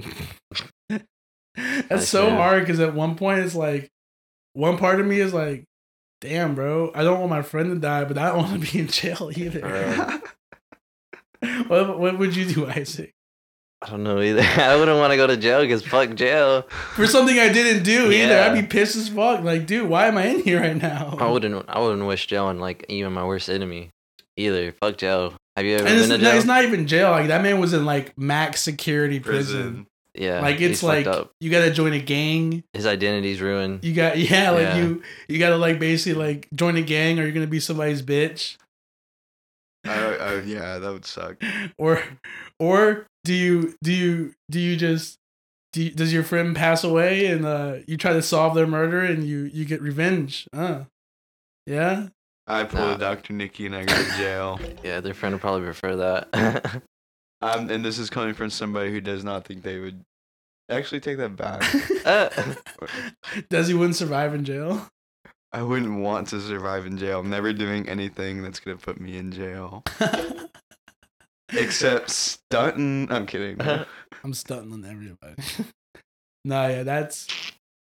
That's 0.88 1.90
Nice, 1.90 2.08
so 2.08 2.30
hard 2.30 2.60
because 2.60 2.80
at 2.80 2.94
one 2.94 3.16
point 3.16 3.40
it's 3.40 3.54
like, 3.54 3.90
one 4.52 4.76
part 4.76 5.00
of 5.00 5.06
me 5.06 5.20
is 5.20 5.32
like, 5.32 5.64
damn, 6.20 6.54
bro, 6.54 6.90
I 6.94 7.02
don't 7.02 7.18
want 7.18 7.30
my 7.30 7.42
friend 7.42 7.70
to 7.70 7.78
die, 7.78 8.04
but 8.04 8.18
I 8.18 8.28
don't 8.28 8.38
want 8.50 8.64
to 8.64 8.72
be 8.72 8.80
in 8.80 8.88
jail 8.88 9.30
either. 9.34 9.60
Right. 9.60 10.20
what, 11.68 11.98
what 11.98 12.18
would 12.18 12.36
you 12.36 12.46
do, 12.46 12.66
Isaac? 12.66 13.12
I 13.82 13.90
don't 13.90 14.04
know 14.04 14.20
either. 14.20 14.42
I 14.42 14.74
wouldn't 14.76 14.98
want 14.98 15.12
to 15.12 15.16
go 15.16 15.26
to 15.26 15.36
jail 15.36 15.60
because 15.60 15.84
fuck 15.84 16.14
jail. 16.14 16.62
For 16.94 17.06
something 17.06 17.38
I 17.38 17.52
didn't 17.52 17.82
do 17.82 18.10
either. 18.10 18.40
I'd 18.40 18.54
be 18.54 18.66
pissed 18.66 18.96
as 18.96 19.10
fuck. 19.10 19.42
Like, 19.42 19.66
dude, 19.66 19.88
why 19.88 20.06
am 20.06 20.16
I 20.16 20.26
in 20.26 20.40
here 20.40 20.60
right 20.60 20.76
now? 20.76 21.16
I 21.20 21.30
wouldn't. 21.30 21.64
I 21.68 21.78
wouldn't 21.78 22.06
wish 22.06 22.26
jail 22.26 22.46
on 22.46 22.58
like 22.58 22.86
even 22.88 23.12
my 23.12 23.24
worst 23.24 23.50
enemy 23.50 23.90
either. 24.36 24.72
Fuck 24.72 24.96
jail. 24.96 25.34
Have 25.56 25.64
you 25.64 25.76
ever 25.76 25.86
and 25.86 25.96
it's, 25.98 26.08
been 26.08 26.20
to 26.20 26.24
jail? 26.26 26.36
it's 26.36 26.46
not 26.46 26.64
even 26.64 26.86
jail. 26.86 27.10
Like 27.10 27.28
that 27.28 27.42
man 27.42 27.58
was 27.58 27.72
in 27.72 27.84
like 27.84 28.16
max 28.18 28.62
security 28.62 29.20
prison. 29.20 29.56
Prison. 29.62 29.86
yeah, 30.14 30.40
like 30.40 30.60
it's 30.60 30.82
like 30.82 31.06
up. 31.06 31.32
you 31.40 31.50
gotta 31.50 31.70
join 31.70 31.92
a 31.94 31.98
gang. 32.00 32.62
his 32.74 32.86
identity's 32.86 33.40
ruined. 33.40 33.82
You 33.82 33.94
got 33.94 34.18
yeah, 34.18 34.50
like 34.50 34.62
Yeah. 34.62 34.76
you 34.76 35.02
you 35.28 35.38
gotta 35.38 35.56
like 35.56 35.78
basically 35.78 36.22
like 36.22 36.48
join 36.54 36.76
a 36.76 36.82
gang 36.82 37.18
or 37.18 37.22
you're 37.22 37.32
gonna 37.32 37.46
be 37.46 37.60
somebody's 37.60 38.02
bitch. 38.02 38.56
I, 39.84 40.16
I, 40.16 40.40
yeah, 40.40 40.78
that 40.78 40.92
would 40.92 41.04
suck. 41.06 41.36
Or 41.78 42.02
or 42.58 43.06
do 43.24 43.32
you 43.32 43.74
do 43.82 43.92
you 43.92 44.34
do 44.50 44.58
you 44.60 44.76
just 44.76 45.18
do 45.72 45.84
you, 45.84 45.90
does 45.90 46.12
your 46.12 46.22
friend 46.22 46.56
pass 46.56 46.84
away 46.84 47.26
and 47.26 47.44
uh 47.46 47.76
you 47.86 47.96
try 47.96 48.12
to 48.12 48.22
solve 48.22 48.54
their 48.54 48.66
murder 48.66 49.00
and 49.00 49.24
you 49.24 49.50
you 49.52 49.64
get 49.64 49.80
revenge? 49.80 50.48
Uh. 50.52 50.84
Yeah? 51.66 52.08
I 52.46 52.64
pull 52.64 52.80
Nah. 52.80 52.94
a 52.94 52.98
Dr. 52.98 53.32
Nicky 53.32 53.66
and 53.66 53.74
I 53.74 53.84
go 53.84 53.94
to 53.94 54.16
jail. 54.16 54.60
Yeah, 54.84 55.00
their 55.00 55.14
friend 55.14 55.34
would 55.34 55.40
probably 55.40 55.64
prefer 55.64 55.96
that. 55.96 56.82
Um, 57.42 57.68
and 57.68 57.84
this 57.84 57.98
is 57.98 58.08
coming 58.08 58.32
from 58.32 58.48
somebody 58.48 58.90
who 58.90 59.00
does 59.00 59.22
not 59.22 59.44
think 59.44 59.62
they 59.62 59.78
would 59.78 60.02
actually 60.70 61.00
take 61.00 61.18
that 61.18 61.36
back. 61.36 61.62
Uh, 62.06 62.30
Does 63.50 63.68
he 63.68 63.74
wouldn't 63.74 63.94
survive 63.96 64.32
in 64.32 64.42
jail? 64.42 64.88
I 65.52 65.62
wouldn't 65.62 66.00
want 66.00 66.28
to 66.28 66.40
survive 66.40 66.86
in 66.86 66.96
jail. 66.96 67.20
I'm 67.20 67.28
never 67.28 67.52
doing 67.52 67.86
anything 67.90 68.42
that's 68.42 68.58
gonna 68.58 68.78
put 68.78 68.98
me 68.98 69.18
in 69.18 69.32
jail. 69.32 69.84
Except 71.52 72.08
stunting. 72.10 73.06
I'm 73.12 73.26
kidding. 73.26 73.60
I'm 74.24 74.32
stunting 74.32 74.72
on 74.72 74.84
everybody. 74.86 75.34
no, 76.44 76.66
yeah, 76.68 76.82
that's 76.84 77.28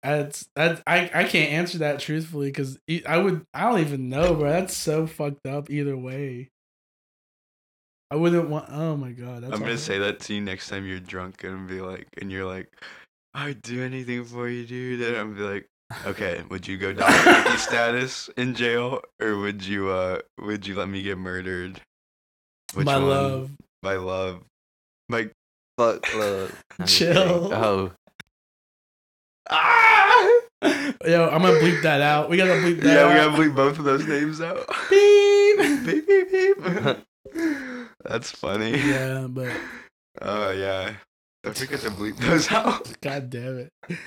that's 0.03 0.49
that's 0.55 0.81
I 0.85 1.09
I 1.13 1.23
can't 1.23 1.51
answer 1.51 1.77
that 1.79 1.99
truthfully 1.99 2.47
because 2.47 2.77
I 3.07 3.17
would 3.17 3.45
I 3.53 3.69
don't 3.69 3.79
even 3.79 4.09
know, 4.09 4.35
bro. 4.35 4.49
That's 4.49 4.75
so 4.75 5.07
fucked 5.07 5.47
up 5.47 5.69
either 5.69 5.95
way. 5.95 6.49
I 8.11 8.15
wouldn't 8.15 8.49
want. 8.49 8.65
Oh 8.69 8.95
my 8.95 9.11
god, 9.11 9.41
that's 9.41 9.53
I'm 9.53 9.59
gonna 9.59 9.71
hard. 9.71 9.79
say 9.79 9.97
that 9.99 10.19
to 10.21 10.35
you 10.35 10.41
next 10.41 10.69
time 10.69 10.85
you're 10.85 10.99
drunk 10.99 11.43
and 11.43 11.67
be 11.67 11.81
like, 11.81 12.07
and 12.21 12.31
you're 12.31 12.45
like, 12.45 12.71
I'd 13.33 13.61
do 13.61 13.81
anything 13.81 14.25
for 14.25 14.47
you, 14.47 14.65
dude. 14.65 15.01
And 15.01 15.17
I'm 15.17 15.33
be 15.33 15.41
like, 15.41 15.67
okay, 16.05 16.43
would 16.49 16.67
you 16.67 16.77
go 16.77 16.93
Dr. 16.93 17.31
Nicky 17.31 17.57
status 17.57 18.29
in 18.37 18.53
jail, 18.53 19.01
or 19.21 19.37
would 19.37 19.65
you 19.65 19.89
uh 19.89 20.19
would 20.39 20.67
you 20.67 20.75
let 20.75 20.89
me 20.89 21.01
get 21.01 21.17
murdered? 21.17 21.81
Which 22.73 22.85
my 22.85 22.97
one? 22.97 23.07
love. 23.07 23.51
My 23.81 23.95
love. 23.95 24.43
My 25.09 25.29
fuck. 25.77 26.13
love. 26.13 26.63
Chill. 26.85 27.53
Oh, 27.53 27.91
ah! 29.49 30.39
Yo, 31.05 31.29
I'm 31.29 31.41
gonna 31.41 31.59
bleep 31.59 31.81
that 31.83 32.01
out. 32.01 32.29
We 32.29 32.37
gotta 32.37 32.53
bleep 32.53 32.81
that 32.81 32.97
out. 32.97 33.09
Yeah, 33.15 33.27
we 33.29 33.35
gotta 33.35 33.43
bleep 33.49 33.55
both 33.55 33.77
of 33.79 33.85
those 33.85 34.05
names 34.07 34.39
out. 34.41 34.65
Beep. 34.89 35.57
beep 35.85 36.07
beep 36.07 36.31
beep. 36.31 37.87
That's 38.05 38.31
funny. 38.31 38.77
Yeah, 38.77 39.27
but 39.29 39.51
Oh 40.21 40.51
yeah. 40.51 40.93
Don't 41.43 41.57
forget 41.57 41.79
to 41.81 41.89
bleep 41.89 42.17
those 42.17 42.49
out. 42.51 42.89
god 43.01 43.29
damn 43.29 43.59
it. 43.59 43.97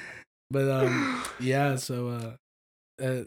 But 0.50 0.70
um, 0.70 1.22
yeah. 1.40 1.76
So 1.76 2.09
uh, 2.09 3.02
uh 3.02 3.24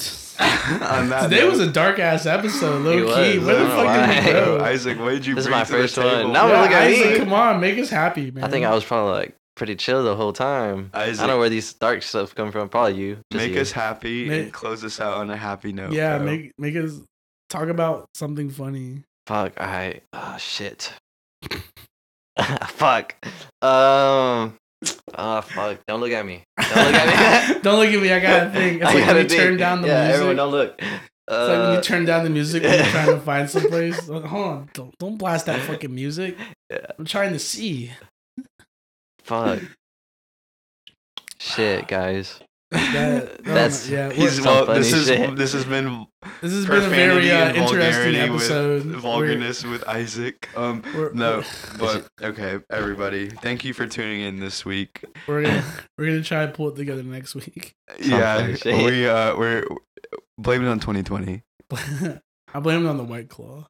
On 0.40 1.08
that 1.08 1.28
today 1.28 1.48
was 1.48 1.58
a 1.60 1.70
dark 1.72 1.98
ass 1.98 2.26
episode. 2.26 2.82
Low 2.82 2.92
It 2.92 3.00
key. 3.32 3.38
was. 3.38 3.46
Where 3.46 3.56
the 3.56 3.64
don't 3.68 3.86
fuck 3.86 4.08
did 4.16 4.24
we 4.26 4.32
go? 4.32 4.60
Isaac, 4.64 4.98
what 5.00 5.10
did 5.10 5.26
you 5.26 5.34
This 5.34 5.46
is 5.46 5.50
my 5.50 5.60
to 5.60 5.66
first 5.66 5.94
the 5.96 6.02
one. 6.02 6.14
table? 6.16 6.32
Now 6.32 6.46
Yeah, 6.48 6.60
look 6.62 6.70
at 6.70 6.82
Isaac, 6.82 7.10
me. 7.12 7.18
Come 7.18 7.32
on, 7.32 7.60
make 7.60 7.78
us 7.78 7.90
happy, 7.90 8.30
man. 8.30 8.44
I 8.44 8.48
think 8.48 8.64
I 8.66 8.74
was 8.74 8.84
probably 8.84 9.12
like 9.12 9.34
pretty 9.58 9.76
chill 9.76 10.02
the 10.04 10.16
whole 10.16 10.32
time. 10.32 10.90
I 10.94 11.04
Isaac, 11.04 11.18
don't 11.18 11.28
know 11.28 11.38
where 11.38 11.50
these 11.50 11.72
dark 11.74 12.02
stuff 12.02 12.34
come 12.34 12.50
from. 12.52 12.68
Probably 12.70 12.94
you. 12.94 13.18
Make 13.34 13.52
you. 13.52 13.60
us 13.60 13.72
happy 13.72 14.26
Make- 14.28 14.42
and 14.44 14.52
close 14.52 14.82
us 14.84 15.00
out 15.00 15.14
on 15.18 15.30
a 15.30 15.36
happy 15.36 15.72
note. 15.72 15.92
Yeah, 15.92 16.16
bro. 16.18 16.26
make 16.26 16.52
make 16.58 16.76
us 16.76 17.00
talk 17.50 17.68
about 17.68 18.06
something 18.14 18.48
funny. 18.50 19.02
Fuck. 19.26 19.60
I. 19.60 20.00
Oh 20.14 20.36
shit. 20.38 20.92
fuck. 22.68 23.14
Um. 23.62 24.54
Oh 25.16 25.40
fuck. 25.42 25.80
Don't 25.88 26.00
look 26.00 26.12
at 26.12 26.24
me. 26.24 26.44
Don't 26.58 26.84
look 26.86 26.94
at 26.94 27.48
me. 27.54 27.60
Don't 27.62 27.78
look 27.80 27.88
at 27.92 28.00
me. 28.00 28.12
I 28.12 28.20
gotta 28.20 28.50
think. 28.50 28.82
It's 28.82 28.90
I 28.90 28.94
like 28.94 29.04
gotta 29.04 29.14
when 29.14 29.22
you 29.24 29.28
think. 29.28 29.42
turn 29.42 29.56
down 29.56 29.82
the 29.82 29.88
yeah, 29.88 30.02
music. 30.04 30.14
everyone 30.14 30.36
don't 30.36 30.50
look. 30.52 30.74
it's 30.78 30.90
like 31.28 31.48
when 31.48 31.72
you 31.72 31.78
Uh, 31.78 31.82
turn 31.82 32.04
down 32.04 32.24
the 32.24 32.30
music 32.30 32.62
when 32.62 32.74
you're 32.74 32.84
trying 32.86 33.06
to 33.06 33.20
find 33.20 33.50
someplace. 33.50 34.08
Like, 34.08 34.24
hold 34.24 34.46
on, 34.46 34.70
don't, 34.72 34.98
don't 34.98 35.16
blast 35.18 35.46
that 35.46 35.60
fucking 35.62 35.92
music. 35.94 36.36
Yeah. 36.70 36.86
I'm 36.98 37.04
trying 37.04 37.32
to 37.32 37.38
see. 37.38 37.90
Fuck. 39.28 39.60
Shit, 41.38 41.86
guys. 41.86 42.40
That, 42.70 43.30
oh, 43.40 43.42
That's- 43.42 43.88
yeah. 43.88 44.10
He's 44.10 44.36
Some 44.36 44.44
well. 44.44 44.66
funny 44.66 44.78
This 44.80 44.92
is 44.92 45.06
shit. 45.06 45.36
this 45.36 45.52
has 45.52 45.64
been 45.64 46.06
This 46.42 46.52
has 46.52 46.66
been 46.66 46.82
a 46.82 46.88
very 46.88 47.30
uh, 47.30 47.52
interesting 47.54 48.16
episode. 48.16 48.86
with 48.86 48.96
vulgarness 48.96 49.64
with 49.64 49.86
Isaac. 49.88 50.48
Um, 50.56 50.82
We're, 50.94 51.08
we're, 51.08 51.12
no, 51.12 51.42
but 51.78 52.08
okay, 52.22 52.58
everybody, 52.70 53.28
thank 53.28 53.64
you 53.64 53.72
for 53.74 53.86
tuning 53.86 54.22
in 54.22 54.40
this 54.40 54.64
week. 54.64 55.04
we're 55.26 55.42
gonna 55.44 55.64
we're 55.98 56.06
gonna 56.06 56.22
try 56.22 56.42
and 56.44 56.52
pull 56.54 56.68
it 56.68 56.76
together 56.76 57.02
next 57.02 57.34
week. 57.34 57.74
Yeah, 58.00 58.54
we 58.64 59.06
uh 59.08 59.36
we're 59.36 59.64
blame 60.38 60.64
it 60.64 60.68
on 60.68 60.80
2020. 60.80 61.42
I 62.54 62.60
blame 62.60 62.84
it 62.86 62.88
on 62.88 62.96
the 62.96 63.04
white 63.04 63.28
claw. 63.28 63.66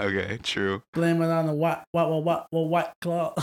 okay, 0.00 0.38
true. 0.42 0.82
Blame 0.92 1.20
it 1.22 1.30
on 1.30 1.46
the 1.46 1.52
white 1.54 1.82
white 1.92 2.06
white 2.08 2.22
white, 2.24 2.44
white, 2.50 2.66
white 2.68 2.90
claw. 3.00 3.34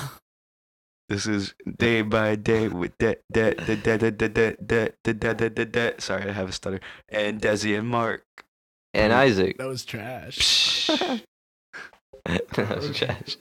This 1.12 1.28
is 1.28 1.54
day 1.78 2.04
by 2.04 2.36
day 2.36 2.70
with 2.70 2.98
that 3.00 3.20
that 3.32 3.58
that 3.68 3.84
that 3.84 4.00
that 4.00 4.18
that 4.18 4.34
that 4.34 4.96
that 5.04 5.20
that 5.20 5.38
that 5.40 5.56
that 5.58 5.74
that. 5.74 6.02
Sorry, 6.02 6.30
I 6.30 6.32
have 6.32 6.48
a 6.48 6.54
stutter. 6.54 6.80
And 7.10 7.42
Desi 7.42 7.78
and 7.78 7.90
Mark. 7.90 8.24
And 8.94 9.12
Isaac. 9.12 9.58
That 9.58 9.68
was 9.68 9.84
trash. 9.84 10.88
That 12.24 12.48
was 12.56 12.96
trash. 12.96 13.36